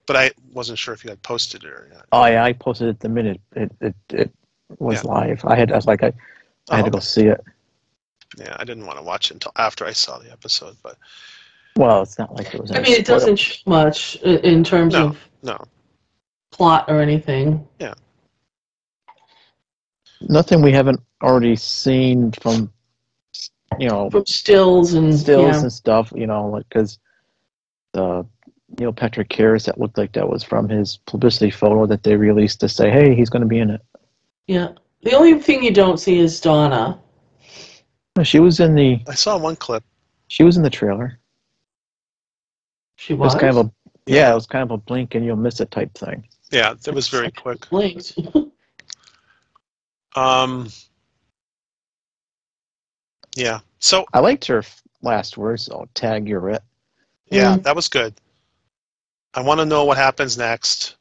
but 0.08 0.16
I 0.16 0.32
wasn't 0.54 0.80
sure 0.80 0.94
if 0.94 1.04
you 1.04 1.10
had 1.10 1.22
posted 1.22 1.64
it 1.64 1.70
or 1.70 1.90
not. 1.94 2.06
Oh 2.12 2.26
yeah, 2.26 2.44
I 2.44 2.54
posted 2.54 2.90
it 2.90 3.00
the 3.00 3.10
minute 3.10 3.42
it 3.56 3.72
it, 3.82 3.96
it 4.10 4.32
was 4.80 5.04
Yeah. 5.04 5.10
live. 5.12 5.46
I 5.46 5.56
had 5.56 5.72
I 5.72 5.76
was 5.76 5.86
like 5.86 6.04
I, 6.04 6.14
I 6.70 6.78
had 6.78 6.84
Oh, 6.84 6.86
to 6.86 6.92
go 6.92 7.00
see 7.00 7.28
it. 7.28 7.42
Yeah, 8.38 8.56
I 8.60 8.64
didn't 8.66 8.86
want 8.86 8.98
to 9.00 9.04
watch 9.04 9.32
it 9.32 9.36
until 9.36 9.52
after 9.56 9.86
I 9.86 9.94
saw 9.94 10.18
the 10.20 10.32
episode, 10.32 10.76
but 10.84 10.98
Well, 11.78 12.02
it's 12.02 12.18
not 12.18 12.34
like 12.34 12.54
it 12.54 12.60
was. 12.62 12.72
I 12.72 12.80
mean, 12.80 12.94
it 12.94 13.06
doesn't 13.06 13.38
show 13.38 13.56
much 13.66 14.16
in 14.18 14.64
terms 14.64 14.94
No. 14.94 15.08
of 15.08 15.18
no. 15.44 15.64
Plot 16.56 16.86
or 16.88 17.02
anything. 17.02 17.68
Yeah. 17.80 17.94
Nothing 20.22 20.62
we 20.62 20.72
haven't 20.72 21.02
already 21.22 21.56
seen 21.56 22.32
from, 22.32 22.72
you 23.78 23.90
know, 23.90 24.10
From 24.10 24.26
stills 24.26 24.94
and 24.94 25.14
stills 25.14 25.56
yeah. 25.56 25.62
and 25.62 25.72
stuff. 25.72 26.12
You 26.16 26.28
know, 26.28 26.48
like 26.48 26.68
because 26.70 26.98
the 27.94 28.26
Neil 28.80 28.94
Patrick 28.94 29.32
Harris 29.34 29.66
that 29.66 29.80
looked 29.80 29.98
like 29.98 30.14
that 30.14 30.28
was 30.28 30.44
from 30.44 30.70
his 30.70 30.98
publicity 31.06 31.52
photo 31.52 31.86
that 31.88 32.04
they 32.04 32.16
released 32.16 32.60
to 32.62 32.70
say, 32.70 32.90
hey, 32.90 33.14
he's 33.16 33.30
going 33.30 33.42
to 33.44 33.48
be 33.48 33.60
in 33.60 33.70
it. 33.70 33.82
yeah. 34.48 34.70
The 35.04 35.14
only 35.14 35.40
thing 35.40 35.64
you 35.64 35.72
don't 35.72 36.00
see 36.00 36.18
is 36.18 36.42
Donna. 36.42 37.00
She 38.24 38.40
was 38.40 38.60
in 38.60 38.74
the 38.74 39.00
I 39.08 39.14
saw 39.14 39.38
one 39.38 39.56
clip. 39.56 39.84
she 40.30 40.42
was 40.44 40.58
in 40.58 40.64
the 40.64 40.70
trailer. 40.70 41.20
She 42.96 43.14
It 43.14 43.18
was. 43.20 43.36
was 43.36 43.42
kind 43.42 43.56
of 43.56 43.68
a 43.68 43.72
yeah, 44.08 44.32
it 44.32 44.34
was 44.34 44.48
kind 44.48 44.64
of 44.64 44.72
a 44.72 44.78
blink 44.78 45.14
and 45.14 45.24
you'll 45.24 45.36
miss 45.36 45.60
it 45.60 45.70
type 45.70 45.94
thing. 45.96 46.28
Yeah, 46.56 46.74
that 46.84 46.96
was 46.96 47.10
very 47.10 47.32
quick. 47.32 47.70
blinked. 47.70 48.18
Um, 50.16 50.70
yeah. 53.36 53.60
So 53.80 54.06
I 54.14 54.20
liked 54.20 54.46
her 54.46 54.64
last 55.02 55.38
words 55.38 55.70
I'll 55.70 55.90
Tag 55.94 56.26
you're 56.30 56.50
it. 56.52 56.64
yeah, 57.30 57.58
Mm. 57.58 57.64
that 57.64 57.76
was 57.76 57.90
good. 57.90 58.14
I 59.34 59.42
want 59.42 59.60
to 59.60 59.66
know 59.66 59.84
what 59.84 59.98
happens 59.98 60.38
next, 60.38 60.96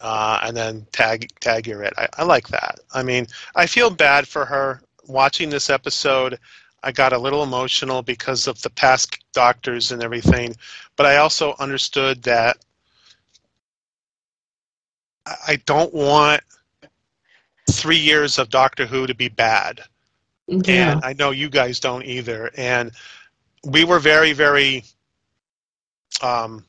uh, 0.00 0.40
and 0.42 0.56
then 0.56 0.86
tag 0.92 1.28
tag 1.40 1.66
your 1.66 1.82
it. 1.82 1.92
I, 1.98 2.08
I 2.16 2.24
like 2.24 2.48
that. 2.48 2.80
I 2.94 3.02
mean, 3.02 3.26
I 3.54 3.66
feel 3.66 3.90
bad 3.90 4.26
for 4.26 4.46
her 4.46 4.80
watching 5.06 5.50
this 5.50 5.68
episode. 5.68 6.38
I 6.82 6.92
got 6.92 7.12
a 7.12 7.18
little 7.18 7.42
emotional 7.42 8.00
because 8.02 8.46
of 8.46 8.62
the 8.62 8.70
past 8.70 9.18
doctors 9.34 9.92
and 9.92 10.02
everything, 10.02 10.54
but 10.96 11.04
I 11.04 11.16
also 11.18 11.54
understood 11.58 12.22
that 12.22 12.56
I 15.46 15.56
don't 15.66 15.92
want 15.92 16.42
three 17.70 17.98
years 17.98 18.38
of 18.38 18.50
Doctor 18.50 18.86
Who 18.86 19.06
to 19.06 19.14
be 19.14 19.28
bad 19.28 19.80
yeah. 20.48 20.92
and 20.92 21.04
I 21.04 21.12
know 21.12 21.30
you 21.30 21.48
guys 21.48 21.78
don't 21.78 22.04
either. 22.04 22.50
And 22.56 22.92
we 23.64 23.84
were 23.84 23.98
very, 23.98 24.32
very 24.32 24.84
um, 26.22 26.64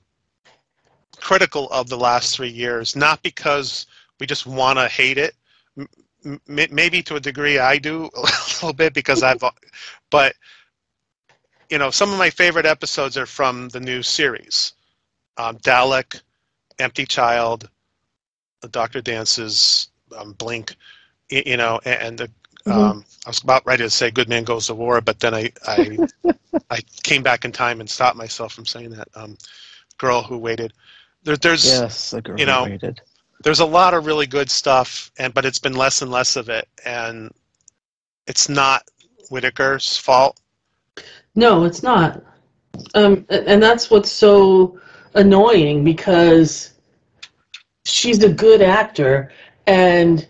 critical 1.17 1.69
of 1.69 1.89
the 1.89 1.97
last 1.97 2.35
three 2.35 2.49
years, 2.49 2.95
not 2.95 3.23
because 3.23 3.87
we 4.19 4.27
just 4.27 4.45
want 4.45 4.77
to 4.79 4.87
hate 4.87 5.17
it. 5.17 5.35
M- 5.77 5.87
m- 6.25 6.67
maybe 6.71 7.01
to 7.03 7.15
a 7.15 7.19
degree 7.19 7.57
I 7.57 7.77
do 7.77 8.09
a 8.15 8.21
little 8.21 8.73
bit 8.73 8.93
because 8.93 9.23
I've, 9.23 9.43
but 10.09 10.35
you 11.69 11.77
know, 11.77 11.91
some 11.91 12.11
of 12.11 12.17
my 12.17 12.29
favorite 12.29 12.65
episodes 12.65 13.15
are 13.17 13.27
from 13.27 13.69
the 13.69 13.79
new 13.79 14.01
series, 14.01 14.73
um, 15.37 15.57
Dalek, 15.59 16.19
Empty 16.79 17.05
Child, 17.05 17.69
The 18.61 18.69
Doctor 18.69 19.01
Dances, 19.01 19.89
um, 20.17 20.33
Blink, 20.33 20.75
you 21.29 21.57
know, 21.57 21.79
and, 21.85 22.01
and 22.01 22.17
the 22.19 22.31
Mhm. 22.65 22.93
um, 22.93 23.05
I 23.25 23.29
was 23.29 23.41
about 23.41 23.65
ready 23.65 23.83
to 23.83 23.89
say 23.89 24.11
"Good 24.11 24.29
Man 24.29 24.43
Goes 24.43 24.67
to 24.67 24.75
War," 24.75 25.01
but 25.01 25.19
then 25.19 25.33
I 25.33 25.51
I, 25.67 26.01
I 26.69 26.79
came 27.03 27.23
back 27.23 27.45
in 27.45 27.51
time 27.51 27.79
and 27.79 27.89
stopped 27.89 28.17
myself 28.17 28.53
from 28.53 28.65
saying 28.65 28.91
that. 28.91 29.07
Um, 29.15 29.37
Girl 29.97 30.23
Who 30.23 30.37
Waited. 30.37 30.73
There, 31.23 31.37
there's 31.37 31.83
Yes, 31.83 32.11
the 32.11 32.21
girl 32.21 32.37
you 32.37 32.45
know, 32.45 32.65
who 32.65 32.71
waited. 32.71 33.01
there's 33.43 33.59
a 33.59 33.65
lot 33.65 33.93
of 33.93 34.05
really 34.05 34.27
good 34.27 34.49
stuff, 34.51 35.11
and 35.17 35.33
but 35.33 35.45
it's 35.45 35.59
been 35.59 35.73
less 35.75 36.01
and 36.01 36.11
less 36.11 36.35
of 36.35 36.49
it, 36.49 36.67
and 36.85 37.31
it's 38.27 38.49
not 38.49 38.83
Whittaker's 39.29 39.97
fault. 39.97 40.39
No, 41.35 41.63
it's 41.65 41.83
not. 41.83 42.23
Um, 42.93 43.25
and 43.29 43.61
that's 43.61 43.89
what's 43.91 44.11
so 44.11 44.79
annoying 45.15 45.83
because 45.83 46.73
she's 47.89 48.23
a 48.23 48.31
good 48.31 48.61
actor, 48.61 49.31
and 49.67 50.27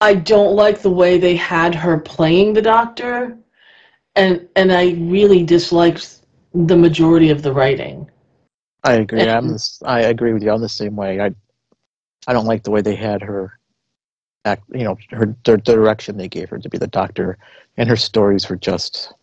I 0.00 0.14
don't 0.14 0.54
like 0.54 0.82
the 0.82 0.90
way 0.90 1.18
they 1.18 1.36
had 1.36 1.74
her 1.74 1.98
playing 1.98 2.52
the 2.52 2.62
doctor, 2.62 3.36
and 4.14 4.48
and 4.56 4.72
I 4.72 4.92
really 4.92 5.42
disliked 5.42 6.20
the 6.54 6.76
majority 6.76 7.30
of 7.30 7.42
the 7.42 7.52
writing. 7.52 8.10
I 8.84 8.94
agree. 8.94 9.20
And- 9.20 9.30
I'm 9.30 9.48
this, 9.48 9.82
I 9.84 10.00
agree 10.02 10.32
with 10.32 10.42
you. 10.42 10.50
I'm 10.50 10.60
the 10.60 10.68
same 10.68 10.96
way. 10.96 11.20
I 11.20 11.32
I 12.26 12.32
don't 12.32 12.46
like 12.46 12.62
the 12.62 12.70
way 12.70 12.82
they 12.82 12.96
had 12.96 13.22
her 13.22 13.58
act. 14.44 14.64
You 14.72 14.84
know, 14.84 14.98
her 15.10 15.34
the 15.44 15.56
direction 15.56 16.16
they 16.16 16.28
gave 16.28 16.50
her 16.50 16.58
to 16.58 16.68
be 16.68 16.78
the 16.78 16.86
doctor, 16.86 17.38
and 17.76 17.88
her 17.88 17.96
stories 17.96 18.48
were 18.48 18.56
just 18.56 19.14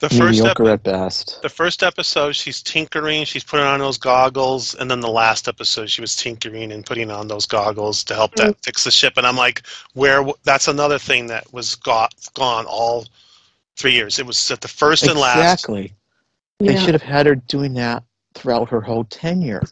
The 0.00 0.08
first 0.08 0.20
ep- 0.20 0.28
mediocre 0.58 0.70
at 0.70 0.82
best. 0.82 1.42
the 1.42 1.48
first 1.50 1.82
episode, 1.82 2.34
she's 2.34 2.62
tinkering, 2.62 3.24
she's 3.26 3.44
putting 3.44 3.66
on 3.66 3.80
those 3.80 3.98
goggles, 3.98 4.74
and 4.74 4.90
then 4.90 5.00
the 5.00 5.10
last 5.10 5.46
episode, 5.46 5.90
she 5.90 6.00
was 6.00 6.16
tinkering 6.16 6.72
and 6.72 6.84
putting 6.86 7.10
on 7.10 7.28
those 7.28 7.44
goggles 7.44 8.02
to 8.04 8.14
help 8.14 8.34
that 8.36 8.56
fix 8.64 8.84
the 8.84 8.90
ship. 8.90 9.14
And 9.18 9.26
I'm 9.26 9.36
like, 9.36 9.62
where? 9.92 10.24
That's 10.44 10.68
another 10.68 10.98
thing 10.98 11.26
that 11.26 11.52
was 11.52 11.74
got 11.74 12.14
gone 12.34 12.64
all 12.66 13.06
three 13.76 13.92
years. 13.92 14.18
It 14.18 14.24
was 14.26 14.50
at 14.50 14.62
the 14.62 14.68
first 14.68 15.02
and 15.06 15.18
last. 15.18 15.36
Exactly. 15.36 15.92
They 16.60 16.72
Yeah. 16.74 16.80
should 16.82 16.94
have 16.94 17.02
had 17.02 17.26
her 17.26 17.34
doing 17.34 17.74
that 17.74 18.02
throughout 18.34 18.70
her 18.70 18.80
whole 18.80 19.04
tenure. 19.04 19.62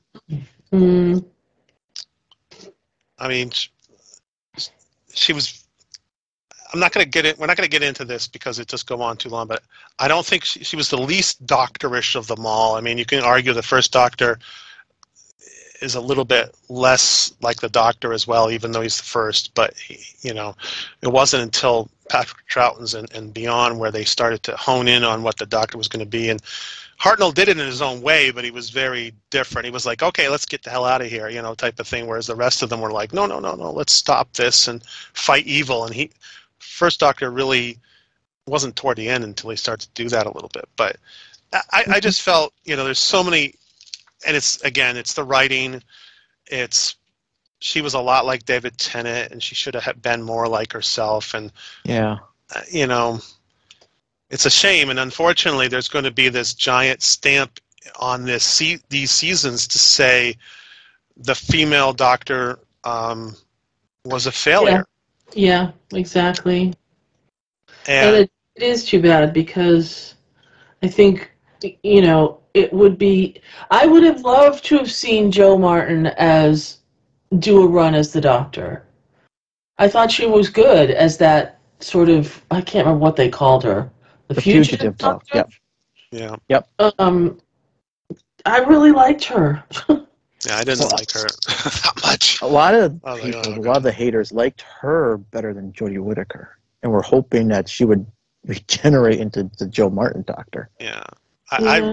Mm. 0.73 1.25
I 3.19 3.29
mean, 3.29 3.51
sh- 3.51 3.69
she 5.15 5.33
was. 5.33 5.65
I'm 6.73 6.81
not 6.81 6.93
going 6.93 7.05
to 7.05 7.11
get 7.11 7.25
it. 7.25 7.39
We're 7.39 7.47
not 7.47 7.57
going 7.57 7.69
to 7.69 7.71
get 7.71 7.83
into 7.83 8.05
this 8.05 8.27
because 8.27 8.59
it 8.59 8.69
just 8.69 8.87
go 8.87 9.01
on 9.01 9.17
too 9.17 9.29
long. 9.29 9.47
But 9.47 9.63
I 9.99 10.09
don't 10.09 10.27
think 10.27 10.45
she, 10.45 10.65
she 10.65 10.77
was 10.77 10.91
the 10.91 10.99
least 10.99 11.45
doctorish 11.47 12.15
of 12.15 12.27
them 12.27 12.45
all. 12.45 12.77
I 12.77 12.81
mean, 12.81 12.99
you 12.99 13.07
can 13.07 13.23
argue 13.23 13.53
the 13.53 13.63
first 13.63 13.93
Doctor 13.93 14.39
is 15.81 15.95
a 15.95 16.01
little 16.01 16.25
bit 16.25 16.55
less 16.69 17.33
like 17.41 17.61
the 17.61 17.69
Doctor 17.69 18.13
as 18.13 18.27
well, 18.27 18.51
even 18.51 18.73
though 18.73 18.81
he's 18.81 18.99
the 18.99 19.05
first. 19.05 19.55
But 19.55 19.77
he, 19.79 19.99
you 20.21 20.35
know, 20.35 20.57
it 21.03 21.09
wasn't 21.09 21.43
until 21.45 21.89
Patrick 22.11 22.47
Troughton's 22.47 22.95
and, 22.95 23.11
and 23.15 23.33
beyond 23.33 23.79
where 23.79 23.91
they 23.91 24.05
started 24.05 24.43
to 24.45 24.57
hone 24.57 24.89
in 24.89 25.05
on 25.05 25.23
what 25.23 25.39
the 25.39 25.47
Doctor 25.47 25.79
was 25.79 25.89
going 25.89 26.05
to 26.05 26.11
be. 26.11 26.29
And 26.29 26.43
Hartnell 27.01 27.33
did 27.33 27.49
it 27.49 27.59
in 27.59 27.67
his 27.67 27.81
own 27.81 28.03
way, 28.03 28.31
but 28.31 28.45
he 28.45 28.51
was 28.51 28.71
very 28.71 29.15
different. 29.31 29.67
He 29.67 29.71
was 29.71 29.87
like, 29.87 30.03
"Okay, 30.03 30.29
let's 30.29 30.47
get 30.47 30.65
the 30.65 30.71
hell 30.71 30.85
out 30.85 31.01
of 31.01 31.07
here," 31.07 31.29
you 31.29 31.41
know, 31.41 31.55
type 31.55 31.79
of 31.79 31.87
thing. 31.87 32.07
Whereas 32.07 32.27
the 32.27 32.35
rest 32.35 32.63
of 32.63 32.71
them 32.71 32.81
were 32.81 32.91
like, 32.91 33.13
"No, 33.13 33.25
no, 33.25 33.39
no, 33.39 33.55
no, 33.55 33.71
let's 33.71 33.93
stop 33.93 34.33
this 34.33 34.67
and 34.67 34.83
fight 35.15 35.47
evil." 35.47 35.85
And 35.85 35.95
he, 35.95 36.11
first 36.59 37.01
Doctor, 37.01 37.31
really 37.31 37.79
wasn't 38.47 38.77
toward 38.77 38.97
the 38.97 39.09
end 39.09 39.25
until 39.25 39.51
he 39.51 39.57
started 39.57 39.95
to 39.95 40.03
do 40.03 40.09
that 40.09 40.27
a 40.27 40.33
little 40.33 40.51
bit. 40.53 40.69
But 40.77 40.97
I, 41.53 41.85
I 41.89 42.01
just 42.01 42.23
felt, 42.23 42.53
you 42.65 42.77
know, 42.77 42.85
there's 42.85 42.99
so 42.99 43.23
many, 43.23 43.55
and 44.27 44.37
it's 44.37 44.61
again, 44.63 44.97
it's 44.97 45.15
the 45.15 45.25
writing. 45.25 45.83
It's 46.47 46.97
she 47.61 47.81
was 47.81 47.95
a 47.95 48.01
lot 48.01 48.27
like 48.27 48.45
David 48.45 48.79
Tennant, 48.79 49.33
and 49.33 49.43
she 49.43 49.55
should 49.55 49.75
have 49.75 50.03
been 50.03 50.23
more 50.23 50.47
like 50.47 50.73
herself. 50.73 51.35
And 51.35 51.53
Yeah. 51.85 52.19
uh, 52.55 52.61
you 52.71 52.87
know, 52.87 53.21
it's 54.31 54.47
a 54.47 54.51
shame, 54.51 54.91
and 54.91 54.99
unfortunately, 54.99 55.69
there's 55.69 55.89
going 55.89 56.05
to 56.05 56.11
be 56.11 56.29
this 56.29 56.55
giant 56.55 57.03
stamp 57.03 57.61
on 57.99 58.25
this 58.25 58.45
se- 58.45 58.81
these 58.91 59.11
seasons 59.11 59.67
to 59.69 59.79
say 59.79 60.37
the 61.17 61.35
female 61.35 61.93
doctor 61.93 62.59
um, 62.85 63.35
was 64.05 64.27
a 64.27 64.33
failure. 64.33 64.87
Yeah, 65.35 65.73
exactly. 65.93 66.75
And, 67.87 68.07
And 68.07 68.17
it, 68.17 68.31
it 68.57 68.63
is 68.63 68.85
too 68.85 69.01
bad 69.01 69.33
because 69.33 70.15
I 70.83 70.89
think, 70.89 71.31
you 71.83 72.03
know, 72.03 72.41
it 72.55 72.73
would 72.73 72.99
be. 72.99 73.41
I 73.71 73.87
would 73.87 74.03
have 74.03 74.23
loved 74.23 74.65
to 74.67 74.79
have 74.79 74.91
seen 74.91 75.31
Jo 75.31 75.57
Martin 75.59 76.07
as 76.19 76.79
do 77.39 77.63
a 77.63 77.67
run 77.67 77.95
as 77.95 78.13
the 78.13 78.21
Doctor. 78.21 78.85
I 79.79 79.89
thought 79.89 80.11
she 80.11 80.27
was 80.27 80.49
good 80.49 80.91
as 80.91 81.17
that 81.19 81.61
sort 81.81 82.09
of. 82.09 82.43
I 82.51 82.61
can't 82.61 82.87
remember 82.87 83.05
what 83.05 83.17
they 83.17 83.29
called 83.29 83.65
her. 83.65 83.91
The, 84.29 84.35
The 84.35 84.41
fugitive, 84.41 84.69
fugitive 84.71 84.99
doc. 84.99 85.27
Doctor. 85.27 85.59
Yep. 86.11 86.41
yeah, 86.49 86.61
Um, 86.99 87.39
I 88.45 88.59
really 88.61 88.93
liked 88.93 89.25
her. 89.25 89.63
yeah, 90.49 90.57
I 90.57 90.65
didn't 90.65 90.81
Well, 90.81 90.91
like 90.99 91.11
her 91.13 91.27
that 91.47 91.93
much. 92.03 92.41
A 92.43 92.47
lot 92.47 92.75
of 92.75 92.99
Oh, 93.05 93.17
they 93.17 93.33
people, 93.33 93.53
are 93.53 93.57
a 93.57 93.61
lot 93.61 93.77
of 93.77 93.83
the 93.85 93.93
haters 93.93 94.33
liked 94.33 94.63
her 94.81 95.19
better 95.19 95.55
than 95.55 95.73
Jodie 95.73 96.03
Whittaker, 96.03 96.59
and 96.83 96.91
were 96.91 97.03
hoping 97.03 97.49
that 97.49 97.69
she 97.69 97.85
would 97.85 98.07
regenerate 98.47 99.21
into 99.21 99.51
the 99.59 99.67
Jo 99.67 99.91
Martin 99.91 100.23
Doctor. 100.27 100.71
Yeah, 100.81 101.05
I, 101.51 101.79
Yeah. 101.79 101.93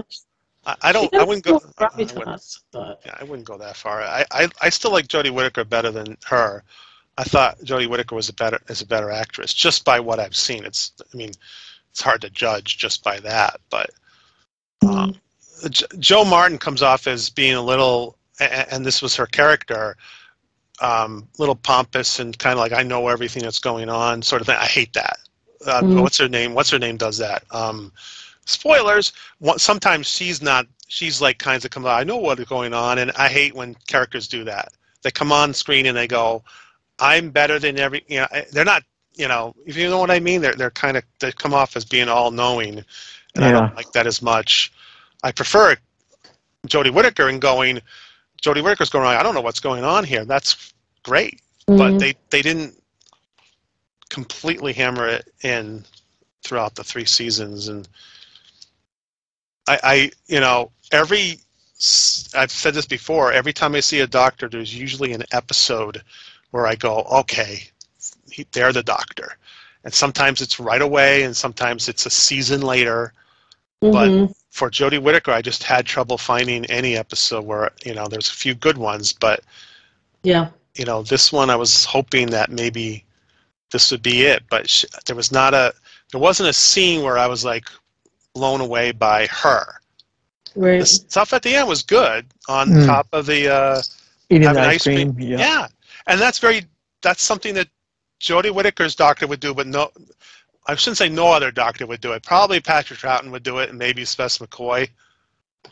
I, 0.64 0.74
I 0.82 0.92
don't, 0.92 1.14
I 1.14 1.22
wouldn't 1.22 1.44
go. 1.44 1.60
I 1.78 1.88
wouldn't- 1.96 2.12
gravitas, 2.14 2.60
but- 2.72 3.00
Yeah, 3.06 3.14
I 3.20 3.24
wouldn't 3.24 3.46
go 3.46 3.56
that 3.58 3.76
far. 3.76 4.00
I, 4.02 4.24
I, 4.32 4.48
I 4.60 4.68
still 4.70 4.90
like 4.90 5.06
Jodie 5.06 5.30
Whittaker 5.32 5.64
better 5.64 5.92
than 5.92 6.16
her. 6.26 6.64
I 7.18 7.22
thought 7.24 7.58
Jodie 7.60 7.88
Whittaker 7.88 8.14
was 8.16 8.28
a 8.28 8.32
better 8.34 8.58
is 8.68 8.82
a 8.82 8.86
better 8.86 9.10
actress 9.12 9.54
just 9.54 9.84
by 9.84 10.00
what 10.00 10.18
I've 10.18 10.34
seen. 10.36 10.64
It's 10.64 10.92
I 11.12 11.16
mean, 11.16 11.30
it's 11.90 12.02
hard 12.02 12.20
to 12.22 12.30
judge 12.30 12.78
just 12.78 13.04
by 13.04 13.20
that. 13.20 13.60
But 13.70 13.90
um, 14.82 15.14
J- 15.70 15.86
Jo 15.98 16.24
Martin 16.24 16.58
comes 16.58 16.82
off 16.82 17.06
as 17.06 17.30
being 17.30 17.54
a 17.54 17.62
little, 17.62 18.15
a- 18.15 18.15
and 18.40 18.84
this 18.84 19.02
was 19.02 19.16
her 19.16 19.26
character, 19.26 19.96
um, 20.80 21.26
little 21.38 21.54
pompous 21.54 22.18
and 22.18 22.38
kind 22.38 22.52
of 22.52 22.58
like 22.58 22.72
I 22.72 22.82
know 22.82 23.08
everything 23.08 23.42
that's 23.42 23.58
going 23.58 23.88
on, 23.88 24.22
sort 24.22 24.42
of 24.42 24.46
thing. 24.46 24.56
I 24.56 24.66
hate 24.66 24.92
that. 24.92 25.18
Uh, 25.66 25.82
Mhm. 25.82 26.02
What's 26.02 26.18
her 26.18 26.28
name? 26.28 26.54
What's 26.54 26.70
her 26.70 26.78
name? 26.78 26.96
Does 26.96 27.18
that? 27.18 27.44
Um, 27.50 27.92
spoilers. 28.44 29.12
Sometimes 29.56 30.06
she's 30.06 30.42
not. 30.42 30.66
She's 30.88 31.20
like 31.20 31.38
kinds 31.38 31.64
of 31.64 31.70
come. 31.70 31.86
I 31.86 32.04
know 32.04 32.16
what 32.18 32.38
is 32.38 32.46
going 32.46 32.72
on, 32.74 32.98
and 32.98 33.10
I 33.12 33.28
hate 33.28 33.54
when 33.54 33.74
characters 33.86 34.28
do 34.28 34.44
that. 34.44 34.72
They 35.02 35.10
come 35.10 35.32
on 35.32 35.52
screen 35.54 35.86
and 35.86 35.96
they 35.96 36.06
go, 36.06 36.44
"I'm 36.98 37.30
better 37.30 37.58
than 37.58 37.78
every." 37.78 38.04
You 38.08 38.20
know, 38.20 38.28
they're 38.52 38.64
not. 38.64 38.82
You 39.14 39.28
know, 39.28 39.54
if 39.64 39.76
you 39.76 39.88
know 39.88 39.98
what 39.98 40.10
I 40.10 40.20
mean, 40.20 40.42
they're 40.42 40.54
they're 40.54 40.70
kind 40.70 40.96
of 40.96 41.02
they 41.20 41.32
come 41.32 41.54
off 41.54 41.74
as 41.76 41.84
being 41.86 42.08
all 42.08 42.30
knowing, 42.30 42.84
and 43.34 43.44
I 43.44 43.50
don't 43.50 43.74
like 43.74 43.90
that 43.92 44.06
as 44.06 44.20
much. 44.22 44.72
I 45.24 45.32
prefer 45.32 45.74
Jodie 46.68 46.92
Whittaker 46.92 47.28
and 47.28 47.40
going. 47.40 47.80
Jodie 48.46 48.62
Whittaker's 48.62 48.90
going. 48.90 49.04
I 49.06 49.22
don't 49.24 49.34
know 49.34 49.40
what's 49.40 49.58
going 49.58 49.82
on 49.82 50.04
here. 50.04 50.24
That's 50.24 50.72
great, 51.02 51.40
but 51.66 51.94
Mhm. 51.94 51.98
they 51.98 52.14
they 52.30 52.42
didn't 52.42 52.80
completely 54.08 54.72
hammer 54.72 55.08
it 55.08 55.32
in 55.42 55.84
throughout 56.44 56.76
the 56.76 56.84
three 56.84 57.04
seasons 57.04 57.66
and 57.66 57.88
I, 59.66 59.80
I 59.82 60.10
you 60.28 60.38
know 60.38 60.70
every 60.92 61.40
I've 62.34 62.52
said 62.52 62.72
this 62.74 62.86
before 62.86 63.32
every 63.32 63.52
time 63.52 63.74
I 63.74 63.80
see 63.80 63.98
a 63.98 64.06
doctor 64.06 64.48
there's 64.48 64.72
usually 64.72 65.12
an 65.12 65.24
episode 65.32 66.02
where 66.52 66.68
I 66.68 66.76
go 66.76 67.02
okay 67.22 67.64
he, 68.30 68.46
they're 68.52 68.72
the 68.72 68.84
doctor 68.84 69.36
and 69.82 69.92
sometimes 69.92 70.40
it's 70.40 70.60
right 70.60 70.80
away 70.80 71.24
and 71.24 71.36
sometimes 71.36 71.88
it's 71.88 72.06
a 72.06 72.10
season 72.10 72.60
later 72.62 73.12
but- 73.80 74.08
Mhm. 74.08 74.34
For 74.56 74.70
Jodie 74.70 75.02
Whittaker 75.02 75.32
I 75.32 75.42
just 75.42 75.62
had 75.62 75.84
trouble 75.86 76.18
finding 76.18 76.64
any 76.66 76.96
episode 76.96 77.44
where 77.44 77.70
you 77.84 77.94
know 77.94 78.06
there's 78.08 78.28
a 78.28 78.38
few 78.44 78.54
good 78.54 78.78
ones 78.78 79.12
but 79.12 79.40
yeah. 80.22 80.48
you 80.74 80.84
know, 80.84 81.02
this 81.02 81.32
one 81.32 81.50
I 81.50 81.56
was 81.56 81.84
hoping 81.84 82.26
that 82.30 82.50
maybe 82.50 83.04
this 83.70 83.90
would 83.90 84.02
be 84.02 84.22
it, 84.22 84.42
but 84.50 84.68
sh- 84.68 84.84
there 85.06 85.14
was 85.14 85.30
not 85.30 85.54
a, 85.54 85.72
there 86.10 86.20
wasn't 86.20 86.48
a 86.48 86.52
scene 86.52 87.04
where 87.04 87.16
I 87.18 87.28
was 87.28 87.44
like 87.44 87.66
blown 88.34 88.60
away 88.60 88.92
by 88.92 89.26
her. 89.26 89.64
Right. 90.56 90.80
The 90.80 90.86
stuff 90.86 91.32
at 91.32 91.42
the 91.42 91.54
end 91.54 91.68
was 91.68 91.82
good 91.82 92.26
on 92.48 92.68
Mm. 92.70 92.86
top 92.86 93.06
of 93.12 93.26
the, 93.26 93.48
uh, 93.48 93.82
Eating 94.30 94.48
having 94.48 94.62
the 94.62 94.68
ice 94.68 94.82
cream. 94.82 95.14
Yeah. 95.18 95.38
yeah. 95.38 95.66
and 96.08 96.20
that's 96.20 96.40
very, 96.40 96.64
that's 97.02 97.22
something 97.22 97.54
that 97.54 97.68
Jodie 98.20 98.50
Whittaker's 98.52 98.96
doctor 98.96 99.26
would 99.28 99.40
do, 99.40 99.54
but 99.54 99.66
no, 99.68 99.90
I 100.66 100.74
shouldn't 100.74 100.98
say 100.98 101.08
no 101.08 101.28
other 101.28 101.50
doctor 101.50 101.86
would 101.86 102.00
do 102.00 102.12
it. 102.12 102.22
Probably 102.22 102.60
Patrick 102.60 102.98
Troughton 102.98 103.30
would 103.30 103.42
do 103.44 103.58
it, 103.58 103.70
and 103.70 103.78
maybe 103.78 104.04
Spess 104.04 104.38
McCoy. 104.38 104.88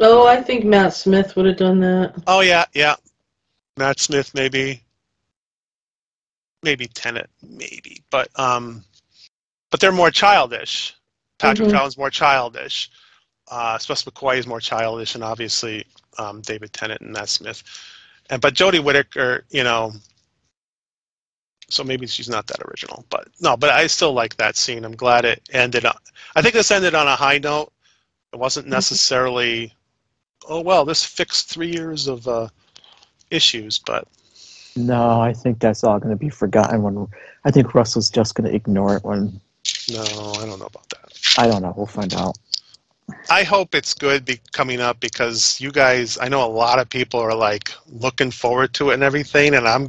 Oh, 0.00 0.26
I 0.26 0.42
think 0.42 0.64
Matt 0.64 0.94
Smith 0.94 1.36
would 1.36 1.46
have 1.46 1.56
done 1.56 1.80
that. 1.80 2.14
Oh 2.26 2.40
yeah, 2.40 2.64
yeah. 2.74 2.96
Matt 3.76 4.00
Smith 4.00 4.32
maybe. 4.34 4.82
Maybe 6.62 6.86
Tennant, 6.86 7.28
maybe. 7.42 8.02
But 8.10 8.28
um 8.38 8.84
but 9.70 9.80
they're 9.80 9.92
more 9.92 10.10
childish. 10.10 10.94
Patrick 11.38 11.68
Mhm. 11.68 11.72
Troughton's 11.72 11.98
more 11.98 12.10
childish. 12.10 12.90
Uh 13.48 13.78
Spess 13.78 14.04
McCoy 14.04 14.38
is 14.38 14.46
more 14.46 14.60
childish 14.60 15.14
and 15.14 15.22
obviously 15.24 15.84
um 16.18 16.40
David 16.40 16.72
Tennant 16.72 17.00
and 17.02 17.12
Matt 17.12 17.28
Smith. 17.28 17.62
And 18.30 18.40
but 18.40 18.54
Jodie 18.54 18.82
Whittaker, 18.82 19.44
you 19.50 19.62
know 19.64 19.92
so 21.68 21.84
maybe 21.84 22.06
she's 22.06 22.28
not 22.28 22.46
that 22.48 22.62
original. 22.68 23.04
But 23.10 23.28
no, 23.40 23.56
but 23.56 23.70
I 23.70 23.86
still 23.86 24.12
like 24.12 24.36
that 24.36 24.56
scene. 24.56 24.84
I'm 24.84 24.96
glad 24.96 25.24
it 25.24 25.42
ended 25.52 25.84
on 25.84 25.96
I 26.36 26.42
think 26.42 26.54
this 26.54 26.70
ended 26.70 26.94
on 26.94 27.06
a 27.06 27.16
high 27.16 27.38
note. 27.38 27.72
It 28.32 28.38
wasn't 28.38 28.68
necessarily 28.68 29.74
oh 30.48 30.60
well, 30.60 30.84
this 30.84 31.04
fixed 31.04 31.48
three 31.48 31.70
years 31.70 32.06
of 32.06 32.26
uh 32.28 32.48
issues, 33.30 33.78
but 33.78 34.06
No, 34.76 35.20
I 35.20 35.32
think 35.32 35.58
that's 35.60 35.84
all 35.84 35.98
going 35.98 36.10
to 36.10 36.16
be 36.16 36.30
forgotten 36.30 36.82
when. 36.82 37.06
I 37.44 37.50
think 37.50 37.74
Russell's 37.74 38.10
just 38.10 38.34
going 38.34 38.48
to 38.48 38.54
ignore 38.54 38.96
it 38.96 39.04
when. 39.04 39.40
no, 39.90 40.02
I 40.02 40.46
don't 40.46 40.58
know 40.58 40.66
about 40.66 40.88
that. 40.90 41.12
I 41.38 41.46
don't 41.46 41.62
know. 41.62 41.74
We'll 41.76 41.86
find 41.86 42.14
out. 42.14 42.36
I 43.30 43.42
hope 43.42 43.74
it's 43.74 43.94
good 43.94 44.24
be 44.24 44.40
coming 44.52 44.80
up 44.80 45.00
because 45.00 45.60
you 45.60 45.70
guys, 45.70 46.18
I 46.18 46.28
know 46.28 46.44
a 46.44 46.48
lot 46.50 46.78
of 46.78 46.88
people 46.88 47.20
are 47.20 47.34
like 47.34 47.72
looking 47.86 48.30
forward 48.30 48.72
to 48.74 48.90
it 48.90 48.94
and 48.94 49.02
everything, 49.02 49.54
and 49.54 49.68
I'm, 49.68 49.88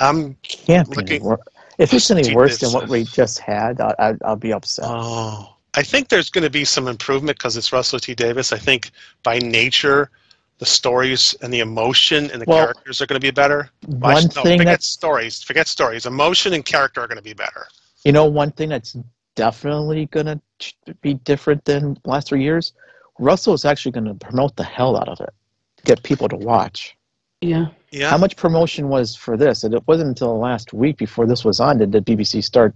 I'm 0.00 0.34
Can't. 0.42 0.88
Looking- 0.96 1.22
wor- 1.22 1.40
If 1.78 1.92
it's 1.92 2.10
any 2.10 2.34
worse 2.34 2.58
than 2.58 2.72
what 2.72 2.88
we 2.88 3.04
just 3.04 3.38
had, 3.38 3.80
I, 3.80 3.94
I, 3.98 4.14
I'll 4.24 4.36
be 4.36 4.52
upset. 4.52 4.84
Oh, 4.88 5.56
I 5.74 5.82
think 5.82 6.08
there's 6.08 6.28
going 6.30 6.44
to 6.44 6.50
be 6.50 6.64
some 6.64 6.86
improvement 6.86 7.38
because 7.38 7.56
it's 7.56 7.72
Russell 7.72 7.98
T 7.98 8.14
Davies. 8.14 8.52
I 8.52 8.58
think 8.58 8.90
by 9.22 9.38
nature, 9.38 10.10
the 10.58 10.66
stories 10.66 11.34
and 11.42 11.52
the 11.52 11.60
emotion 11.60 12.30
and 12.30 12.40
the 12.42 12.44
Well, 12.46 12.58
characters 12.58 13.00
are 13.00 13.06
going 13.06 13.20
to 13.20 13.24
be 13.26 13.30
better. 13.30 13.70
Well, 13.88 14.12
one 14.14 14.24
no, 14.36 14.42
thing 14.42 14.58
forget 14.58 14.74
that's 14.74 14.86
stories. 14.86 15.42
Forget 15.42 15.66
stories. 15.66 16.04
Emotion 16.06 16.52
and 16.52 16.64
character 16.64 17.00
are 17.00 17.08
going 17.08 17.16
to 17.16 17.22
be 17.22 17.32
better. 17.32 17.66
You 18.04 18.12
know, 18.12 18.26
one 18.26 18.50
thing 18.52 18.68
that's 18.68 18.96
definitely 19.34 20.06
going 20.06 20.26
to 20.26 20.94
be 21.00 21.14
different 21.14 21.64
than 21.64 21.98
last 22.04 22.28
three 22.28 22.42
years, 22.42 22.74
Russell 23.18 23.54
is 23.54 23.64
actually 23.64 23.92
going 23.92 24.04
to 24.04 24.14
promote 24.14 24.56
the 24.56 24.64
hell 24.64 24.96
out 24.96 25.08
of 25.08 25.20
it 25.20 25.32
to 25.78 25.82
get 25.84 26.02
people 26.02 26.28
to 26.28 26.36
watch. 26.36 26.96
Yeah. 27.42 27.66
Yeah. 27.90 28.08
How 28.08 28.18
much 28.18 28.36
promotion 28.36 28.88
was 28.88 29.14
for 29.14 29.36
this? 29.36 29.64
And 29.64 29.74
it 29.74 29.86
wasn't 29.86 30.08
until 30.08 30.28
the 30.28 30.40
last 30.40 30.72
week 30.72 30.96
before 30.96 31.26
this 31.26 31.44
was 31.44 31.60
on 31.60 31.78
did 31.78 31.92
the 31.92 32.00
BBC 32.00 32.42
start 32.42 32.74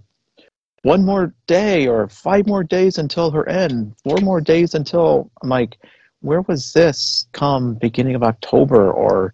one 0.83 1.03
more 1.03 1.33
day 1.47 1.87
or 1.87 2.07
five 2.07 2.45
more 2.45 2.63
days 2.63 2.97
until 2.97 3.31
her 3.31 3.47
end, 3.49 3.95
four 4.03 4.17
more 4.17 4.39
days 4.41 4.75
until 4.75 5.31
I'm 5.41 5.49
like, 5.49 5.77
where 6.21 6.41
was 6.41 6.73
this 6.73 7.27
come 7.31 7.75
beginning 7.75 8.15
of 8.15 8.23
October 8.23 8.91
or 8.91 9.33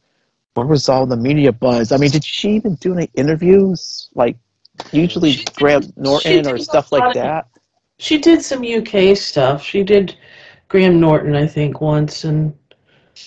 where 0.53 0.65
was 0.65 0.87
all 0.87 1.05
the 1.05 1.17
media 1.17 1.51
buzz? 1.51 1.91
I 1.91 1.97
mean, 1.97 2.11
did 2.11 2.23
she 2.23 2.51
even 2.51 2.75
do 2.75 2.93
any 2.93 3.09
interviews? 3.15 4.09
Like 4.15 4.37
usually 4.91 5.43
Graham 5.55 5.83
Norton 5.95 6.47
or 6.47 6.57
stuff 6.59 6.91
like 6.91 7.01
lot 7.01 7.09
of- 7.09 7.23
that. 7.23 7.47
She 7.97 8.17
did 8.17 8.41
some 8.41 8.63
UK 8.63 9.15
stuff. 9.15 9.63
She 9.63 9.83
did 9.83 10.15
Graham 10.67 10.99
Norton, 10.99 11.35
I 11.35 11.45
think, 11.45 11.79
once, 11.79 12.23
and 12.23 12.53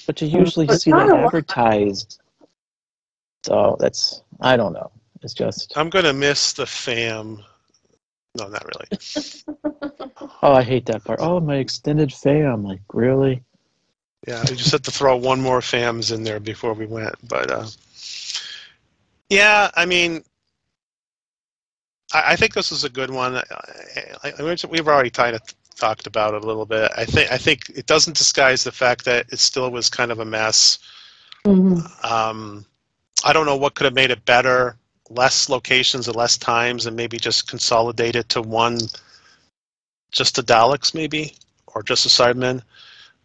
But 0.06 0.20
you 0.20 0.28
usually 0.28 0.66
But 0.66 0.80
see 0.80 0.90
not 0.90 1.06
that 1.06 1.12
a 1.12 1.16
lot. 1.16 1.26
advertised. 1.26 2.20
So 3.44 3.76
that's 3.78 4.22
I 4.40 4.56
don't 4.56 4.72
know. 4.72 4.90
It's 5.22 5.34
just 5.34 5.76
I'm 5.76 5.90
going 5.90 6.04
to 6.04 6.12
miss 6.12 6.52
the 6.52 6.66
fam. 6.66 7.42
No, 8.36 8.48
not 8.48 8.64
really. 8.64 8.88
oh 10.42 10.52
I 10.52 10.62
hate 10.62 10.86
that 10.86 11.04
part. 11.04 11.20
Oh 11.22 11.40
my 11.40 11.56
extended 11.56 12.12
fam, 12.12 12.64
like 12.64 12.80
really? 12.92 13.42
Yeah, 14.26 14.40
I 14.40 14.44
just 14.46 14.72
had 14.72 14.82
to 14.84 14.90
throw 14.90 15.16
one 15.16 15.40
more 15.40 15.60
FAMs 15.60 16.10
in 16.12 16.24
there 16.24 16.40
before 16.40 16.74
we 16.74 16.86
went. 16.86 17.14
But 17.28 17.50
uh, 17.50 17.66
yeah, 19.30 19.70
I 19.74 19.86
mean, 19.86 20.24
I, 22.12 22.32
I 22.32 22.36
think 22.36 22.52
this 22.54 22.72
is 22.72 22.82
a 22.82 22.88
good 22.88 23.10
one. 23.10 23.36
I, 23.36 23.44
I, 24.24 24.32
I, 24.38 24.56
we've 24.68 24.88
already 24.88 25.10
kind 25.10 25.36
of 25.36 25.42
talked 25.76 26.06
about 26.06 26.34
it 26.34 26.42
a 26.42 26.46
little 26.46 26.66
bit. 26.66 26.90
I 26.96 27.04
think 27.04 27.30
I 27.30 27.38
think 27.38 27.70
it 27.74 27.86
doesn't 27.86 28.16
disguise 28.16 28.64
the 28.64 28.72
fact 28.72 29.04
that 29.04 29.26
it 29.30 29.38
still 29.38 29.70
was 29.70 29.88
kind 29.88 30.10
of 30.10 30.18
a 30.18 30.24
mess. 30.24 30.78
Mhm. 31.44 32.04
Um, 32.04 32.66
I 33.24 33.32
don't 33.32 33.46
know 33.46 33.56
what 33.56 33.74
could 33.74 33.84
have 33.84 33.94
made 33.94 34.10
it 34.10 34.24
better. 34.24 34.76
Less 35.08 35.48
locations 35.48 36.08
and 36.08 36.16
less 36.16 36.36
times, 36.36 36.86
and 36.86 36.96
maybe 36.96 37.18
just 37.18 37.48
consolidate 37.48 38.16
it 38.16 38.28
to 38.30 38.42
one, 38.42 38.78
just 40.10 40.34
the 40.34 40.42
Daleks, 40.42 40.94
maybe, 40.94 41.36
or 41.68 41.82
just 41.82 42.02
the 42.02 42.10
Cybermen. 42.10 42.62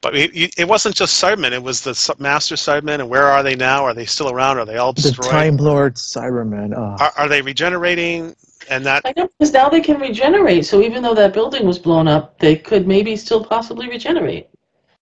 But 0.01 0.15
it, 0.15 0.53
it 0.57 0.67
wasn't 0.67 0.95
just 0.95 1.21
Cybermen; 1.21 1.53
it 1.53 1.63
was 1.63 1.81
the 1.81 2.15
Master 2.19 2.55
Cybermen. 2.55 2.99
And 2.99 3.09
where 3.09 3.27
are 3.27 3.41
they 3.43 3.55
now? 3.55 3.83
Are 3.83 3.93
they 3.93 4.05
still 4.05 4.29
around? 4.29 4.59
Are 4.59 4.65
they 4.65 4.77
all 4.77 4.93
destroyed? 4.93 5.27
The? 5.27 5.31
Time 5.31 5.57
Lord 5.57 5.95
Cybermen. 5.95 6.73
Oh. 6.75 7.03
Are, 7.03 7.13
are 7.17 7.27
they 7.27 7.41
regenerating? 7.41 8.35
And 8.71 8.85
that 8.85 9.01
I 9.03 9.13
know 9.17 9.27
because 9.27 9.51
now 9.51 9.67
they 9.67 9.81
can 9.81 9.99
regenerate. 9.99 10.65
So 10.65 10.81
even 10.81 11.03
though 11.03 11.13
that 11.13 11.33
building 11.33 11.65
was 11.67 11.77
blown 11.77 12.07
up, 12.07 12.39
they 12.39 12.55
could 12.55 12.87
maybe 12.87 13.17
still 13.17 13.43
possibly 13.43 13.89
regenerate. 13.89 14.47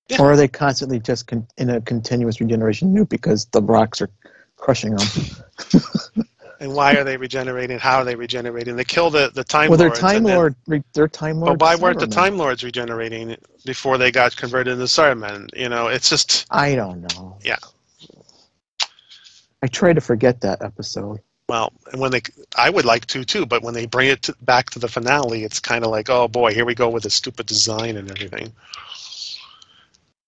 Yeah. 0.07 0.23
Or 0.23 0.31
are 0.31 0.35
they 0.35 0.47
constantly 0.47 0.99
just 0.99 1.27
con- 1.27 1.47
in 1.57 1.69
a 1.69 1.79
continuous 1.79 2.41
regeneration 2.41 2.95
loop 2.95 3.09
because 3.09 3.45
the 3.45 3.61
rocks 3.61 4.01
are 4.01 4.09
crushing 4.55 4.95
them? 4.95 5.07
and 6.59 6.73
why 6.73 6.95
are 6.95 7.03
they 7.03 7.15
regenerating? 7.15 7.77
How 7.77 7.97
are 7.99 8.05
they 8.05 8.15
regenerating? 8.15 8.75
They 8.75 8.83
kill 8.83 9.11
the 9.11 9.29
the 9.35 9.43
Time 9.43 9.69
well, 9.69 9.77
their 9.77 9.91
Time 9.91 10.17
and 10.17 10.25
then- 10.25 10.35
Lord, 10.35 10.55
re- 10.65 10.83
their 10.93 11.07
Time 11.07 11.39
Lord. 11.39 11.59
But 11.59 11.63
why 11.63 11.75
weren't 11.75 11.99
the 11.99 12.07
Cybermen. 12.07 12.11
Time 12.11 12.37
Lords 12.39 12.63
regenerating 12.63 13.37
before 13.65 13.99
they 13.99 14.09
got 14.11 14.35
converted 14.35 14.73
into 14.73 14.85
Cybermen? 14.85 15.47
You 15.55 15.69
know, 15.69 15.89
it's 15.89 16.09
just 16.09 16.47
I 16.49 16.73
don't 16.73 17.01
know. 17.01 17.37
Yeah. 17.43 17.57
I 19.61 19.67
try 19.67 19.93
to 19.93 20.01
forget 20.01 20.41
that 20.41 20.63
episode. 20.63 21.19
Well, 21.49 21.73
and 21.91 21.99
when 21.99 22.11
they, 22.11 22.21
I 22.55 22.69
would 22.69 22.85
like 22.85 23.07
to 23.07 23.25
too, 23.25 23.43
but 23.47 23.63
when 23.63 23.73
they 23.73 23.87
bring 23.87 24.09
it 24.09 24.21
to, 24.23 24.35
back 24.43 24.69
to 24.69 24.77
the 24.77 24.87
finale, 24.87 25.43
it's 25.43 25.59
kind 25.59 25.83
of 25.83 25.89
like, 25.89 26.07
oh 26.07 26.27
boy, 26.27 26.53
here 26.53 26.63
we 26.63 26.75
go 26.75 26.89
with 26.89 27.01
the 27.01 27.09
stupid 27.09 27.47
design 27.47 27.97
and 27.97 28.11
everything. 28.11 28.53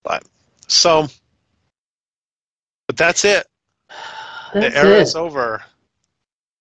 But 0.02 0.24
so, 0.68 1.08
but 2.88 2.98
that's 2.98 3.24
it. 3.24 3.46
That's 4.52 4.74
the 4.74 4.76
era 4.76 4.98
it. 4.98 5.02
is 5.04 5.16
over. 5.16 5.64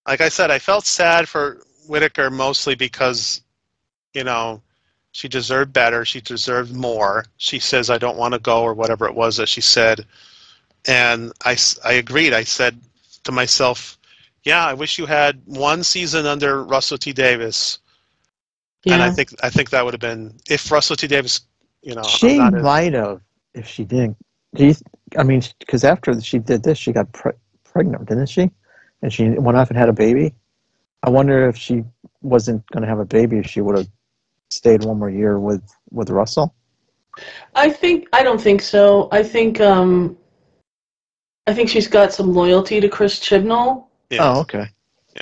Like 0.07 0.21
I 0.21 0.29
said, 0.29 0.51
I 0.51 0.59
felt 0.59 0.85
sad 0.85 1.27
for 1.27 1.63
Whittaker 1.89 2.29
mostly 2.29 2.75
because, 2.75 3.41
you 4.13 4.25
know, 4.25 4.61
she 5.13 5.27
deserved 5.27 5.73
better. 5.73 6.05
She 6.05 6.21
deserved 6.21 6.75
more. 6.75 7.25
She 7.39 7.61
says, 7.61 7.89
I 7.89 7.97
don't 7.97 8.19
want 8.19 8.35
to 8.35 8.41
go, 8.41 8.61
or 8.61 8.75
whatever 8.75 9.07
it 9.07 9.15
was 9.15 9.39
that 9.39 9.49
she 9.49 9.63
said. 9.63 10.05
And 10.87 11.33
I, 11.47 11.57
I 11.83 11.95
agreed. 11.95 12.35
I 12.35 12.45
said 12.45 12.79
to 13.25 13.33
myself, 13.33 13.97
yeah, 14.45 14.67
I 14.67 14.75
wish 14.75 14.99
you 14.99 15.07
had 15.07 15.43
one 15.45 15.83
season 15.83 16.27
under 16.27 16.65
Russell 16.65 16.99
T. 16.99 17.13
Davies. 17.13 17.79
Yeah. 18.85 18.95
And 18.95 19.03
I 19.03 19.11
think 19.11 19.35
I 19.43 19.51
think 19.51 19.71
that 19.71 19.85
would 19.85 19.95
have 19.95 20.01
been 20.01 20.39
if 20.49 20.71
Russell 20.71 20.97
T. 20.97 21.07
Davies, 21.07 21.43
you 21.83 21.95
know, 21.95 22.03
She 22.03 22.39
might 22.39 22.95
have 22.95 23.21
if 23.55 23.67
she 23.67 23.85
didn't. 23.85 24.17
Do 24.55 24.67
you, 24.67 24.75
I 25.17 25.23
mean, 25.23 25.43
because 25.59 25.85
after 25.85 26.19
she 26.21 26.39
did 26.39 26.63
this, 26.63 26.79
she 26.79 26.93
got 26.93 27.13
pre- 27.13 27.33
pregnant, 27.65 28.09
didn't 28.09 28.27
she? 28.27 28.51
And 29.03 29.13
she 29.13 29.29
went 29.29 29.57
off 29.57 29.69
and 29.71 29.79
had 29.79 29.89
a 29.89 29.93
baby. 29.93 30.35
I 31.03 31.11
wonder 31.11 31.49
if 31.49 31.57
she 31.57 31.85
wasn't 32.23 32.67
going 32.71 32.83
to 32.83 32.89
have 32.89 32.99
a 32.99 33.05
baby 33.05 33.39
if 33.39 33.47
she 33.47 33.61
would 33.61 33.77
have 33.77 33.89
stayed 34.51 34.85
one 34.85 34.99
more 34.99 35.11
year 35.11 35.39
with 35.39 35.63
with 35.91 36.11
Russell. 36.11 36.55
I 37.55 37.71
think 37.71 38.09
I 38.13 38.23
don't 38.23 38.41
think 38.41 38.63
so. 38.63 39.09
I 39.13 39.23
think 39.23 39.61
um 39.61 40.17
I 41.47 41.55
think 41.55 41.69
she's 41.69 41.89
got 41.89 42.13
some 42.13 42.33
loyalty 42.33 42.81
to 42.81 42.89
Chris 42.89 43.19
Chibnall 43.21 43.90
yeah. 44.11 44.33
Oh, 44.35 44.41
okay. 44.41 44.67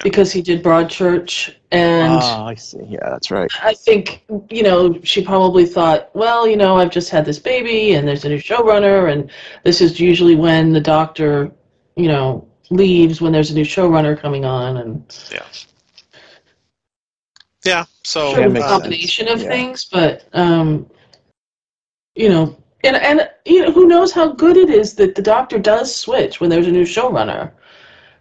because 0.03 0.33
he 0.33 0.43
did 0.43 0.63
Broadchurch 0.63 1.55
and 1.71 2.13
oh, 2.13 2.45
I 2.45 2.55
see. 2.55 2.79
Yeah, 2.89 3.11
that's 3.11 3.31
right. 3.31 3.51
I 3.63 3.75
think, 3.75 4.25
you 4.51 4.63
know, 4.63 5.01
she 5.03 5.23
probably 5.23 5.67
thought, 5.67 6.15
well, 6.15 6.47
you 6.47 6.57
know, 6.57 6.77
I've 6.77 6.91
just 6.91 7.11
had 7.11 7.25
this 7.25 7.39
baby 7.39 7.95
and 7.95 8.07
there's 8.07 8.25
a 8.25 8.29
new 8.29 8.39
showrunner 8.39 9.13
and 9.13 9.31
this 9.65 9.81
is 9.81 9.99
usually 10.01 10.37
when 10.37 10.73
the 10.73 10.81
doctor, 10.81 11.51
you 11.97 12.09
know, 12.09 12.47
leaves 12.71 13.21
when 13.21 13.33
there's 13.33 13.51
a 13.51 13.55
new 13.55 13.65
showrunner 13.65 14.19
coming 14.19 14.45
on 14.45 14.79
and 14.79 15.29
Yeah. 17.65 17.85
So 18.05 18.31
sort 18.33 18.41
Yeah, 18.41 18.47
of 18.47 18.51
a 18.53 18.55
makes 18.55 18.65
uh, 18.65 18.69
sense. 18.69 18.83
combination 18.83 19.29
of 19.29 19.43
Yeah. 19.43 19.49
things, 19.49 19.85
but 19.85 20.25
um 20.33 20.87
you 22.15 22.29
know, 22.29 22.57
and 22.85 22.97
and 22.97 23.29
you 23.45 23.63
know, 23.63 23.71
who 23.73 23.87
knows 23.87 24.13
how 24.13 24.29
good 24.33 24.57
it 24.57 24.71
is 24.71 24.95
that 24.95 25.15
the 25.15 25.23
doctor 25.23 25.59
does 25.59 25.95
switch 25.95 26.41
when 26.41 26.51
there's 26.51 26.67
a 26.67 26.73
new 26.73 26.85
showrunner. 26.85 27.53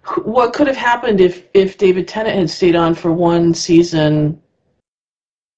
Wh- 0.07 0.25
What 0.25 0.53
could 0.53 0.67
have 0.67 0.77
happened 0.77 1.21
if 1.21 1.43
if 1.53 1.77
David 1.77 2.07
Tennant 2.07 2.37
had 2.37 2.49
stayed 2.49 2.75
on 2.75 2.95
for 2.95 3.11
one 3.11 3.53
season 3.53 4.41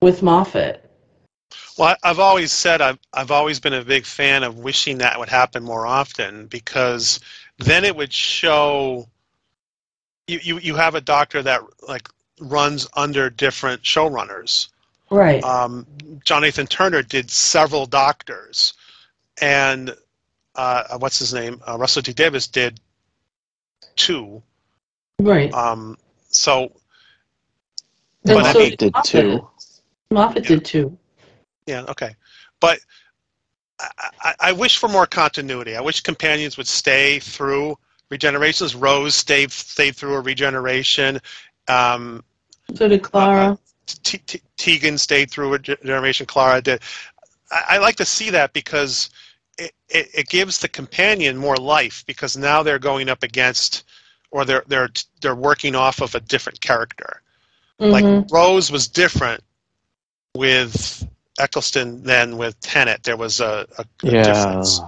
with 0.02 0.24
Moffat? 0.24 0.86
Well, 1.78 1.96
I've 2.04 2.20
always 2.20 2.52
said 2.52 2.82
I've 2.82 3.00
I've 3.14 3.32
always 3.32 3.60
been 3.60 3.74
a 3.74 3.84
big 3.84 4.06
fan 4.06 4.44
of 4.44 4.60
wishing 4.60 4.98
that 5.00 5.18
would 5.20 5.30
happen 5.30 5.64
more 5.64 5.86
often 5.88 6.48
because 6.48 7.20
then 7.58 7.86
it 7.86 7.96
would 7.96 8.14
show 8.14 9.08
you 10.28 10.40
you, 10.44 10.60
you 10.60 10.76
have 10.76 10.96
a 10.96 11.02
doctor 11.02 11.42
that 11.42 11.62
like 11.88 12.10
runs 12.40 12.88
under 12.96 13.30
different 13.30 13.82
showrunners. 13.84 14.70
Right. 15.12 15.44
Um, 15.44 15.88
John 16.24 16.44
Nathan-Turner 16.44 17.02
did 17.02 17.32
several 17.32 17.88
doctors, 17.88 18.74
and 19.42 19.96
uh, 20.56 20.98
what's 21.00 21.18
his 21.18 21.34
name? 21.34 21.62
Uh, 21.68 21.78
Russell 21.80 22.04
T 22.04 22.14
Davies 22.14 22.46
did 22.48 22.80
two. 24.00 24.42
right. 25.20 25.54
Um, 25.54 25.98
so 26.30 26.64
And 28.26 28.36
but 28.36 28.46
I 28.46 28.54
mean- 28.54 28.70
did 28.72 28.78
did 28.80 28.94
Moffat. 28.94 29.12
too. 29.12 29.48
Moffat 30.12 30.44
Yeah. 30.44 30.50
did 30.50 30.66
two. 30.66 30.98
Yeah, 31.68 31.82
okay. 31.90 32.16
But 32.60 32.80
I, 33.80 33.90
I, 34.22 34.36
I 34.40 34.52
wish 34.52 34.78
for 34.78 34.90
more 34.90 35.06
continuity. 35.06 35.76
I 35.76 35.82
wish 35.82 36.02
companions 36.02 36.58
would 36.58 36.68
stay 36.68 37.20
through 37.20 37.78
regenerations. 38.12 38.80
Rose 38.80 39.16
stayed 39.16 39.52
stayed 39.52 39.96
through 39.96 40.16
a 40.16 40.22
regeneration. 40.22 41.20
Um, 41.68 42.24
So 42.76 42.88
did 42.88 43.04
Clara. 43.04 43.58
T- 44.04 44.18
T- 44.20 44.42
Tegan 44.58 44.98
stayed 44.98 45.32
through 45.32 45.48
a 45.48 45.52
regeneration. 45.52 46.26
Clara 46.26 46.62
did. 46.62 46.82
I, 47.52 47.64
I 47.76 47.78
like 47.78 47.96
to 47.98 48.06
see 48.06 48.30
that 48.32 48.54
because 48.54 49.10
it, 49.58 49.72
it, 49.90 50.10
it 50.14 50.30
gives 50.30 50.58
the 50.60 50.70
companion 50.70 51.38
more 51.38 51.56
life 51.58 52.04
because 52.08 52.36
now 52.38 52.64
they're 52.64 52.80
going 52.80 53.10
up 53.10 53.24
against 53.24 53.84
or 54.32 54.46
they're 54.46 54.64
they're 54.68 54.90
they're 55.22 55.36
working 55.36 55.76
off 55.76 56.02
of 56.02 56.16
a 56.16 56.20
different 56.20 56.62
character. 56.62 57.22
Mhm. 57.80 57.92
Like 57.92 58.32
Rose 58.32 58.72
was 58.72 58.88
different 58.88 59.44
with 60.36 61.08
Eccleston 61.40 62.04
than 62.04 62.38
with 62.38 62.60
Tennant. 62.60 63.04
There 63.04 63.18
was 63.18 63.40
a, 63.40 63.66
a, 63.78 63.82
a 63.82 63.86
Yeah. 64.12 64.24
difference. 64.24 64.80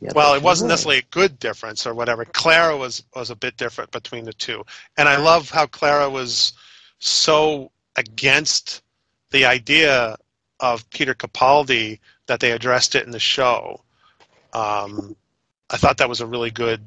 Yeah, 0.00 0.12
Well, 0.14 0.34
it 0.34 0.42
wasn't 0.42 0.68
right. 0.68 0.74
necessarily 0.74 0.98
a 0.98 1.02
good 1.10 1.38
difference 1.40 1.86
or 1.86 1.92
whatever. 1.94 2.24
Clara 2.24 2.76
was 2.76 3.02
was 3.14 3.30
a 3.30 3.36
bit 3.36 3.56
different 3.56 3.90
between 3.90 4.24
the 4.24 4.32
two, 4.32 4.64
and 4.96 5.08
I 5.08 5.16
love 5.16 5.50
how 5.50 5.66
Clara 5.66 6.08
was 6.08 6.52
so 7.00 7.70
against 7.96 8.82
the 9.30 9.44
idea 9.44 10.16
of 10.60 10.88
Peter 10.90 11.14
Capaldi 11.14 11.98
that 12.26 12.40
they 12.40 12.52
addressed 12.52 12.94
it 12.94 13.04
in 13.06 13.10
the 13.10 13.18
show. 13.20 13.80
Um, 14.52 15.16
I 15.70 15.76
thought 15.76 15.98
that 15.98 16.08
was 16.08 16.20
a 16.20 16.26
really 16.26 16.50
good 16.50 16.80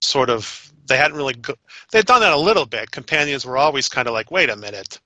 sort 0.00 0.30
of. 0.30 0.69
They 0.86 0.96
hadn't 0.96 1.16
really. 1.16 1.34
Go, 1.34 1.54
they'd 1.92 2.06
done 2.06 2.20
that 2.20 2.32
a 2.32 2.36
little 2.38 2.66
bit. 2.66 2.90
Companions 2.90 3.44
were 3.46 3.56
always 3.56 3.88
kind 3.88 4.08
of 4.08 4.14
like, 4.14 4.30
"Wait 4.30 4.50
a 4.50 4.56
minute, 4.56 4.98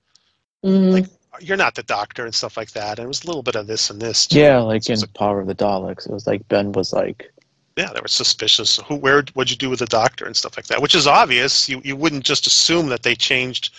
Mhm. 0.63 0.91
Like- 0.91 1.05
you're 1.41 1.57
not 1.57 1.75
the 1.75 1.83
doctor," 1.83 2.25
and 2.25 2.33
stuff 2.33 2.57
like 2.57 2.71
that. 2.71 2.97
And 2.97 3.05
it 3.05 3.07
was 3.07 3.23
a 3.23 3.27
little 3.27 3.43
bit 3.43 3.55
of 3.55 3.67
this 3.67 3.89
and 3.89 4.01
this. 4.01 4.25
too. 4.25 4.39
Yeah, 4.39 4.59
like 4.61 4.89
in 4.89 4.97
So- 4.97 5.07
Power 5.07 5.41
of 5.41 5.47
the 5.47 5.55
Daleks, 5.55 6.07
it 6.07 6.11
was 6.13 6.25
like 6.27 6.47
Ben 6.47 6.71
was 6.71 6.93
like, 6.93 7.31
yeah, 7.75 7.91
they 7.93 7.99
were 8.01 8.07
suspicious. 8.07 8.77
Who, 8.87 8.95
where, 8.95 9.21
what'd 9.33 9.51
you 9.51 9.57
do 9.57 9.69
with 9.69 9.79
the 9.79 9.85
doctor 9.85 10.25
and 10.25 10.35
stuff 10.35 10.55
like 10.57 10.67
that? 10.67 10.81
Which 10.81 10.95
is 10.95 11.07
obvious. 11.07 11.67
You 11.67 11.81
you 11.83 11.95
wouldn't 11.97 12.23
just 12.23 12.47
assume 12.47 12.87
that 12.87 13.03
they 13.03 13.15
changed, 13.15 13.71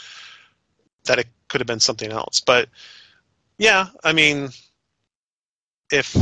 that 1.05 1.19
it 1.19 1.29
could 1.49 1.61
have 1.63 1.67
been 1.67 1.81
something 1.81 2.13
else. 2.13 2.41
But 2.41 2.69
yeah, 3.59 3.87
I 4.05 4.13
mean, 4.13 4.51
if 5.91 6.15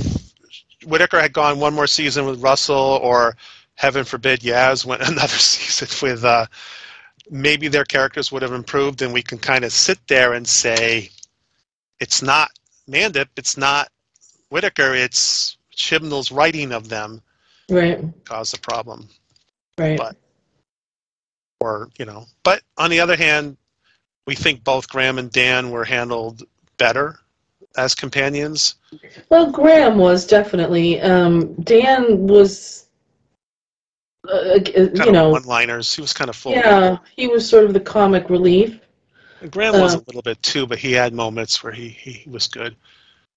Whittaker 0.84 1.20
had 1.20 1.32
gone 1.32 1.58
one 1.58 1.74
more 1.74 1.86
season 1.88 2.26
with 2.26 2.40
Russell, 2.42 3.00
or 3.02 3.36
heaven 3.74 4.04
forbid, 4.04 4.40
Yaz 4.40 4.84
went 4.84 5.02
another 5.08 5.28
season 5.28 5.88
with, 6.08 6.24
uh, 6.24 6.46
maybe 7.30 7.68
their 7.68 7.84
characters 7.84 8.30
would 8.30 8.42
have 8.42 8.52
improved, 8.52 9.02
and 9.02 9.12
we 9.12 9.22
can 9.22 9.38
kind 9.38 9.64
of 9.64 9.72
sit 9.72 9.98
there 10.08 10.34
and 10.34 10.46
say, 10.46 11.10
it's 12.00 12.22
not 12.22 12.50
Mandip, 12.88 13.28
it's 13.36 13.56
not 13.56 13.88
Whittaker, 14.50 14.94
it's 14.94 15.56
Chibnall's 15.74 16.30
writing 16.30 16.72
of 16.72 16.88
them 16.88 17.22
Right. 17.70 17.98
caused 18.24 18.54
the 18.54 18.60
problem 18.60 19.08
Right. 19.78 19.96
But- 19.98 20.16
or 21.60 21.88
you 21.98 22.04
know 22.04 22.26
but 22.42 22.62
on 22.76 22.90
the 22.90 23.00
other 23.00 23.16
hand 23.16 23.56
we 24.26 24.34
think 24.34 24.62
both 24.64 24.88
graham 24.88 25.18
and 25.18 25.30
dan 25.32 25.70
were 25.70 25.84
handled 25.84 26.42
better 26.76 27.18
as 27.76 27.94
companions 27.94 28.74
Well, 29.30 29.50
Graham 29.50 29.96
was 29.98 30.26
definitely. 30.26 31.00
Um, 31.00 31.54
Dan 31.62 32.26
was, 32.26 32.83
uh, 34.28 34.32
uh, 34.32 34.58
kind 34.58 34.94
you 34.94 35.06
of 35.06 35.12
know, 35.12 35.30
one 35.30 35.42
liners 35.44 35.94
he 35.94 36.00
was 36.00 36.12
kind 36.12 36.30
of 36.30 36.36
full 36.36 36.52
yeah, 36.52 36.98
he 37.16 37.26
was 37.28 37.48
sort 37.48 37.64
of 37.64 37.72
the 37.74 37.80
comic 37.80 38.30
relief. 38.30 38.80
graham 39.50 39.78
was 39.80 39.94
uh, 39.94 39.98
a 39.98 40.02
little 40.06 40.22
bit 40.22 40.40
too 40.42 40.66
but 40.66 40.78
he 40.78 40.92
had 40.92 41.12
moments 41.12 41.62
where 41.62 41.72
he, 41.72 41.88
he 41.88 42.28
was 42.30 42.46
good 42.48 42.74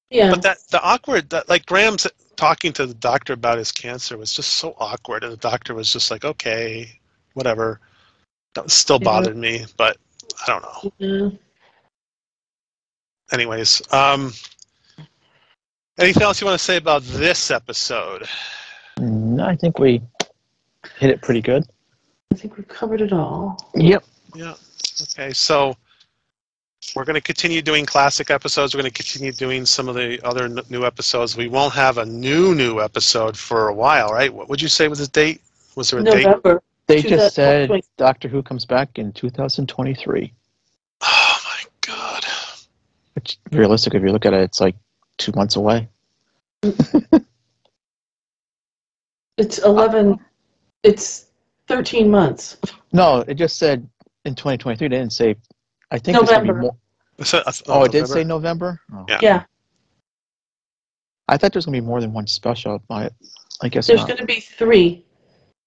Yeah. 0.09 0.29
but 0.31 0.41
that 0.43 0.57
the 0.71 0.81
awkward 0.81 1.29
that, 1.31 1.49
like 1.49 1.65
graham's 1.65 2.07
talking 2.35 2.71
to 2.73 2.85
the 2.85 2.93
doctor 2.93 3.33
about 3.33 3.57
his 3.57 3.71
cancer 3.71 4.17
was 4.17 4.31
just 4.33 4.53
so 4.53 4.75
awkward 4.77 5.23
and 5.23 5.33
the 5.33 5.37
doctor 5.37 5.73
was 5.73 5.91
just 5.91 6.11
like 6.11 6.23
okay 6.23 6.89
whatever 7.33 7.79
that 8.55 8.69
still 8.71 8.99
Yeah. 8.99 9.03
bothered 9.05 9.35
me 9.37 9.65
but 9.75 9.97
i 10.41 10.45
don't 10.47 10.61
know 10.63 10.91
Yeah. 10.99 11.29
anyways 13.31 13.81
um 13.93 14.31
anything 15.99 16.23
else 16.23 16.39
you 16.39 16.45
want 16.47 16.57
to 16.57 16.63
say 16.63 16.77
about 16.77 17.01
this 17.03 17.51
episode 17.51 18.27
I 19.41 19.55
think 19.55 19.77
we 19.79 20.01
hit 20.97 21.09
it 21.09 21.21
pretty 21.21 21.41
good. 21.41 21.63
I 22.31 22.35
think 22.35 22.57
we've 22.57 22.67
covered 22.67 23.01
it 23.01 23.13
all. 23.13 23.57
Yep. 23.75 24.03
yeah 24.35 24.53
okay 25.01 25.31
so 25.31 25.75
we're 26.95 27.05
going 27.05 27.15
to 27.15 27.21
continue 27.21 27.61
doing 27.61 27.85
classic 27.85 28.29
episodes 28.31 28.73
we're 28.75 28.81
going 28.81 28.91
to 28.91 29.03
continue 29.03 29.31
doing 29.31 29.65
some 29.65 29.87
of 29.87 29.95
the 29.95 30.19
other 30.25 30.45
n- 30.45 30.59
new 30.69 30.85
episodes 30.85 31.37
we 31.37 31.47
won't 31.47 31.73
have 31.73 31.97
a 31.97 32.05
new 32.05 32.53
new 32.55 32.81
episode 32.81 33.37
for 33.37 33.69
a 33.69 33.73
while 33.73 34.09
right 34.09 34.33
what 34.33 34.49
would 34.49 34.61
you 34.61 34.67
say 34.67 34.87
was 34.87 34.99
the 34.99 35.07
date 35.07 35.41
was 35.75 35.89
there 35.91 35.99
a 35.99 36.03
date 36.03 36.25
November. 36.25 36.61
They 36.87 37.01
just 37.01 37.35
thousand- 37.35 37.69
said 37.69 37.81
Doctor 37.97 38.27
Who 38.27 38.41
comes 38.43 38.65
back 38.65 38.97
in 38.99 39.11
2023. 39.13 40.33
oh 41.01 41.37
my 41.45 41.63
god 41.81 42.25
Which, 43.15 43.37
realistic, 43.51 43.93
if 43.93 44.01
you 44.01 44.09
look 44.11 44.25
at 44.25 44.33
it, 44.33 44.41
it's 44.41 44.59
like 44.61 44.75
two 45.17 45.31
months 45.35 45.55
away. 45.55 45.87
Mm. 46.63 47.25
It's 49.37 49.59
eleven. 49.59 50.13
Uh, 50.13 50.17
It's 50.83 51.27
thirteen 51.67 52.09
months. 52.09 52.57
No, 52.93 53.19
it 53.27 53.35
just 53.35 53.57
said 53.57 53.87
in 54.25 54.35
2023. 54.35 54.87
They 54.87 54.95
didn't 54.97 55.13
say. 55.13 55.35
I 55.91 55.97
think 55.97 56.17
it's 56.17 56.29
gonna 56.29 56.41
be 56.41 56.47
November. 56.47 56.61
more. 56.61 56.77
Is 57.17 57.31
that- 57.31 57.47
uh, 57.47 57.51
Oh, 57.67 57.83
it 57.83 57.91
did 57.91 58.07
say 58.07 58.23
November. 58.23 58.79
Oh. 58.93 59.05
Yeah. 59.09 59.19
Yeah. 59.21 59.43
I 61.27 61.37
thought 61.37 61.51
there 61.53 61.57
was 61.57 61.65
gonna 61.65 61.77
be 61.77 61.85
more 61.85 61.99
than 62.01 62.13
one 62.13 62.27
special. 62.27 62.81
I, 62.89 63.09
I 63.61 63.69
guess 63.69 63.87
There's 63.87 63.99
not. 64.01 64.07
going 64.07 64.19
to 64.19 64.25
be 64.25 64.39
three. 64.39 65.03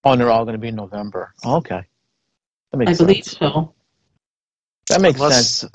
Oh, 0.04 0.12
and 0.12 0.20
they're 0.20 0.30
all 0.30 0.44
gonna 0.44 0.58
be 0.58 0.68
in 0.68 0.76
November. 0.76 1.34
Oh, 1.44 1.56
okay, 1.56 1.82
that 2.70 2.76
makes 2.78 2.92
I 3.00 3.04
believe 3.04 3.24
sense. 3.24 3.38
so. 3.38 3.74
That 4.88 5.00
makes 5.02 5.20
Unless- 5.20 5.56
sense. 5.58 5.72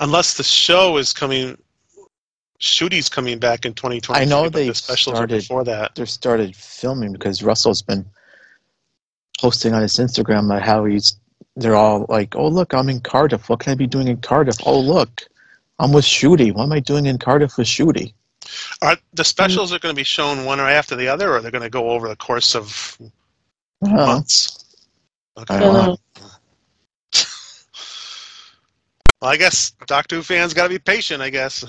unless 0.00 0.34
the 0.36 0.42
show 0.42 0.96
is 0.96 1.12
coming 1.12 1.56
Ncuti's 2.60 3.10
coming 3.10 3.38
back 3.38 3.66
in 3.66 3.74
2023 3.74 4.16
I 4.22 4.24
know 4.24 4.48
they 4.48 4.68
the 4.68 4.74
specials 4.74 5.16
started- 5.16 5.36
before 5.42 5.62
that 5.64 5.94
They 5.94 6.06
started 6.06 6.56
filming 6.56 7.12
because 7.12 7.42
Russell's 7.42 7.82
been 7.82 8.06
posting 9.40 9.74
on 9.74 9.82
his 9.82 9.94
Instagram 9.94 10.46
about 10.46 10.62
how 10.62 10.84
he's. 10.84 11.18
They're 11.56 11.76
all 11.76 12.06
like, 12.08 12.36
"Oh, 12.36 12.48
look, 12.48 12.74
I'm 12.74 12.88
in 12.88 13.00
Cardiff. 13.00 13.48
What 13.48 13.60
can 13.60 13.72
I 13.72 13.74
be 13.74 13.86
doing 13.86 14.08
in 14.08 14.18
Cardiff? 14.18 14.56
Oh, 14.66 14.78
look, 14.78 15.22
I'm 15.78 15.92
with 15.92 16.04
Ncuti. 16.04 16.52
What 16.52 16.64
am 16.64 16.72
I 16.72 16.80
doing 16.80 17.06
in 17.06 17.18
Cardiff 17.18 17.56
with 17.56 17.66
Ncuti?" 17.66 18.12
Are 18.82 18.96
the 19.14 19.24
specials 19.24 19.72
are 19.72 19.78
going 19.78 19.94
to 19.94 19.98
be 19.98 20.04
shown 20.04 20.44
one 20.44 20.60
or 20.60 20.68
after 20.68 20.94
the 20.96 21.08
other, 21.08 21.34
or 21.34 21.40
they're 21.40 21.50
going 21.50 21.62
to 21.62 21.70
go 21.70 21.90
over 21.90 22.08
the 22.08 22.16
course 22.16 22.54
of 22.54 22.98
I 23.82 23.88
don't 23.88 23.96
months? 23.96 24.64
Okay. 25.38 25.56
I 25.56 25.60
don't 25.60 25.72
know. 25.74 25.96
Well, 29.20 29.30
I 29.30 29.36
guess 29.36 29.72
Doctor 29.86 30.16
Who 30.16 30.22
fans 30.22 30.52
got 30.54 30.64
to 30.64 30.68
be 30.68 30.78
patient. 30.78 31.22
I 31.22 31.30
guess. 31.30 31.64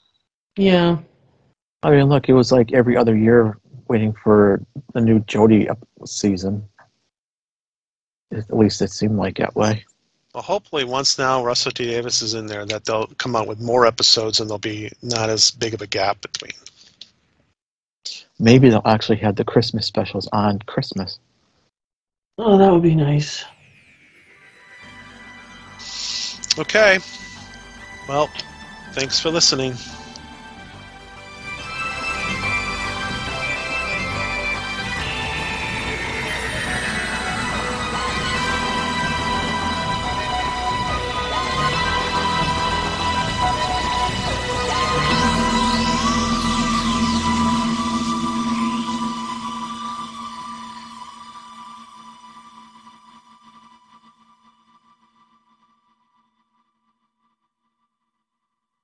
yeah. 0.56 0.98
I 1.82 1.90
mean, 1.90 2.04
look, 2.04 2.28
it 2.28 2.34
was 2.34 2.52
like 2.52 2.72
every 2.72 2.96
other 2.96 3.16
year 3.16 3.58
waiting 3.88 4.12
for 4.12 4.62
the 4.94 5.00
new 5.00 5.20
Jodie 5.20 5.68
ep- 5.68 5.78
season. 6.04 6.66
At 8.32 8.56
least 8.56 8.80
it 8.82 8.90
seemed 8.90 9.16
like 9.16 9.38
that 9.38 9.54
way. 9.54 9.84
Well, 10.34 10.42
hopefully, 10.42 10.84
once 10.84 11.18
now 11.18 11.44
Russell 11.44 11.72
T 11.72 11.86
Davies 11.86 12.22
is 12.22 12.34
in 12.34 12.46
there, 12.46 12.64
that 12.64 12.86
they'll 12.86 13.06
come 13.18 13.36
out 13.36 13.46
with 13.46 13.60
more 13.60 13.86
episodes 13.86 14.40
and 14.40 14.48
there'll 14.48 14.58
be 14.58 14.90
not 15.02 15.28
as 15.28 15.50
big 15.50 15.74
of 15.74 15.82
a 15.82 15.86
gap 15.86 16.22
between. 16.22 16.52
Maybe 18.38 18.70
they'll 18.70 18.82
actually 18.86 19.18
have 19.18 19.36
the 19.36 19.44
Christmas 19.44 19.86
specials 19.86 20.28
on 20.32 20.58
Christmas. 20.60 21.18
Oh, 22.38 22.56
that 22.56 22.72
would 22.72 22.82
be 22.82 22.94
nice. 22.94 23.44
Okay. 26.58 26.98
Well, 28.08 28.30
thanks 28.92 29.20
for 29.20 29.30
listening. 29.30 29.74